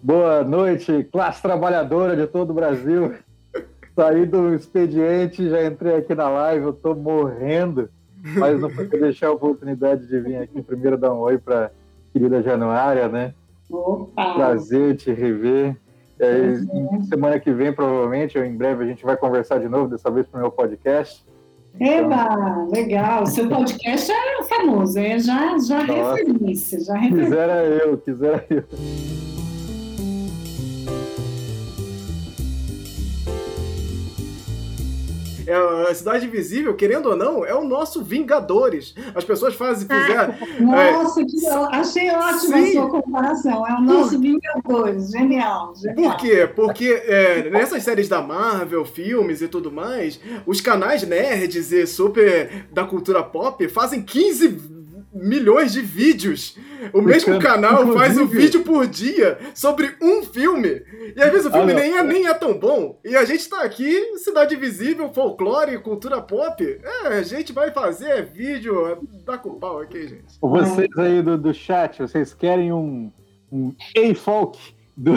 Boa 0.00 0.44
noite, 0.44 1.08
classe 1.12 1.42
trabalhadora 1.42 2.16
de 2.16 2.26
todo 2.26 2.50
o 2.50 2.54
Brasil. 2.54 3.14
Saí 3.96 4.24
do 4.24 4.54
expediente, 4.54 5.50
já 5.50 5.66
entrei 5.66 5.96
aqui 5.96 6.14
na 6.14 6.28
live, 6.28 6.66
eu 6.66 6.72
tô 6.72 6.94
morrendo, 6.94 7.90
mas 8.36 8.58
não 8.60 8.70
podia 8.70 8.98
deixar 8.98 9.26
a 9.26 9.32
oportunidade 9.32 10.06
de 10.06 10.20
vir 10.20 10.36
aqui 10.36 10.62
primeiro 10.62 10.96
dar 10.96 11.12
um 11.12 11.18
oi 11.18 11.36
para 11.36 11.70
querida 12.12 12.42
Januária, 12.42 13.08
né? 13.08 13.34
Opa. 13.68 14.34
Prazer 14.34 14.96
te 14.96 15.12
rever. 15.12 15.76
É, 16.22 16.54
uhum. 16.72 17.02
semana 17.02 17.40
que 17.40 17.52
vem, 17.52 17.72
provavelmente, 17.72 18.38
ou 18.38 18.44
em 18.44 18.56
breve, 18.56 18.84
a 18.84 18.86
gente 18.86 19.04
vai 19.04 19.16
conversar 19.16 19.58
de 19.58 19.68
novo, 19.68 19.88
dessa 19.88 20.08
vez 20.08 20.24
para 20.28 20.38
o 20.38 20.40
meu 20.42 20.52
podcast. 20.52 21.24
Eba, 21.80 22.28
então... 22.30 22.70
legal. 22.70 23.26
Seu 23.26 23.48
podcast 23.48 24.12
é 24.12 24.42
famoso, 24.44 24.98
é 24.98 25.18
já, 25.18 25.58
já 25.58 25.80
referência. 25.80 26.80
Já 26.80 26.94
referência. 26.94 27.24
Quisera 27.24 27.64
eu, 27.64 27.98
quisera 27.98 28.46
eu. 28.48 28.64
É, 35.46 35.90
a 35.90 35.94
Cidade 35.94 36.26
Invisível, 36.26 36.74
querendo 36.74 37.06
ou 37.06 37.16
não, 37.16 37.44
é 37.44 37.54
o 37.54 37.64
nosso 37.64 38.02
Vingadores. 38.02 38.94
As 39.14 39.24
pessoas 39.24 39.54
fazem, 39.54 39.88
fizeram. 39.88 40.34
Nossa, 40.60 41.20
é, 41.20 41.24
que, 41.24 41.46
achei 41.46 42.10
ótima 42.10 42.58
sim. 42.58 42.68
a 42.68 42.72
sua 42.72 42.90
comparação. 42.90 43.66
É 43.66 43.74
o 43.74 43.80
nosso. 43.80 44.18
Vingadores. 44.18 45.10
Genial, 45.10 45.74
genial. 45.76 46.10
Por 46.12 46.16
quê? 46.16 46.50
Porque 46.54 47.02
é, 47.06 47.50
nessas 47.50 47.82
séries 47.82 48.08
da 48.08 48.20
Marvel, 48.20 48.84
filmes 48.84 49.42
e 49.42 49.48
tudo 49.48 49.70
mais, 49.70 50.20
os 50.46 50.60
canais 50.60 51.02
nerds 51.02 51.72
e 51.72 51.86
super 51.86 52.66
da 52.70 52.84
cultura 52.84 53.22
pop 53.22 53.66
fazem 53.68 54.02
15 54.02 54.82
milhões 55.12 55.72
de 55.72 55.80
vídeos. 55.80 56.56
O 56.92 57.02
mesmo 57.02 57.38
canal 57.38 57.86
faz 57.92 58.16
um 58.18 58.26
vídeo 58.26 58.62
por 58.62 58.86
dia 58.86 59.38
sobre 59.54 59.94
um 60.00 60.22
filme. 60.22 60.82
E 61.14 61.22
às 61.22 61.30
vezes 61.30 61.46
o 61.46 61.50
filme 61.50 61.72
ah, 61.72 61.76
nem, 61.76 61.96
é, 61.96 62.02
nem 62.02 62.26
é 62.26 62.34
tão 62.34 62.58
bom. 62.58 62.98
E 63.04 63.16
a 63.16 63.24
gente 63.24 63.48
tá 63.48 63.62
aqui, 63.62 64.16
Cidade 64.18 64.56
Visível, 64.56 65.12
folclore, 65.12 65.78
cultura 65.78 66.20
pop. 66.20 66.62
É, 66.82 67.08
a 67.08 67.22
gente 67.22 67.52
vai 67.52 67.70
fazer 67.70 68.24
vídeo 68.26 69.06
da 69.24 69.38
com 69.38 69.58
pau 69.58 69.80
aqui, 69.80 70.08
gente. 70.08 70.38
Vocês 70.40 70.90
aí 70.96 71.22
do, 71.22 71.36
do 71.36 71.52
chat, 71.52 72.00
vocês 72.00 72.32
querem 72.34 72.72
um, 72.72 73.12
um 73.50 73.74
A-Folk 73.96 74.58
do 74.96 75.12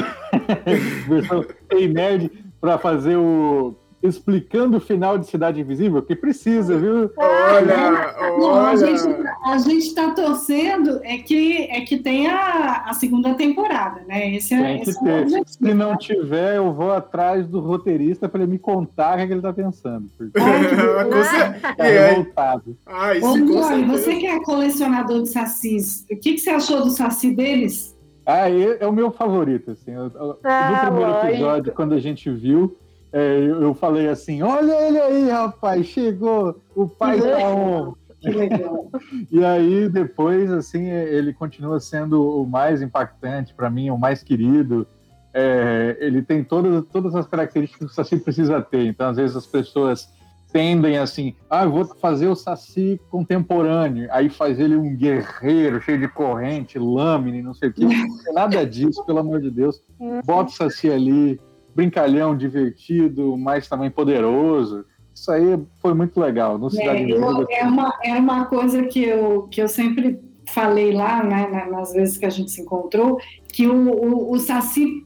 versão 1.07 1.45
A-Nerd 1.71 2.31
pra 2.59 2.77
fazer 2.77 3.15
o 3.15 3.75
explicando 4.07 4.77
o 4.77 4.81
final 4.81 5.17
de 5.17 5.27
Cidade 5.27 5.61
Invisível, 5.61 6.01
que 6.01 6.15
precisa, 6.15 6.77
viu? 6.77 7.11
Olha, 7.17 8.15
olha. 8.39 8.69
a 8.71 8.75
gente 8.75 9.07
a 9.43 9.73
está 9.77 10.11
torcendo 10.11 10.99
é 11.03 11.17
que 11.17 11.63
é 11.69 11.81
que 11.81 11.97
tenha 11.97 12.83
a 12.85 12.93
segunda 12.93 13.33
temporada, 13.33 14.01
né? 14.07 14.35
Esse 14.35 14.53
é, 14.53 14.81
esse 14.81 14.97
é 15.07 15.25
o 15.25 15.47
Se 15.47 15.73
não 15.73 15.97
tiver, 15.97 16.57
eu 16.57 16.73
vou 16.73 16.91
atrás 16.91 17.47
do 17.47 17.59
roteirista 17.59 18.27
para 18.27 18.43
ele 18.43 18.53
me 18.53 18.59
contar 18.59 19.13
o 19.13 19.17
que, 19.17 19.23
é 19.23 19.27
que 19.27 19.33
ele 19.33 19.39
está 19.39 19.53
pensando. 19.53 20.09
Porque 20.17 20.39
Ai, 20.39 21.59
tá 21.75 21.85
é. 21.85 22.09
revoltado. 22.09 22.77
Ah, 22.85 23.15
isso 23.15 23.27
Ô, 23.27 23.85
você 23.87 24.15
que 24.15 24.27
é 24.27 24.39
colecionador 24.43 25.23
de 25.23 25.29
sacis, 25.29 26.05
o 26.11 26.15
que, 26.19 26.33
que 26.33 26.39
você 26.39 26.49
achou 26.49 26.83
do 26.83 26.89
saci 26.89 27.31
deles? 27.31 27.95
Ah, 28.25 28.49
é 28.49 28.87
o 28.87 28.91
meu 28.91 29.11
favorito, 29.11 29.71
assim. 29.71 29.91
Ah, 29.93 30.09
no 30.13 30.91
primeiro 30.91 31.27
episódio, 31.27 31.73
quando 31.73 31.93
a 31.93 31.99
gente 31.99 32.29
viu, 32.31 32.75
é, 33.17 33.39
eu, 33.39 33.73
falei 33.73 34.09
assim: 34.09 34.41
olha 34.41 34.73
ele 34.85 34.99
aí, 34.99 35.29
rapaz, 35.29 35.85
chegou, 35.85 36.61
o 36.75 36.85
pai 36.85 37.17
tá 37.21 37.37
on. 37.47 37.93
Que 38.19 38.29
legal. 38.29 38.91
e 39.31 39.45
aí, 39.45 39.87
depois, 39.87 40.51
assim, 40.51 40.89
ele 40.89 41.31
continua 41.31 41.79
sendo 41.79 42.41
o 42.41 42.45
mais 42.45 42.81
impactante 42.81 43.53
para 43.53 43.69
mim, 43.69 43.89
o 43.89 43.97
mais 43.97 44.21
querido. 44.21 44.85
É, 45.33 45.95
ele 46.01 46.21
tem 46.21 46.43
todas, 46.43 46.85
todas 46.87 47.15
as 47.15 47.25
características 47.25 47.87
que 47.87 47.93
o 47.93 47.95
Saci 47.95 48.17
precisa 48.17 48.61
ter. 48.61 48.85
Então, 48.85 49.07
às 49.07 49.15
vezes, 49.15 49.37
as 49.37 49.45
pessoas 49.45 50.09
tendem 50.51 50.97
assim, 50.97 51.35
ah, 51.49 51.63
eu 51.63 51.71
vou 51.71 51.85
fazer 51.85 52.27
o 52.27 52.35
Saci 52.35 52.99
contemporâneo, 53.09 54.09
aí 54.11 54.29
faz 54.29 54.59
ele 54.59 54.75
um 54.75 54.95
guerreiro 54.95 55.81
cheio 55.81 55.99
de 55.99 56.07
corrente, 56.07 56.79
lâmina, 56.79 57.41
não 57.41 57.53
sei 57.53 57.69
o 57.69 57.73
quê. 57.73 57.85
Nada 58.33 58.65
disso, 58.65 59.05
pelo 59.05 59.19
amor 59.19 59.41
de 59.41 59.51
Deus. 59.51 59.81
Bota 60.25 60.51
o 60.51 60.53
Saci 60.53 60.89
ali, 60.89 61.39
brincalhão, 61.75 62.35
divertido, 62.35 63.37
mas 63.37 63.67
também 63.67 63.91
poderoso. 63.91 64.85
Isso 65.13 65.31
aí 65.31 65.59
foi 65.81 65.93
muito 65.93 66.19
legal. 66.19 66.57
No 66.57 66.69
Cidade 66.69 67.11
é, 67.11 67.17
eu, 67.17 67.47
é, 67.49 67.63
uma, 67.63 67.99
é 68.03 68.13
uma 68.13 68.45
coisa 68.45 68.83
que 68.83 69.03
eu, 69.03 69.43
que 69.43 69.61
eu 69.61 69.67
sempre 69.67 70.19
falei 70.47 70.93
lá, 70.93 71.23
né, 71.23 71.67
nas 71.69 71.91
vezes 71.91 72.17
que 72.17 72.25
a 72.25 72.29
gente 72.29 72.51
se 72.51 72.61
encontrou, 72.61 73.19
que 73.51 73.67
o, 73.67 73.91
o, 73.91 74.31
o 74.31 74.39
Saci 74.39 75.05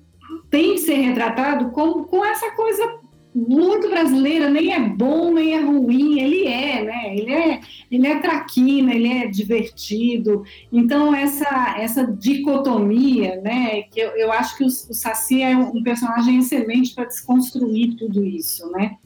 tem 0.50 0.74
que 0.74 0.80
ser 0.80 0.96
retratado 0.96 1.72
com, 1.72 2.04
com 2.04 2.26
essa 2.26 2.52
coisa 2.52 3.00
muito 3.48 3.90
brasileira, 3.90 4.50
nem 4.50 4.74
é 4.74 4.80
bom, 4.80 5.34
nem 5.34 5.56
é 5.56 5.62
ruim, 5.62 6.20
ele 6.20 6.46
é, 6.46 6.84
né? 6.84 7.18
Ele 7.18 7.34
é, 7.34 7.60
ele 7.90 8.08
é 8.08 8.20
traquina, 8.20 8.94
ele 8.94 9.08
é 9.08 9.28
divertido. 9.28 10.44
Então, 10.72 11.16
essa, 11.16 11.76
essa 11.78 12.06
dicotomia, 12.06 13.40
né? 13.42 13.84
Que 13.84 14.02
eu, 14.02 14.10
eu 14.10 14.32
acho 14.32 14.58
que 14.58 14.64
o, 14.64 14.68
o 14.68 14.94
Saci 14.94 15.42
é 15.42 15.56
um 15.56 15.82
personagem 15.82 16.40
excelente 16.40 16.94
para 16.94 17.06
desconstruir 17.06 17.96
tudo 17.96 18.24
isso, 18.26 18.70
né? 18.72 18.98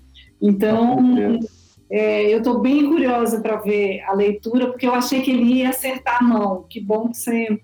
Então, 0.42 1.40
é, 1.90 2.34
eu 2.34 2.40
estou 2.40 2.60
bem 2.60 2.88
curiosa 2.88 3.40
para 3.40 3.58
ver 3.58 4.02
a 4.02 4.14
leitura, 4.14 4.68
porque 4.68 4.88
eu 4.88 4.94
achei 4.94 5.22
que 5.22 5.32
ele 5.32 5.60
ia 5.60 5.70
acertar 5.70 6.18
a 6.22 6.24
mão. 6.24 6.66
Que 6.70 6.82
bom 6.82 7.10
que 7.10 7.18
você 7.18 7.60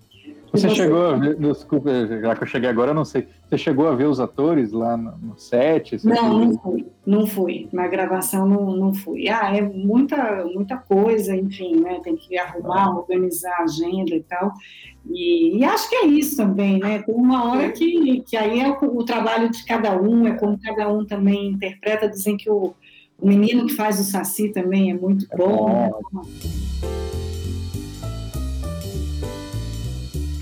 você, 0.52 0.68
você 0.68 0.74
chegou 0.74 1.06
a 1.06 1.16
ver, 1.16 1.36
desculpa, 1.36 1.90
já 2.06 2.34
que 2.34 2.42
eu 2.42 2.46
cheguei 2.46 2.68
agora, 2.68 2.90
eu 2.90 2.94
não 2.94 3.04
sei. 3.04 3.28
Você 3.48 3.56
chegou 3.56 3.88
a 3.88 3.94
ver 3.94 4.06
os 4.06 4.18
atores 4.18 4.72
lá 4.72 4.96
no, 4.96 5.16
no 5.18 5.38
set? 5.38 6.04
Não, 6.04 6.38
não 6.38 6.58
fui, 6.58 6.86
não 7.06 7.26
fui. 7.26 7.68
Na 7.72 7.86
gravação 7.86 8.48
não, 8.48 8.76
não 8.76 8.92
fui. 8.92 9.28
Ah, 9.28 9.56
é 9.56 9.62
muita, 9.62 10.44
muita 10.44 10.76
coisa, 10.76 11.36
enfim, 11.36 11.80
né? 11.80 12.00
Tem 12.02 12.16
que 12.16 12.36
arrumar, 12.36 12.86
ah. 12.86 12.96
organizar 12.96 13.52
a 13.60 13.62
agenda 13.62 14.14
e 14.14 14.22
tal. 14.22 14.52
E, 15.08 15.58
e, 15.58 15.64
acho 15.64 15.88
que 15.88 15.96
é 15.96 16.06
isso 16.06 16.36
também, 16.36 16.78
né? 16.78 17.02
Tem 17.02 17.14
uma 17.14 17.50
hora 17.50 17.70
que, 17.70 18.20
que 18.22 18.36
aí 18.36 18.60
é 18.60 18.68
o, 18.68 18.98
o 18.98 19.04
trabalho 19.04 19.50
de 19.50 19.64
cada 19.64 20.00
um, 20.00 20.26
é 20.26 20.34
como 20.34 20.60
cada 20.60 20.88
um 20.92 21.04
também 21.04 21.50
interpreta. 21.50 22.08
Dizem 22.08 22.36
que 22.36 22.50
o, 22.50 22.74
o 23.20 23.26
menino 23.26 23.66
que 23.66 23.74
faz 23.74 24.00
o 24.00 24.04
Saci 24.04 24.48
também 24.48 24.90
é 24.90 24.94
muito 24.94 25.26
bom. 25.36 25.68
É 25.68 25.90
bom. 25.90 26.22
Né? 26.22 27.19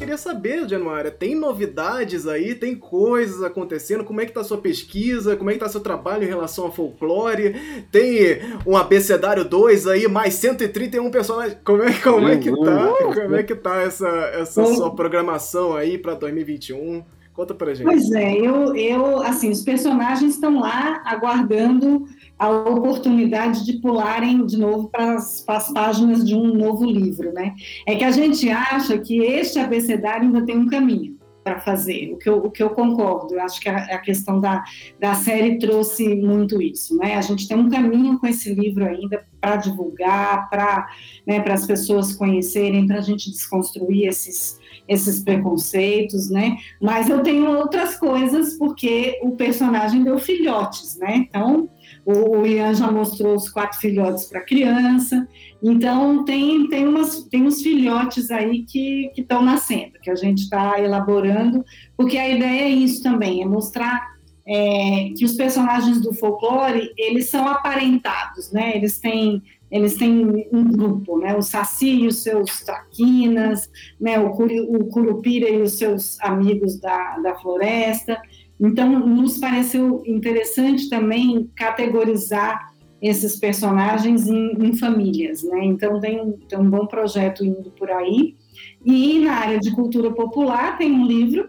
Queria 0.08 0.16
saber, 0.16 0.66
Januária, 0.66 1.10
tem 1.10 1.34
novidades 1.34 2.26
aí, 2.26 2.54
tem 2.54 2.74
coisas 2.74 3.42
acontecendo? 3.42 4.04
Como 4.04 4.22
é 4.22 4.24
que 4.24 4.32
tá 4.32 4.40
a 4.40 4.44
sua 4.44 4.56
pesquisa? 4.56 5.36
Como 5.36 5.50
é 5.50 5.52
que 5.52 5.58
tá 5.58 5.68
seu 5.68 5.82
trabalho 5.82 6.24
em 6.24 6.26
relação 6.26 6.64
ao 6.64 6.72
folclore? 6.72 7.54
Tem 7.92 8.40
um 8.66 8.74
abecedário 8.74 9.44
2 9.44 9.86
aí, 9.86 10.08
mais 10.08 10.32
131 10.34 11.10
personagens. 11.10 11.58
Como 11.62 11.82
é, 11.82 11.92
como 11.92 12.26
é 12.26 12.38
que 12.38 12.50
tá? 12.50 12.94
Como 13.14 13.36
é 13.36 13.42
que 13.42 13.54
tá 13.54 13.82
essa, 13.82 14.08
essa 14.32 14.64
sua 14.64 14.94
programação 14.94 15.76
aí 15.76 15.98
para 15.98 16.14
2021? 16.14 17.04
Conta 17.34 17.54
pra 17.54 17.74
gente. 17.74 17.86
Pois 17.86 18.10
é, 18.12 18.34
eu, 18.34 18.74
eu 18.74 19.22
assim, 19.22 19.50
os 19.50 19.60
personagens 19.60 20.34
estão 20.34 20.58
lá 20.58 21.02
aguardando 21.04 22.06
a 22.38 22.48
oportunidade 22.48 23.64
de 23.64 23.74
pularem 23.80 24.46
de 24.46 24.56
novo 24.56 24.88
para 24.88 25.14
as 25.14 25.72
páginas 25.72 26.24
de 26.24 26.34
um 26.34 26.54
novo 26.54 26.84
livro, 26.84 27.32
né? 27.32 27.54
É 27.86 27.96
que 27.96 28.04
a 28.04 28.10
gente 28.10 28.48
acha 28.48 28.96
que 28.98 29.18
este 29.18 29.58
abecedário 29.58 30.26
ainda 30.26 30.44
tem 30.44 30.56
um 30.56 30.68
caminho 30.68 31.18
para 31.48 31.60
fazer, 31.60 32.12
o 32.12 32.18
que, 32.18 32.28
eu, 32.28 32.36
o 32.38 32.50
que 32.50 32.62
eu 32.62 32.70
concordo. 32.70 33.34
Eu 33.34 33.40
acho 33.40 33.60
que 33.60 33.68
a, 33.68 33.76
a, 33.76 33.98
questão 33.98 34.38
da, 34.38 34.62
da 35.00 35.14
série 35.14 35.58
trouxe 35.58 36.14
muito 36.14 36.60
isso, 36.60 36.96
né? 36.96 37.16
A 37.16 37.22
gente 37.22 37.48
tem 37.48 37.56
um 37.56 37.70
caminho 37.70 38.18
com 38.18 38.26
esse 38.26 38.52
livro 38.52 38.84
ainda 38.84 39.24
para 39.40 39.56
divulgar, 39.56 40.50
para 40.50 40.88
né, 41.26 41.42
as 41.48 41.66
pessoas 41.66 42.12
conhecerem, 42.12 42.86
para 42.86 42.98
a 42.98 43.02
gente 43.02 43.30
desconstruir 43.30 44.08
esses, 44.08 44.60
esses 44.86 45.22
preconceitos, 45.22 46.28
né? 46.28 46.56
Mas 46.80 47.08
eu 47.08 47.22
tenho 47.22 47.50
outras 47.56 47.96
coisas 47.96 48.54
porque 48.58 49.18
o 49.22 49.32
personagem 49.32 50.04
deu 50.04 50.18
filhotes, 50.18 50.98
né? 50.98 51.16
Então 51.16 51.70
o, 52.04 52.46
Ian 52.46 52.74
já 52.74 52.90
mostrou 52.90 53.34
os 53.34 53.48
quatro 53.48 53.78
filhotes 53.78 54.26
para 54.26 54.44
criança. 54.44 55.26
Então, 55.62 56.24
tem, 56.24 56.68
tem, 56.68 56.86
umas, 56.86 57.24
tem 57.24 57.42
uns 57.42 57.62
filhotes 57.62 58.30
aí 58.30 58.64
que 58.64 59.12
estão 59.16 59.42
nascendo, 59.42 59.98
que 60.00 60.10
a 60.10 60.14
gente 60.14 60.42
está 60.42 60.80
elaborando, 60.80 61.64
porque 61.96 62.16
a 62.16 62.28
ideia 62.28 62.62
é 62.62 62.68
isso 62.68 63.02
também, 63.02 63.42
é 63.42 63.46
mostrar 63.46 64.18
é, 64.46 65.10
que 65.16 65.24
os 65.24 65.34
personagens 65.34 66.00
do 66.00 66.14
folclore, 66.14 66.90
eles 66.96 67.28
são 67.28 67.46
aparentados, 67.46 68.50
né? 68.50 68.74
Eles 68.74 68.98
têm 68.98 69.42
eles 69.70 69.96
têm 69.96 70.48
um 70.50 70.64
grupo, 70.64 71.18
né? 71.18 71.36
O 71.36 71.42
Saci 71.42 71.90
e 71.90 72.06
os 72.06 72.22
seus 72.22 72.60
traquinas, 72.60 73.70
né? 74.00 74.18
O, 74.18 74.30
Curi, 74.30 74.60
o 74.60 74.86
Curupira 74.86 75.48
e 75.48 75.60
os 75.60 75.72
seus 75.72 76.18
amigos 76.20 76.80
da, 76.80 77.18
da 77.18 77.34
floresta. 77.34 78.20
Então, 78.60 78.98
nos 78.98 79.38
pareceu 79.38 80.02
interessante 80.06 80.88
também 80.88 81.48
categorizar 81.54 82.72
esses 83.00 83.36
personagens 83.36 84.26
em, 84.26 84.52
em 84.60 84.74
famílias, 84.74 85.44
né? 85.44 85.64
Então, 85.64 86.00
tem, 86.00 86.32
tem 86.48 86.58
um 86.58 86.68
bom 86.68 86.86
projeto 86.86 87.44
indo 87.44 87.70
por 87.70 87.90
aí. 87.90 88.36
E 88.84 89.20
na 89.20 89.34
área 89.34 89.60
de 89.60 89.70
cultura 89.70 90.10
popular, 90.10 90.76
tem 90.76 90.90
um 90.90 91.06
livro 91.06 91.48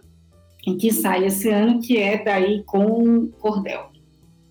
que 0.80 0.92
sai 0.92 1.26
esse 1.26 1.50
ano, 1.50 1.80
que 1.80 1.98
é 1.98 2.24
Daí 2.24 2.64
com 2.64 3.28
Cordel. 3.40 3.89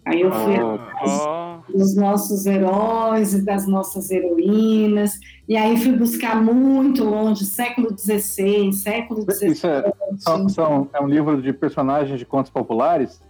Aí 0.08 0.22
eu 0.22 0.32
fui 0.32 0.58
oh, 0.58 0.74
atrás 0.74 1.22
oh. 1.26 1.72
dos 1.72 1.94
nossos 1.94 2.46
heróis 2.46 3.34
e 3.34 3.44
das 3.44 3.66
nossas 3.66 4.10
heroínas, 4.10 5.18
e 5.46 5.56
aí 5.56 5.76
fui 5.76 5.92
buscar 5.92 6.42
muito 6.42 7.04
longe, 7.04 7.44
século 7.44 7.88
XVI, 7.96 8.72
século 8.72 9.22
XVII. 9.22 9.52
Isso 9.52 9.66
é, 9.66 9.92
são, 10.16 10.48
são, 10.48 10.88
é 10.92 11.00
um 11.00 11.06
livro 11.06 11.40
de 11.42 11.52
personagens 11.52 12.18
de 12.18 12.24
contos 12.24 12.50
populares? 12.50 13.20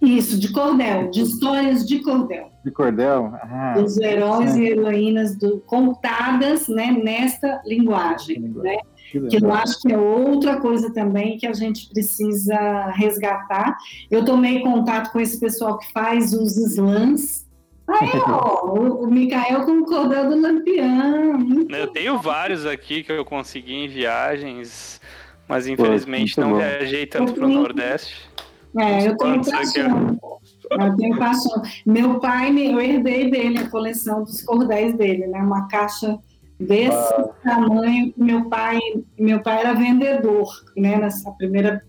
Isso, 0.00 0.38
de 0.38 0.52
cordel, 0.52 1.10
de 1.10 1.22
histórias 1.22 1.84
de 1.84 2.00
cordel. 2.00 2.50
De 2.64 2.70
cordel? 2.70 3.32
Ah, 3.42 3.74
Os 3.84 3.98
heróis 3.98 4.54
e 4.56 4.64
heroínas 4.64 5.36
do, 5.36 5.58
contadas 5.60 6.68
né, 6.68 6.92
nesta 6.92 7.60
linguagem. 7.66 8.38
Né? 8.38 8.76
Que, 9.10 9.20
que 9.20 9.44
eu 9.44 9.52
acho 9.52 9.80
que 9.80 9.92
é 9.92 9.98
outra 9.98 10.60
coisa 10.60 10.92
também 10.92 11.38
que 11.38 11.46
a 11.46 11.52
gente 11.52 11.88
precisa 11.88 12.90
resgatar. 12.90 13.76
Eu 14.10 14.24
tomei 14.24 14.60
contato 14.60 15.10
com 15.12 15.20
esse 15.20 15.38
pessoal 15.40 15.78
que 15.78 15.90
faz 15.92 16.32
os 16.32 16.56
slams. 16.56 17.46
Aí, 17.88 18.10
ó, 18.28 18.66
o, 18.66 19.06
Mikael 19.06 19.64
com 19.64 19.80
o 19.80 19.86
cordel 19.86 20.28
do 20.28 20.40
Lampião. 20.40 21.66
Eu 21.70 21.86
tenho 21.86 22.18
vários 22.18 22.66
aqui 22.66 23.02
que 23.02 23.10
eu 23.10 23.24
consegui 23.24 23.74
em 23.74 23.88
viagens, 23.88 25.00
mas 25.48 25.66
infelizmente 25.66 26.34
Pô, 26.34 26.42
não 26.42 26.50
bom. 26.50 26.56
viajei 26.58 27.06
tanto 27.06 27.32
para 27.32 27.46
o 27.46 27.48
Nordeste. 27.48 28.28
É, 28.76 29.08
eu 29.08 29.16
tenho 29.16 29.42
paixão. 29.42 30.18
Eu 30.70 30.96
tenho 30.96 31.16
paixão. 31.16 31.62
Meu 31.86 32.20
pai, 32.20 32.50
eu 32.50 32.78
herdei 32.78 33.30
dele 33.30 33.58
a 33.58 33.70
coleção 33.70 34.22
dos 34.22 34.42
cordéis 34.42 34.94
dele, 34.94 35.26
né? 35.26 35.38
Uma 35.38 35.66
caixa 35.66 36.18
desse 36.58 37.14
ah. 37.14 37.30
tamanho 37.44 38.12
meu 38.16 38.48
pai 38.48 38.80
meu 39.18 39.40
pai 39.40 39.60
era 39.60 39.74
vendedor 39.74 40.48
né 40.76 40.98
nessa 40.98 41.30
primeira 41.32 41.82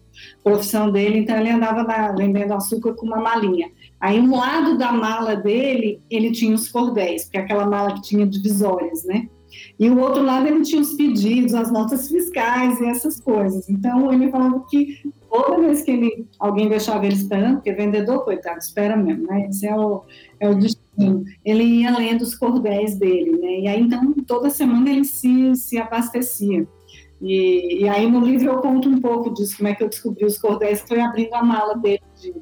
profissão 0.44 0.92
dele 0.92 1.20
então 1.20 1.38
ele 1.38 1.50
andava 1.50 1.84
na, 1.84 2.12
vendendo 2.12 2.54
açúcar 2.54 2.94
com 2.94 3.06
uma 3.06 3.18
malinha. 3.18 3.72
Aí 4.00 4.20
um 4.20 4.36
lado 4.36 4.78
da 4.78 4.92
mala 4.92 5.36
dele 5.36 6.02
ele 6.10 6.32
tinha 6.32 6.54
os 6.54 6.70
cordéis 6.70 7.24
porque 7.24 7.38
é 7.38 7.42
aquela 7.42 7.66
mala 7.66 7.94
que 7.94 8.02
tinha 8.02 8.28
divisórias 8.28 9.04
né? 9.06 9.28
E 9.80 9.90
o 9.90 10.00
outro 10.00 10.24
lado 10.24 10.48
ele 10.48 10.62
tinha 10.62 10.82
os 10.82 10.94
pedidos 10.94 11.54
as 11.54 11.72
notas 11.72 12.08
fiscais 12.08 12.80
e 12.80 12.86
essas 12.86 13.20
coisas. 13.20 13.70
Então 13.70 14.12
ele 14.12 14.30
falava 14.30 14.64
que 14.70 15.02
toda 15.30 15.60
vez 15.60 15.82
que 15.84 15.92
ele 15.92 16.28
alguém 16.38 16.70
deixava 16.70 17.06
ele 17.06 17.16
esperando 17.16 17.56
porque 17.56 17.72
vendedor 17.74 18.24
coitado 18.24 18.60
espera 18.60 18.96
mesmo 18.96 19.26
né? 19.28 19.48
Esse 19.50 19.68
é 19.68 19.76
o 19.76 20.04
é 20.40 20.50
o 20.50 20.56
destino 20.56 20.79
ele 21.44 21.64
ia 21.64 21.96
lendo 21.96 22.22
os 22.22 22.36
cordéis 22.36 22.96
dele, 22.96 23.32
né? 23.38 23.60
E 23.60 23.68
aí, 23.68 23.82
então, 23.82 24.14
toda 24.26 24.50
semana 24.50 24.90
ele 24.90 25.06
se, 25.06 25.56
se 25.56 25.78
abastecia. 25.78 26.68
E, 27.22 27.84
e 27.84 27.90
aí, 27.90 28.10
no 28.10 28.22
livro, 28.22 28.50
eu 28.50 28.58
conto 28.60 28.90
um 28.90 29.00
pouco 29.00 29.34
disso, 29.34 29.58
como 29.58 29.70
é 29.70 29.76
que 29.76 29.84
eu 29.84 29.90
descobri 29.90 30.26
os 30.26 30.38
cordéis, 30.38 30.82
foi 30.88 31.02
abrindo 31.02 31.34
a 31.34 31.44
mala 31.44 31.76
dele 31.76 32.02
de, 32.20 32.34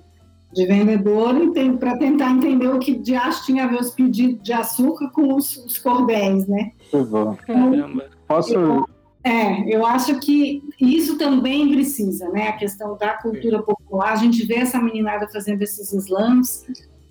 de 0.53 0.65
vendedor 0.65 1.33
para 1.79 1.97
tentar 1.97 2.31
entender 2.31 2.67
o 2.67 2.79
que 2.79 2.95
de 2.95 3.15
acho 3.15 3.45
tinha 3.45 3.63
a 3.63 3.67
ver 3.67 3.79
os 3.79 3.91
pedidos 3.91 4.41
de 4.43 4.53
açúcar 4.53 5.09
com 5.09 5.33
os, 5.33 5.57
os 5.57 5.77
cordéis, 5.77 6.47
né? 6.47 6.71
Então, 6.87 7.35
Caramba. 7.45 8.05
Posso... 8.27 8.53
Eu, 8.53 8.85
é, 9.23 9.75
eu 9.75 9.85
acho 9.85 10.19
que 10.19 10.63
isso 10.79 11.17
também 11.17 11.69
precisa, 11.69 12.29
né? 12.29 12.47
A 12.47 12.53
questão 12.53 12.95
da 12.97 13.09
cultura 13.17 13.61
popular. 13.61 14.13
A 14.13 14.15
gente 14.15 14.45
vê 14.45 14.55
essa 14.55 14.79
meninada 14.79 15.27
fazendo 15.27 15.61
esses 15.61 15.91
slams, 15.91 16.65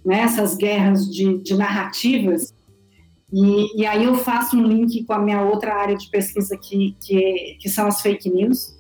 né, 0.07 0.27
guerras 0.57 1.11
de, 1.11 1.43
de 1.43 1.57
narrativas. 1.57 2.55
E, 3.33 3.83
e, 3.83 3.85
aí 3.85 4.05
eu 4.05 4.15
faço 4.15 4.57
um 4.57 4.63
link 4.63 5.05
com 5.05 5.13
a 5.13 5.19
minha 5.19 5.43
outra 5.43 5.75
área 5.75 5.97
de 5.97 6.09
pesquisa, 6.09 6.57
que, 6.57 6.97
que, 7.01 7.59
que 7.61 7.69
são 7.69 7.89
as 7.89 8.01
fake 8.01 8.31
news. 8.31 8.77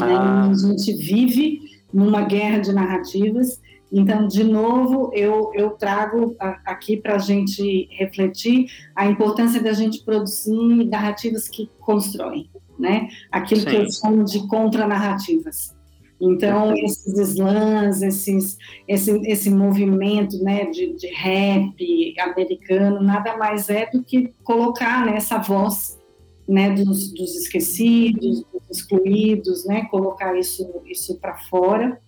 Né? 0.00 0.12
Ah. 0.12 0.50
A 0.50 0.54
gente 0.54 0.92
vive 0.94 1.60
numa 1.94 2.22
guerra 2.22 2.58
de 2.58 2.72
narrativas. 2.72 3.60
Então, 3.90 4.26
de 4.26 4.42
novo, 4.42 5.12
eu, 5.14 5.52
eu 5.54 5.70
trago 5.70 6.36
aqui 6.66 6.96
para 6.96 7.14
a 7.14 7.18
gente 7.18 7.88
refletir 7.92 8.66
a 8.94 9.06
importância 9.06 9.62
da 9.62 9.72
gente 9.72 10.04
produzir 10.04 10.84
narrativas 10.86 11.48
que 11.48 11.70
constroem, 11.80 12.50
né? 12.78 13.08
Aquilo 13.32 13.62
Sim. 13.62 13.66
que 13.66 13.76
eu 13.76 13.90
chamo 13.90 14.24
de 14.24 14.46
contranarrativas. 14.46 15.77
Então, 16.20 16.74
esses 16.76 17.16
slams, 17.16 18.02
esses, 18.02 18.58
esse, 18.88 19.10
esse 19.24 19.50
movimento 19.50 20.42
né, 20.42 20.66
de, 20.66 20.94
de 20.94 21.06
rap 21.14 22.14
americano, 22.18 23.00
nada 23.00 23.36
mais 23.36 23.68
é 23.68 23.88
do 23.90 24.02
que 24.02 24.32
colocar 24.42 25.06
né, 25.06 25.16
essa 25.16 25.38
voz 25.38 25.96
né, 26.48 26.70
dos, 26.70 27.12
dos 27.12 27.36
esquecidos, 27.36 28.44
dos 28.52 28.78
excluídos, 28.78 29.64
né, 29.64 29.84
colocar 29.84 30.36
isso, 30.36 30.66
isso 30.86 31.18
para 31.20 31.36
fora, 31.36 32.00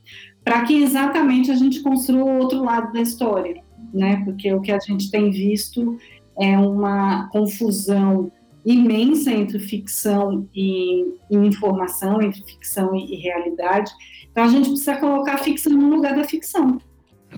para 0.42 0.64
que 0.64 0.82
exatamente 0.82 1.50
a 1.50 1.54
gente 1.54 1.80
construa 1.80 2.24
o 2.24 2.38
outro 2.38 2.64
lado 2.64 2.92
da 2.92 3.00
história, 3.00 3.62
né, 3.94 4.22
porque 4.24 4.52
o 4.52 4.60
que 4.60 4.72
a 4.72 4.78
gente 4.80 5.10
tem 5.10 5.30
visto 5.30 5.98
é 6.40 6.58
uma 6.58 7.28
confusão 7.28 8.32
imensa 8.64 9.30
entre 9.30 9.58
ficção 9.58 10.48
e, 10.54 11.02
e 11.30 11.36
informação, 11.36 12.20
entre 12.20 12.42
ficção 12.44 12.94
e, 12.94 13.14
e, 13.14 13.16
realidade. 13.16 13.90
Então 14.30 14.44
a 14.44 14.48
gente 14.48 14.68
precisa 14.68 14.96
colocar 14.96 15.34
a 15.34 15.38
ficção 15.38 15.72
no 15.72 15.88
lugar 15.88 16.14
da 16.14 16.24
ficção. 16.24 16.78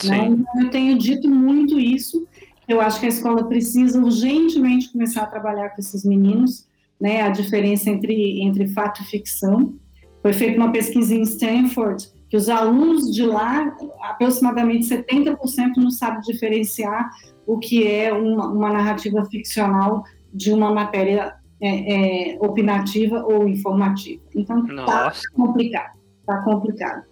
Né? 0.05 0.37
Eu 0.61 0.71
tenho 0.71 0.99
dito 0.99 1.29
muito 1.29 1.79
isso. 1.79 2.27
Eu 2.67 2.81
acho 2.81 2.99
que 3.01 3.07
a 3.07 3.11
escola 3.11 3.45
precisa 3.45 4.01
urgentemente 4.01 4.91
começar 4.91 5.23
a 5.23 5.27
trabalhar 5.27 5.71
com 5.71 5.81
esses 5.81 6.05
meninos, 6.05 6.67
né? 7.01 7.23
A 7.23 7.29
diferença 7.29 7.91
entre 7.91 8.41
entre 8.43 8.69
fato 8.69 9.03
e 9.03 9.05
ficção. 9.05 9.75
Foi 10.23 10.33
feita 10.33 10.57
uma 10.57 10.71
pesquisa 10.71 11.15
em 11.15 11.23
Stanford 11.23 12.09
que 12.33 12.37
os 12.37 12.49
alunos 12.49 13.15
de 13.15 13.27
lá, 13.27 13.77
aproximadamente 14.01 14.87
70% 14.87 15.37
não 15.77 15.91
sabem 15.91 16.23
diferenciar 16.23 17.11
o 17.47 17.59
que 17.59 17.87
é 17.87 18.11
uma, 18.11 18.49
uma 18.49 18.73
narrativa 18.73 19.23
ficcional 19.27 20.03
de 20.33 20.53
uma 20.53 20.73
matéria 20.73 21.35
é, 21.61 22.33
é, 22.33 22.39
opinativa 22.41 23.25
ou 23.25 23.49
informativa. 23.49 24.23
Então, 24.35 24.65
está 24.65 25.13
complicado, 25.35 25.99
está 26.21 26.43
complicado. 26.43 27.05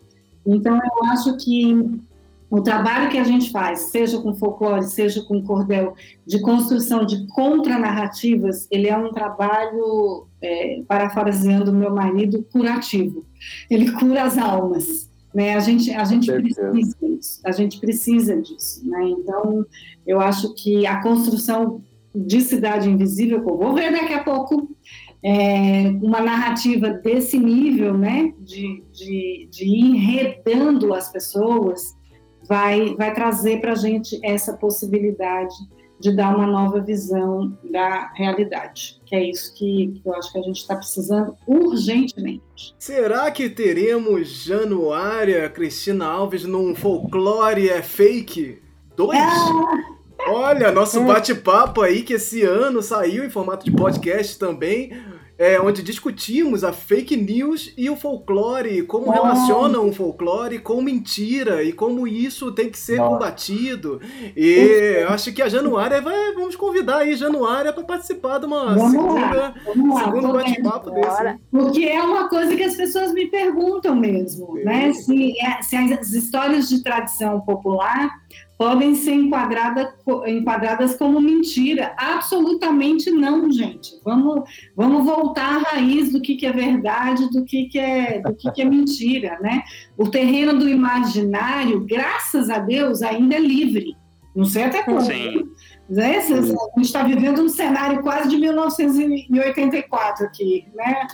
Então, 0.44 0.76
eu 0.76 1.04
acho 1.10 1.36
que 1.36 2.00
o 2.50 2.60
trabalho 2.60 3.08
que 3.08 3.16
a 3.16 3.22
gente 3.22 3.52
faz, 3.52 3.78
seja 3.90 4.20
com 4.20 4.34
folclore, 4.34 4.82
seja 4.82 5.22
com 5.22 5.40
cordel, 5.40 5.94
de 6.26 6.40
construção 6.40 7.06
de 7.06 7.24
contranarrativas, 7.28 8.66
ele 8.72 8.88
é 8.88 8.96
um 8.96 9.12
trabalho, 9.12 10.26
é, 10.42 10.82
parafraseando 10.88 11.72
meu 11.72 11.94
marido, 11.94 12.44
curativo. 12.50 13.24
Ele 13.70 13.92
cura 13.92 14.24
as 14.24 14.36
almas. 14.36 15.08
Né? 15.32 15.54
A 15.54 15.60
gente, 15.60 15.92
a 15.92 16.02
gente 16.02 16.26
precisa 16.26 16.72
disso, 16.72 17.40
a 17.44 17.52
gente 17.52 17.78
precisa 17.78 18.42
disso. 18.42 18.80
Né? 18.84 19.10
Então, 19.10 19.64
eu 20.04 20.20
acho 20.20 20.52
que 20.54 20.84
a 20.88 21.00
construção 21.00 21.80
de 22.14 22.40
Cidade 22.40 22.88
Invisível, 22.88 23.42
que 23.42 23.50
eu 23.50 23.56
vou 23.56 23.74
ver 23.74 23.92
daqui 23.92 24.12
a 24.12 24.22
pouco, 24.24 24.68
é, 25.22 25.88
uma 26.02 26.20
narrativa 26.20 26.90
desse 26.90 27.38
nível, 27.38 27.96
né, 27.96 28.32
de, 28.38 28.82
de, 28.92 29.48
de 29.50 29.64
enredando 29.64 30.94
as 30.94 31.10
pessoas, 31.12 31.96
vai, 32.48 32.94
vai 32.96 33.14
trazer 33.14 33.60
para 33.60 33.72
a 33.72 33.76
gente 33.76 34.18
essa 34.24 34.56
possibilidade 34.56 35.54
de 36.00 36.10
dar 36.16 36.34
uma 36.34 36.46
nova 36.46 36.80
visão 36.80 37.56
da 37.70 38.10
realidade, 38.14 38.98
que 39.04 39.14
é 39.14 39.22
isso 39.22 39.54
que, 39.54 40.00
que 40.02 40.08
eu 40.08 40.14
acho 40.14 40.32
que 40.32 40.38
a 40.38 40.42
gente 40.42 40.56
está 40.56 40.74
precisando 40.74 41.36
urgentemente. 41.46 42.74
Será 42.78 43.30
que 43.30 43.50
teremos 43.50 44.44
Januária 44.44 45.48
Cristina 45.50 46.06
Alves 46.06 46.44
num 46.44 46.74
folclore 46.74 47.68
é 47.68 47.82
fake 47.82 48.62
2? 48.96 49.18
Ah! 49.18 49.99
Olha, 50.28 50.70
nosso 50.70 51.02
bate-papo 51.04 51.82
aí 51.82 52.02
que 52.02 52.14
esse 52.14 52.42
ano 52.42 52.82
saiu 52.82 53.24
em 53.24 53.30
formato 53.30 53.64
de 53.64 53.72
podcast 53.72 54.38
também 54.38 54.92
é, 55.40 55.58
onde 55.58 55.82
discutimos 55.82 56.62
a 56.62 56.70
fake 56.70 57.16
news 57.16 57.72
e 57.74 57.88
o 57.88 57.96
folclore, 57.96 58.82
como 58.82 59.08
oh. 59.08 59.10
relacionam 59.10 59.88
o 59.88 59.92
folclore 59.92 60.58
com 60.58 60.82
mentira 60.82 61.64
e 61.64 61.72
como 61.72 62.06
isso 62.06 62.52
tem 62.52 62.68
que 62.68 62.76
ser 62.76 63.00
oh. 63.00 63.08
combatido. 63.08 64.02
E 64.36 65.02
acho 65.08 65.32
que 65.32 65.40
a 65.40 65.48
Januária 65.48 66.02
vai, 66.02 66.34
vamos 66.34 66.56
convidar 66.56 66.98
aí 66.98 67.16
Januária 67.16 67.72
para 67.72 67.82
participar 67.82 68.36
de 68.36 68.44
uma 68.44 68.74
vamos 68.74 68.90
segunda, 68.90 69.54
lá, 69.56 70.04
segundo 70.04 70.32
bate-papo 70.34 70.90
desse. 70.90 71.38
Porque 71.50 71.84
é 71.86 72.02
uma 72.02 72.28
coisa 72.28 72.54
que 72.54 72.62
as 72.62 72.76
pessoas 72.76 73.10
me 73.14 73.26
perguntam 73.28 73.96
mesmo, 73.96 74.56
né? 74.56 74.92
Se, 74.92 75.40
é, 75.40 75.62
se 75.62 75.74
as 75.74 76.12
histórias 76.12 76.68
de 76.68 76.82
tradição 76.82 77.40
popular 77.40 78.10
podem 78.60 78.94
ser 78.94 79.14
enquadrada, 79.14 79.94
enquadradas 80.26 80.94
como 80.94 81.18
mentira. 81.18 81.94
Absolutamente 81.96 83.10
não, 83.10 83.50
gente. 83.50 83.98
Vamos, 84.04 84.46
vamos 84.76 85.02
voltar 85.02 85.56
à 85.56 85.58
raiz 85.60 86.12
do 86.12 86.20
que, 86.20 86.36
que 86.36 86.44
é 86.44 86.52
verdade, 86.52 87.30
do 87.30 87.42
que, 87.42 87.70
que, 87.70 87.78
é, 87.78 88.20
do 88.20 88.34
que, 88.34 88.52
que 88.52 88.60
é 88.60 88.66
mentira. 88.66 89.38
Né? 89.40 89.62
O 89.96 90.10
terreno 90.10 90.58
do 90.58 90.68
imaginário, 90.68 91.86
graças 91.86 92.50
a 92.50 92.58
Deus, 92.58 93.00
ainda 93.00 93.36
é 93.36 93.40
livre. 93.40 93.96
Não 94.36 94.44
sei 94.44 94.64
até 94.64 94.82
quando. 94.82 95.06
Sim. 95.06 95.42
Né? 95.88 96.18
A 96.18 96.20
gente 96.20 96.68
está 96.80 97.02
vivendo 97.02 97.40
um 97.40 97.48
cenário 97.48 98.02
quase 98.02 98.28
de 98.28 98.36
1984 98.36 100.26
aqui, 100.26 100.66
né? 100.74 101.06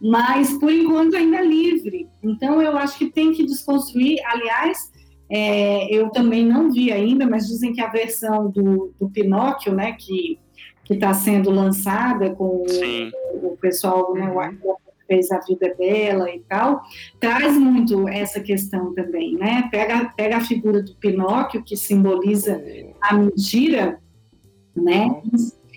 Mas, 0.00 0.52
por 0.56 0.72
enquanto, 0.72 1.16
ainda 1.16 1.38
é 1.38 1.44
livre. 1.44 2.08
Então, 2.22 2.62
eu 2.62 2.78
acho 2.78 2.96
que 2.96 3.10
tem 3.10 3.32
que 3.32 3.44
desconstruir. 3.44 4.20
Aliás, 4.24 4.91
é, 5.34 5.88
eu 5.90 6.10
também 6.10 6.44
não 6.44 6.70
vi 6.70 6.92
ainda, 6.92 7.26
mas 7.26 7.46
dizem 7.46 7.72
que 7.72 7.80
a 7.80 7.88
versão 7.88 8.50
do, 8.50 8.92
do 9.00 9.08
Pinóquio, 9.08 9.72
né, 9.72 9.92
que 9.92 10.38
está 10.90 11.14
sendo 11.14 11.48
lançada 11.48 12.34
com 12.34 12.44
o, 12.44 12.66
o, 13.42 13.56
pessoal, 13.56 14.12
né, 14.12 14.30
o 14.30 14.76
fez 15.06 15.30
a 15.30 15.40
vida 15.40 15.74
dela 15.74 16.30
e 16.30 16.40
tal, 16.40 16.82
traz 17.18 17.56
muito 17.56 18.06
essa 18.08 18.40
questão 18.40 18.94
também, 18.94 19.34
né? 19.34 19.68
Pega, 19.70 20.12
pega 20.14 20.36
a 20.36 20.44
figura 20.44 20.82
do 20.82 20.94
Pinóquio, 20.96 21.64
que 21.64 21.78
simboliza 21.78 22.62
a 23.00 23.14
mentira, 23.14 23.98
né? 24.76 25.22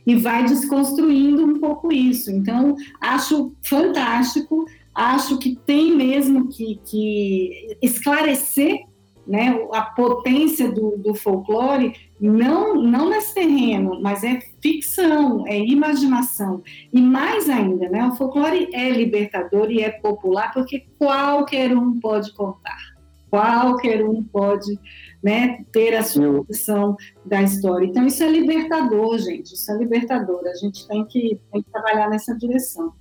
E 0.06 0.16
vai 0.18 0.44
desconstruindo 0.44 1.46
um 1.46 1.60
pouco 1.62 1.94
isso. 1.94 2.30
Então, 2.30 2.76
acho 3.00 3.54
fantástico, 3.64 4.66
acho 4.94 5.38
que 5.40 5.56
tem 5.66 5.96
mesmo 5.96 6.50
que, 6.50 6.80
que 6.86 7.78
esclarecer 7.82 8.82
né, 9.26 9.68
a 9.74 9.82
potência 9.82 10.72
do, 10.72 10.98
do, 10.98 11.16
folclore 11.16 11.94
não, 12.20 12.76
não 12.76 13.10
nesse 13.10 13.34
terreno, 13.34 14.00
mas 14.02 14.24
é 14.24 14.40
ficção, 14.62 15.48
é 15.48 15.58
imaginação. 15.58 16.62
E 16.94 17.02
mais 17.02 17.50
ainda, 17.50 17.90
né, 17.90 18.06
o 18.06 18.16
folclore 18.16 18.70
é 18.74 18.90
libertador 18.90 19.72
e 19.72 19.82
é 19.82 19.90
popular 19.90 20.54
porque 20.54 20.86
qualquer 20.98 21.76
um 21.76 22.00
pode 22.00 22.34
contar, 22.34 22.78
qualquer 23.30 24.06
um 24.08 24.24
pode 24.24 24.80
né, 25.24 25.66
ter 25.72 25.96
a 25.96 26.04
sua 26.04 26.44
versão 26.44 26.96
da 27.26 27.42
história. 27.42 27.88
Então, 27.88 28.06
isso 28.06 28.24
é 28.24 28.30
libertador, 28.30 29.18
gente, 29.18 29.56
isso 29.56 29.72
é 29.72 29.76
libertador. 29.76 30.42
A 30.46 30.54
gente 30.54 30.88
tem 30.88 31.04
que, 31.04 31.42
tem 31.52 31.64
que 31.64 31.72
trabalhar 31.72 32.08
nessa 32.12 32.38
direção. 32.38 32.94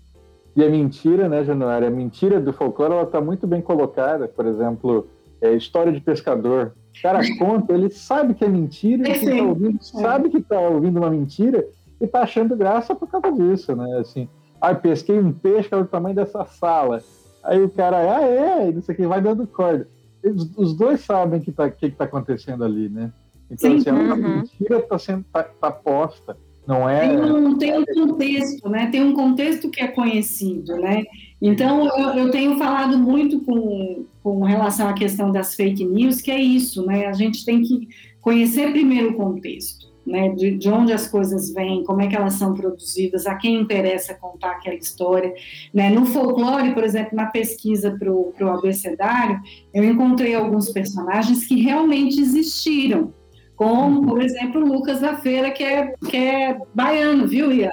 E 0.56 0.64
a 0.64 0.70
mentira, 0.70 1.28
né, 1.28 1.44
Januária? 1.44 1.88
A 1.88 1.90
mentira 1.90 2.40
do 2.40 2.52
folclore 2.52 2.94
ela 2.94 3.02
está 3.02 3.20
muito 3.20 3.46
bem 3.46 3.60
colocada, 3.60 4.26
por 4.26 4.46
exemplo 4.46 5.06
é, 5.40 5.52
história 5.54 5.92
de 5.92 6.00
pescador. 6.00 6.74
O 6.96 7.02
cara 7.02 7.20
conta, 7.38 7.72
ele 7.72 7.90
sabe 7.90 8.34
que 8.34 8.44
é 8.44 8.48
mentira, 8.48 9.08
e 9.08 9.18
quem 9.18 9.38
tá 9.38 9.44
ouvindo 9.44 9.78
é. 9.78 9.82
sabe 9.82 10.30
que 10.30 10.38
está 10.38 10.60
ouvindo 10.60 10.98
uma 10.98 11.10
mentira 11.10 11.66
e 12.00 12.04
está 12.04 12.20
achando 12.20 12.56
graça 12.56 12.94
por 12.94 13.08
causa 13.08 13.32
disso, 13.32 13.74
né? 13.74 13.98
Assim, 13.98 14.28
ah, 14.60 14.74
pesquei 14.74 15.18
um 15.18 15.32
peixe 15.32 15.68
que 15.68 15.74
é 15.74 15.78
do 15.78 15.86
tamanho 15.86 16.14
dessa 16.14 16.44
sala. 16.44 17.02
Aí 17.42 17.62
o 17.62 17.68
cara, 17.68 18.16
ah, 18.16 18.22
é, 18.22 18.70
isso 18.70 18.90
aqui 18.90 19.06
vai 19.06 19.20
dando 19.20 19.46
corda. 19.46 19.86
Eles, 20.22 20.48
os 20.56 20.74
dois 20.74 21.00
sabem 21.00 21.38
o 21.38 21.42
que 21.42 21.50
está 21.50 21.70
que 21.70 21.90
tá 21.90 22.04
acontecendo 22.04 22.64
ali, 22.64 22.88
né? 22.88 23.12
Então, 23.50 23.70
Sim, 23.70 23.76
assim, 23.76 23.90
uhum. 23.90 24.12
a 24.12 24.16
mentira 24.16 24.78
está 24.78 24.98
sendo 24.98 25.24
tá, 25.30 25.42
tá 25.42 25.70
posta. 25.70 26.36
Não 26.66 26.88
é. 26.88 27.00
Tem 27.00 27.20
um, 27.20 27.58
tem 27.58 27.78
um 27.78 27.84
contexto, 27.84 28.68
né? 28.70 28.86
Tem 28.90 29.02
um 29.02 29.12
contexto 29.12 29.70
que 29.70 29.82
é 29.82 29.88
conhecido, 29.88 30.76
né? 30.76 31.04
Então, 31.46 31.86
eu, 31.98 32.08
eu, 32.14 32.30
tenho 32.30 32.56
falado 32.56 32.96
muito 32.96 33.38
com, 33.40 34.06
com 34.22 34.42
relação 34.44 34.88
à 34.88 34.94
questão 34.94 35.30
das 35.30 35.54
fake 35.54 35.84
news, 35.84 36.22
que 36.22 36.30
é 36.30 36.40
isso, 36.40 36.86
né? 36.86 37.06
A 37.06 37.12
gente 37.12 37.44
tem 37.44 37.60
que 37.60 37.86
conhecer 38.18 38.72
primeiro 38.72 39.10
o 39.10 39.14
contexto, 39.14 39.92
né? 40.06 40.30
De, 40.30 40.52
de 40.56 40.70
onde 40.70 40.94
as 40.94 41.06
coisas 41.06 41.52
vêm, 41.52 41.84
como 41.84 42.00
é 42.00 42.06
que 42.06 42.16
elas 42.16 42.32
são 42.32 42.54
produzidas, 42.54 43.26
a 43.26 43.34
quem 43.34 43.60
interessa 43.60 44.14
contar 44.14 44.52
aquela 44.52 44.74
história, 44.74 45.34
né? 45.74 45.90
No 45.90 46.06
folclore, 46.06 46.72
por 46.72 46.82
exemplo, 46.82 47.14
na 47.14 47.26
pesquisa 47.26 47.94
para 47.98 48.10
o 48.10 48.32
abecedário, 48.48 49.38
eu 49.74 49.84
encontrei 49.84 50.34
alguns 50.34 50.70
personagens 50.70 51.46
que 51.46 51.60
realmente 51.60 52.22
existiram, 52.22 53.12
como, 53.54 54.06
por 54.06 54.22
exemplo, 54.22 54.64
Lucas 54.64 55.00
da 55.00 55.18
Feira, 55.18 55.50
que 55.50 55.62
é, 55.62 55.92
que 56.08 56.16
é 56.16 56.58
baiano, 56.74 57.28
viu, 57.28 57.52
Ian? 57.52 57.70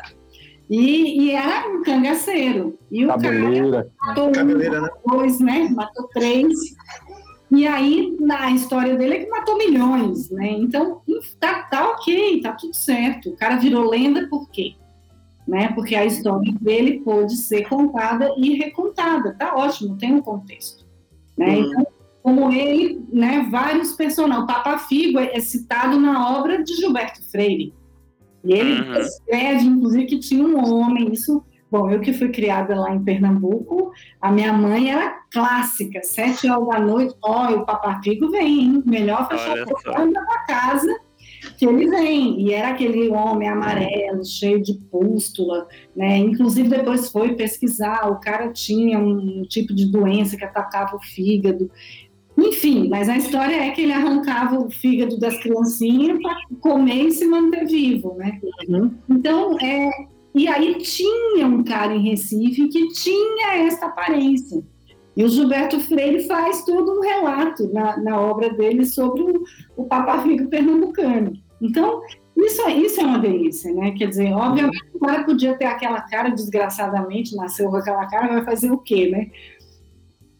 E, 0.71 1.25
e 1.25 1.31
era 1.31 1.67
um 1.67 1.83
cangaceiro. 1.83 2.79
E 2.89 3.03
o 3.03 3.09
Cabeleira. 3.09 3.71
cara 3.71 3.91
matou 4.07 4.31
Cabeleira, 4.31 4.79
um, 4.79 4.83
né? 4.83 4.89
dois, 5.05 5.39
né? 5.41 5.69
Matou 5.69 6.07
três. 6.07 6.57
E 7.51 7.67
aí, 7.67 8.15
na 8.21 8.51
história 8.51 8.95
dele, 8.95 9.15
é 9.15 9.19
que 9.25 9.29
matou 9.29 9.57
milhões, 9.57 10.29
né? 10.29 10.49
Então, 10.49 11.01
tá, 11.41 11.63
tá 11.63 11.89
ok, 11.89 12.39
tá 12.39 12.53
tudo 12.53 12.73
certo. 12.73 13.31
O 13.31 13.35
cara 13.35 13.57
virou 13.57 13.89
lenda 13.89 14.29
por 14.29 14.49
quê? 14.49 14.75
Né? 15.45 15.73
Porque 15.75 15.93
a 15.93 16.05
história 16.05 16.53
dele 16.61 17.01
pode 17.01 17.35
ser 17.35 17.67
contada 17.67 18.33
e 18.37 18.53
recontada. 18.53 19.35
Tá 19.37 19.53
ótimo, 19.53 19.97
tem 19.97 20.13
um 20.13 20.21
contexto. 20.21 20.85
Né? 21.37 21.57
Uhum. 21.57 21.65
Então, 21.65 21.87
como 22.23 22.49
ele, 22.49 23.05
né, 23.11 23.45
vários 23.51 23.91
personagens. 23.91 24.45
O 24.45 24.47
Papa 24.47 24.77
Figo 24.77 25.19
é 25.19 25.39
citado 25.41 25.99
na 25.99 26.37
obra 26.37 26.63
de 26.63 26.73
Gilberto 26.75 27.21
Freire. 27.29 27.73
E 28.43 28.53
ele 28.53 28.81
uhum. 28.81 28.97
escreve, 28.97 29.65
inclusive, 29.65 30.05
que 30.05 30.19
tinha 30.19 30.43
um 30.43 30.73
homem, 30.73 31.11
isso, 31.11 31.43
bom, 31.69 31.89
eu 31.89 31.99
que 31.99 32.13
fui 32.13 32.29
criada 32.29 32.75
lá 32.75 32.93
em 32.93 33.03
Pernambuco, 33.03 33.91
a 34.19 34.31
minha 34.31 34.51
mãe 34.51 34.91
era 34.91 35.21
clássica, 35.31 36.01
sete 36.03 36.49
horas 36.49 36.67
da 36.67 36.79
noite, 36.79 37.15
ó, 37.21 37.51
o 37.51 37.65
papafigo 37.65 38.29
vem, 38.31 38.59
hein? 38.59 38.83
melhor 38.85 39.27
fechar 39.27 39.59
a 39.59 39.65
porta 39.65 40.11
da 40.11 40.45
casa, 40.47 40.99
que 41.57 41.65
ele 41.65 41.89
vem, 41.89 42.41
e 42.41 42.53
era 42.53 42.69
aquele 42.69 43.09
homem 43.09 43.47
amarelo, 43.47 44.25
cheio 44.25 44.61
de 44.61 44.73
pústula, 44.91 45.67
né, 45.95 46.17
inclusive 46.17 46.69
depois 46.69 47.09
foi 47.09 47.35
pesquisar, 47.35 48.11
o 48.11 48.19
cara 48.19 48.51
tinha 48.51 48.99
um 48.99 49.43
tipo 49.43 49.73
de 49.73 49.85
doença 49.85 50.37
que 50.37 50.43
atacava 50.43 50.95
o 50.95 51.01
fígado, 51.01 51.69
enfim, 52.47 52.87
mas 52.89 53.09
a 53.09 53.17
história 53.17 53.55
é 53.55 53.71
que 53.71 53.81
ele 53.81 53.93
arrancava 53.93 54.59
o 54.59 54.69
fígado 54.69 55.19
das 55.19 55.37
criancinhas 55.37 56.21
para 56.21 56.35
comer 56.59 57.07
e 57.07 57.11
se 57.11 57.25
manter 57.25 57.65
vivo, 57.65 58.15
né? 58.15 58.39
Uhum. 58.67 58.91
Então, 59.09 59.57
é, 59.59 59.89
e 60.33 60.47
aí 60.47 60.75
tinha 60.75 61.45
um 61.47 61.63
cara 61.63 61.93
em 61.93 62.09
Recife 62.09 62.67
que 62.69 62.87
tinha 62.89 63.65
essa 63.65 63.87
aparência. 63.87 64.63
E 65.15 65.23
o 65.23 65.29
Gilberto 65.29 65.79
Freire 65.79 66.25
faz 66.25 66.63
todo 66.63 66.97
um 66.97 67.01
relato 67.01 67.71
na, 67.73 67.97
na 67.97 68.19
obra 68.19 68.53
dele 68.53 68.85
sobre 68.85 69.21
o, 69.21 69.43
o 69.75 69.85
papafigo 69.85 70.47
pernambucano. 70.47 71.33
Então, 71.61 72.01
isso, 72.35 72.67
isso 72.69 73.01
é 73.01 73.03
uma 73.03 73.19
delícia, 73.19 73.73
né? 73.73 73.91
Quer 73.91 74.07
dizer, 74.07 74.31
obviamente 74.33 74.83
o 74.93 74.99
cara 74.99 75.23
podia 75.23 75.57
ter 75.57 75.65
aquela 75.65 76.01
cara, 76.01 76.29
desgraçadamente, 76.29 77.35
nasceu 77.35 77.69
com 77.69 77.75
aquela 77.75 78.07
cara, 78.07 78.33
vai 78.33 78.43
fazer 78.43 78.71
o 78.71 78.77
quê, 78.77 79.09
né? 79.09 79.29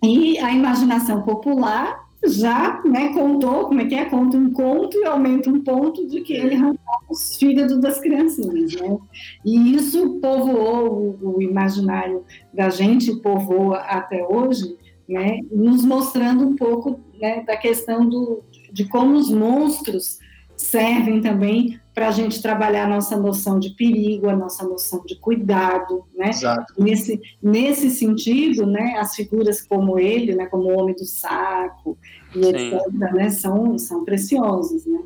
E 0.04 0.38
a 0.40 0.52
imaginação 0.52 1.22
popular 1.22 2.08
já 2.24 2.82
né, 2.86 3.14
contou, 3.14 3.66
como 3.66 3.82
é 3.82 3.86
que 3.86 3.96
é? 3.96 4.06
Conta 4.06 4.38
um 4.38 4.52
conto 4.52 4.98
e 4.98 5.06
aumenta 5.06 5.50
um 5.50 5.62
ponto 5.62 6.08
de 6.08 6.22
que 6.22 6.34
ele 6.34 6.56
arrancava 6.56 7.04
os 7.10 7.36
fígados 7.36 7.80
das 7.80 8.00
criancinhas, 8.00 8.74
né? 8.76 8.98
E 9.44 9.76
isso 9.76 10.20
povoou 10.22 11.18
o, 11.22 11.38
o 11.38 11.42
imaginário 11.42 12.24
da 12.54 12.70
gente, 12.70 13.16
povoa 13.18 13.78
até 13.80 14.26
hoje, 14.26 14.78
né? 15.10 15.40
Nos 15.52 15.84
mostrando 15.84 16.48
um 16.48 16.56
pouco 16.56 17.00
né, 17.20 17.44
da 17.44 17.58
questão 17.58 18.08
do, 18.08 18.44
de 18.72 18.86
como 18.86 19.16
os 19.16 19.32
monstros 19.32 20.20
servem 20.62 21.22
também 21.22 21.80
para 21.94 22.08
a 22.08 22.12
gente 22.12 22.42
trabalhar 22.42 22.86
a 22.86 22.90
nossa 22.90 23.18
noção 23.18 23.60
de 23.60 23.72
perigo, 23.72 24.30
a 24.30 24.36
nossa 24.36 24.64
noção 24.64 25.04
de 25.06 25.16
cuidado, 25.16 26.06
né? 26.16 26.30
Exato. 26.30 26.74
Nesse, 26.78 27.20
nesse 27.42 27.90
sentido, 27.90 28.66
né, 28.66 28.96
as 28.98 29.16
figuras 29.16 29.62
como 29.62 30.00
ele, 30.00 30.36
né, 30.36 30.46
como 30.46 30.64
o 30.64 30.80
Homem 30.80 30.96
do 30.96 31.04
Saco 31.04 31.98
e 32.36 32.46
etc., 32.46 32.88
né, 33.14 33.30
são, 33.30 33.78
são 33.78 34.06
preciosas, 34.06 34.86
né? 34.86 35.00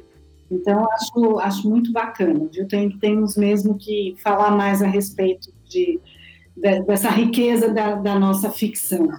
Então, 0.52 0.86
acho, 0.92 1.40
acho 1.40 1.70
muito 1.70 1.92
bacana, 1.92 2.48
viu? 2.52 2.68
Tem, 2.68 2.90
temos 3.00 3.36
mesmo 3.36 3.76
que 3.76 4.16
falar 4.22 4.52
mais 4.52 4.82
a 4.82 4.88
respeito 4.88 5.52
de, 5.68 6.00
de 6.56 6.82
dessa 6.84 7.10
riqueza 7.10 7.74
da, 7.74 7.96
da 7.96 8.20
nossa 8.20 8.52
ficção. 8.52 9.10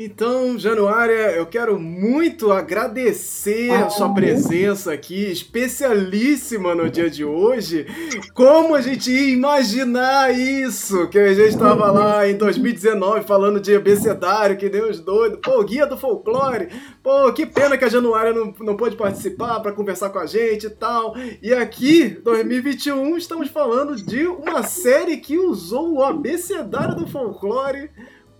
Então, 0.00 0.56
Januária, 0.56 1.32
eu 1.32 1.44
quero 1.44 1.76
muito 1.76 2.52
agradecer 2.52 3.72
a 3.72 3.90
sua 3.90 4.14
presença 4.14 4.92
aqui, 4.92 5.24
especialíssima 5.24 6.72
no 6.72 6.88
dia 6.88 7.10
de 7.10 7.24
hoje. 7.24 7.84
Como 8.32 8.76
a 8.76 8.80
gente 8.80 9.10
ia 9.10 9.32
imaginar 9.32 10.32
isso? 10.32 11.08
Que 11.08 11.18
a 11.18 11.34
gente 11.34 11.48
estava 11.48 11.90
lá 11.90 12.28
em 12.28 12.36
2019 12.36 13.26
falando 13.26 13.58
de 13.58 13.74
abecedário, 13.74 14.56
que 14.56 14.68
Deus 14.68 15.00
doido. 15.00 15.38
Pô, 15.38 15.64
guia 15.64 15.84
do 15.84 15.98
folclore. 15.98 16.68
Pô, 17.02 17.32
que 17.32 17.44
pena 17.44 17.76
que 17.76 17.84
a 17.84 17.88
Januária 17.88 18.32
não, 18.32 18.54
não 18.60 18.76
pôde 18.76 18.94
participar 18.94 19.58
para 19.58 19.72
conversar 19.72 20.10
com 20.10 20.20
a 20.20 20.26
gente 20.26 20.66
e 20.66 20.70
tal. 20.70 21.16
E 21.42 21.52
aqui, 21.52 22.08
2021, 22.22 23.16
estamos 23.16 23.48
falando 23.48 23.96
de 23.96 24.28
uma 24.28 24.62
série 24.62 25.16
que 25.16 25.36
usou 25.36 25.94
o 25.94 26.04
abecedário 26.04 26.94
do 26.94 27.08
folclore 27.08 27.90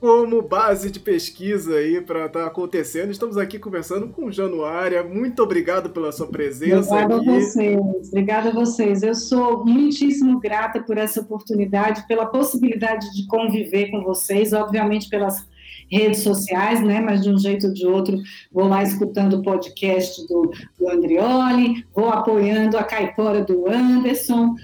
como 0.01 0.41
base 0.41 0.91
de 0.91 1.01
pesquisa 1.01 1.77
aí 1.77 2.01
para 2.01 2.27
estar 2.27 2.41
tá 2.41 2.47
acontecendo. 2.47 3.11
Estamos 3.11 3.37
aqui 3.37 3.59
conversando 3.59 4.09
com 4.09 4.31
Januária. 4.31 5.03
Muito 5.03 5.43
obrigado 5.43 5.91
pela 5.91 6.13
sua 6.13 6.29
presença. 6.29 6.95
Obrigada 6.95 7.17
aqui. 7.17 7.29
a 7.29 7.33
vocês. 7.33 8.09
Obrigada 8.09 8.49
a 8.49 8.53
vocês. 8.53 9.03
Eu 9.03 9.15
sou 9.15 9.65
muitíssimo 9.65 10.39
grata 10.39 10.81
por 10.81 10.97
essa 10.97 11.21
oportunidade, 11.21 12.07
pela 12.07 12.27
possibilidade 12.27 13.13
de 13.15 13.27
conviver 13.27 13.91
com 13.91 14.03
vocês, 14.03 14.53
obviamente 14.53 15.09
pelas 15.09 15.47
redes 15.91 16.21
sociais, 16.21 16.83
né? 16.83 17.01
Mas 17.01 17.23
de 17.23 17.31
um 17.31 17.39
jeito 17.39 17.67
ou 17.67 17.73
de 17.73 17.87
outro, 17.87 18.19
vou 18.53 18.69
lá 18.69 18.83
escutando 18.83 19.35
o 19.35 19.43
podcast 19.43 20.27
do, 20.29 20.53
do 20.79 20.89
Andrioli, 20.89 21.85
vou 21.95 22.11
apoiando 22.11 22.77
a 22.77 22.85
caipora 22.85 23.43
do 23.43 23.69
Anderson. 23.69 24.55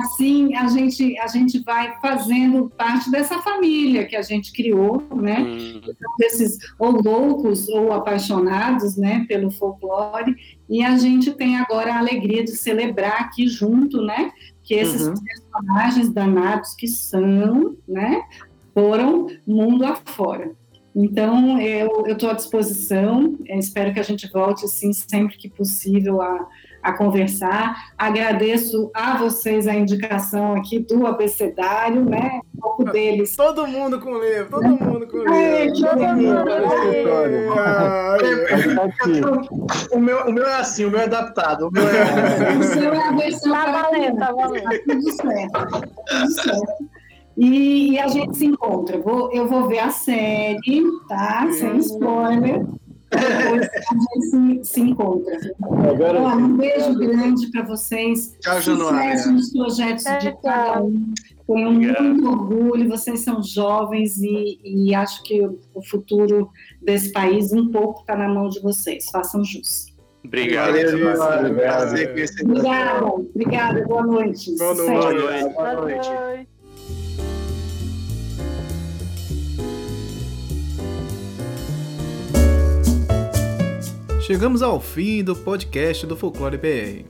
Assim 0.00 0.54
a 0.54 0.68
gente, 0.68 1.18
a 1.18 1.26
gente 1.26 1.62
vai 1.62 1.94
fazendo 2.00 2.70
parte 2.76 3.10
dessa 3.10 3.40
família 3.40 4.06
que 4.06 4.16
a 4.16 4.22
gente 4.22 4.52
criou, 4.52 5.02
né? 5.14 5.40
Hum. 5.40 5.80
Então, 5.84 6.10
desses 6.18 6.58
ou 6.78 7.02
loucos 7.02 7.68
ou 7.68 7.92
apaixonados, 7.92 8.96
né? 8.96 9.26
Pelo 9.28 9.50
folclore. 9.50 10.34
E 10.68 10.82
a 10.82 10.96
gente 10.96 11.32
tem 11.32 11.56
agora 11.56 11.94
a 11.94 11.98
alegria 11.98 12.42
de 12.42 12.52
celebrar 12.52 13.20
aqui 13.20 13.46
junto, 13.46 14.00
né? 14.02 14.32
Que 14.62 14.74
esses 14.74 15.06
uhum. 15.06 15.14
personagens 15.14 16.08
danados 16.08 16.74
que 16.74 16.88
são, 16.88 17.76
né? 17.86 18.22
foram 18.74 19.26
mundo 19.46 19.84
afora. 19.84 20.52
Então, 20.94 21.58
eu 21.60 22.04
estou 22.06 22.28
à 22.28 22.34
disposição, 22.34 23.38
espero 23.48 23.94
que 23.94 24.00
a 24.00 24.02
gente 24.02 24.30
volte, 24.30 24.68
sim, 24.68 24.92
sempre 24.92 25.38
que 25.38 25.48
possível 25.48 26.20
a, 26.20 26.46
a 26.82 26.92
conversar. 26.92 27.92
Agradeço 27.96 28.90
a 28.94 29.16
vocês 29.16 29.66
a 29.68 29.74
indicação 29.74 30.54
aqui 30.54 30.80
do 30.80 31.06
abecedário, 31.06 32.04
né? 32.04 32.40
Um 32.56 32.60
pouco 32.60 32.84
deles. 32.84 33.36
Todo 33.36 33.66
mundo 33.66 34.00
com 34.00 34.18
livro, 34.18 34.50
todo 34.50 34.68
mundo 34.68 35.06
com 35.06 35.18
livro. 35.18 35.32
O 39.92 39.98
meu, 39.98 40.26
o 40.26 40.32
meu 40.32 40.46
é 40.46 40.54
assim, 40.56 40.84
o 40.84 40.90
meu 40.90 41.00
é 41.00 41.04
adaptado. 41.04 41.68
O 41.68 41.70
meu 41.70 41.86
é... 41.88 42.56
o 42.58 42.62
seu 42.62 42.92
é 42.92 43.08
a 43.08 43.12
versão... 43.12 43.52
Tá 43.52 43.70
valendo, 43.70 44.18
tá 44.18 44.32
valendo. 44.32 44.64
Tá 44.64 44.70
tudo 44.86 45.12
certo, 45.12 45.80
tudo 46.06 46.30
certo. 46.32 46.92
E, 47.36 47.92
e, 47.92 47.98
a 47.98 48.08
gente 48.08 48.36
se 48.36 48.44
encontra. 48.44 48.98
Vou, 48.98 49.32
eu 49.32 49.48
vou 49.48 49.66
ver 49.66 49.78
a 49.78 49.90
série, 49.90 50.84
tá? 51.08 51.48
Sem 51.50 51.78
spoiler. 51.78 52.66
Depois 53.12 53.68
a 53.68 53.94
gente 53.94 54.64
se, 54.64 54.72
se 54.72 54.80
encontra. 54.80 55.38
Agora, 55.88 56.20
um 56.36 56.56
beijo 56.56 56.94
grande 56.98 57.50
para 57.50 57.62
vocês. 57.62 58.36
Tchau, 58.40 58.60
Januária. 58.60 59.18
Sucesso 59.18 59.32
nos 59.32 59.52
projetos 59.52 60.04
de 60.20 60.32
cada 60.42 60.82
um. 60.82 61.12
Tenho 61.46 61.72
muito 61.72 62.28
orgulho, 62.28 62.88
vocês 62.88 63.20
são 63.20 63.42
jovens 63.42 64.16
e, 64.18 64.58
e 64.64 64.94
acho 64.94 65.22
que 65.22 65.40
o, 65.42 65.82
futuro 65.82 66.50
desse 66.80 67.12
país 67.12 67.52
um 67.52 67.70
pouco 67.70 68.00
está 68.00 68.16
na 68.16 68.28
mão 68.28 68.48
de 68.48 68.60
vocês. 68.60 69.06
Façam 69.10 69.44
jus. 69.44 69.86
Obrigado. 70.24 70.72
Valeu, 70.72 71.50
Obrigada, 71.50 73.04
obrigada. 73.04 73.84
Boa 73.86 74.06
noite. 74.06 74.56
Boa 74.56 74.74
noite. 74.74 74.90
Boa 74.90 75.12
noite. 75.12 75.54
Boa 75.54 75.74
noite. 75.74 76.48
Chegamos 84.32 84.62
ao 84.62 84.80
fim 84.80 85.22
do 85.22 85.36
podcast 85.36 86.06
do 86.06 86.16
Folclore 86.16 86.56
BR. 86.56 87.04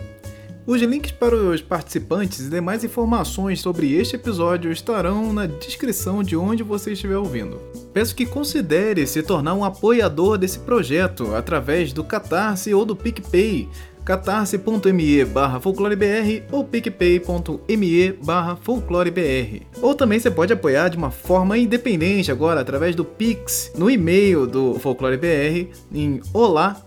Os 0.66 0.82
links 0.82 1.12
para 1.12 1.36
os 1.36 1.62
participantes 1.62 2.40
e 2.40 2.50
demais 2.50 2.82
informações 2.82 3.60
sobre 3.60 3.92
este 3.94 4.16
episódio 4.16 4.72
estarão 4.72 5.32
na 5.32 5.46
descrição 5.46 6.24
de 6.24 6.34
onde 6.34 6.64
você 6.64 6.94
estiver 6.94 7.16
ouvindo. 7.16 7.60
Peço 7.94 8.16
que 8.16 8.26
considere 8.26 9.06
se 9.06 9.22
tornar 9.22 9.54
um 9.54 9.64
apoiador 9.64 10.36
desse 10.36 10.58
projeto 10.58 11.32
através 11.32 11.92
do 11.92 12.02
Catarse 12.02 12.74
ou 12.74 12.84
do 12.84 12.96
PicPay, 12.96 13.68
catarse.me 14.04 15.24
barra 15.24 15.60
folclorebr 15.60 16.42
ou 16.50 16.64
picpay.me 16.64 18.12
barra 18.14 18.56
folclorebr. 18.56 19.62
Ou 19.80 19.94
também 19.94 20.18
você 20.18 20.28
pode 20.28 20.52
apoiar 20.52 20.88
de 20.88 20.96
uma 20.96 21.12
forma 21.12 21.56
independente 21.56 22.32
agora 22.32 22.60
através 22.60 22.96
do 22.96 23.04
Pix 23.04 23.70
no 23.78 23.88
e-mail 23.88 24.44
do 24.44 24.74
folclorebr 24.80 25.68
em 25.94 26.20
olá 26.34 26.84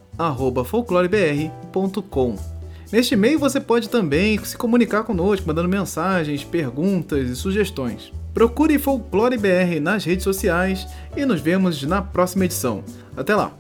folclorebr.com. 0.66 2.36
Neste 2.92 3.14
e-mail 3.16 3.40
você 3.40 3.60
pode 3.60 3.90
também 3.90 4.44
se 4.44 4.58
comunicar 4.58 5.04
conosco, 5.04 5.48
mandando 5.48 5.68
mensagens, 5.68 6.44
perguntas 6.44 7.30
e 7.30 7.36
sugestões. 7.36 8.12
Procure 8.34 8.78
Folclore 8.78 9.38
BR 9.38 9.80
nas 9.82 10.04
redes 10.04 10.24
sociais 10.24 10.88
e 11.16 11.26
nos 11.26 11.42
vemos 11.42 11.84
na 11.84 12.02
próxima 12.02 12.46
edição. 12.46 12.84
Até 13.16 13.36
lá! 13.36 13.52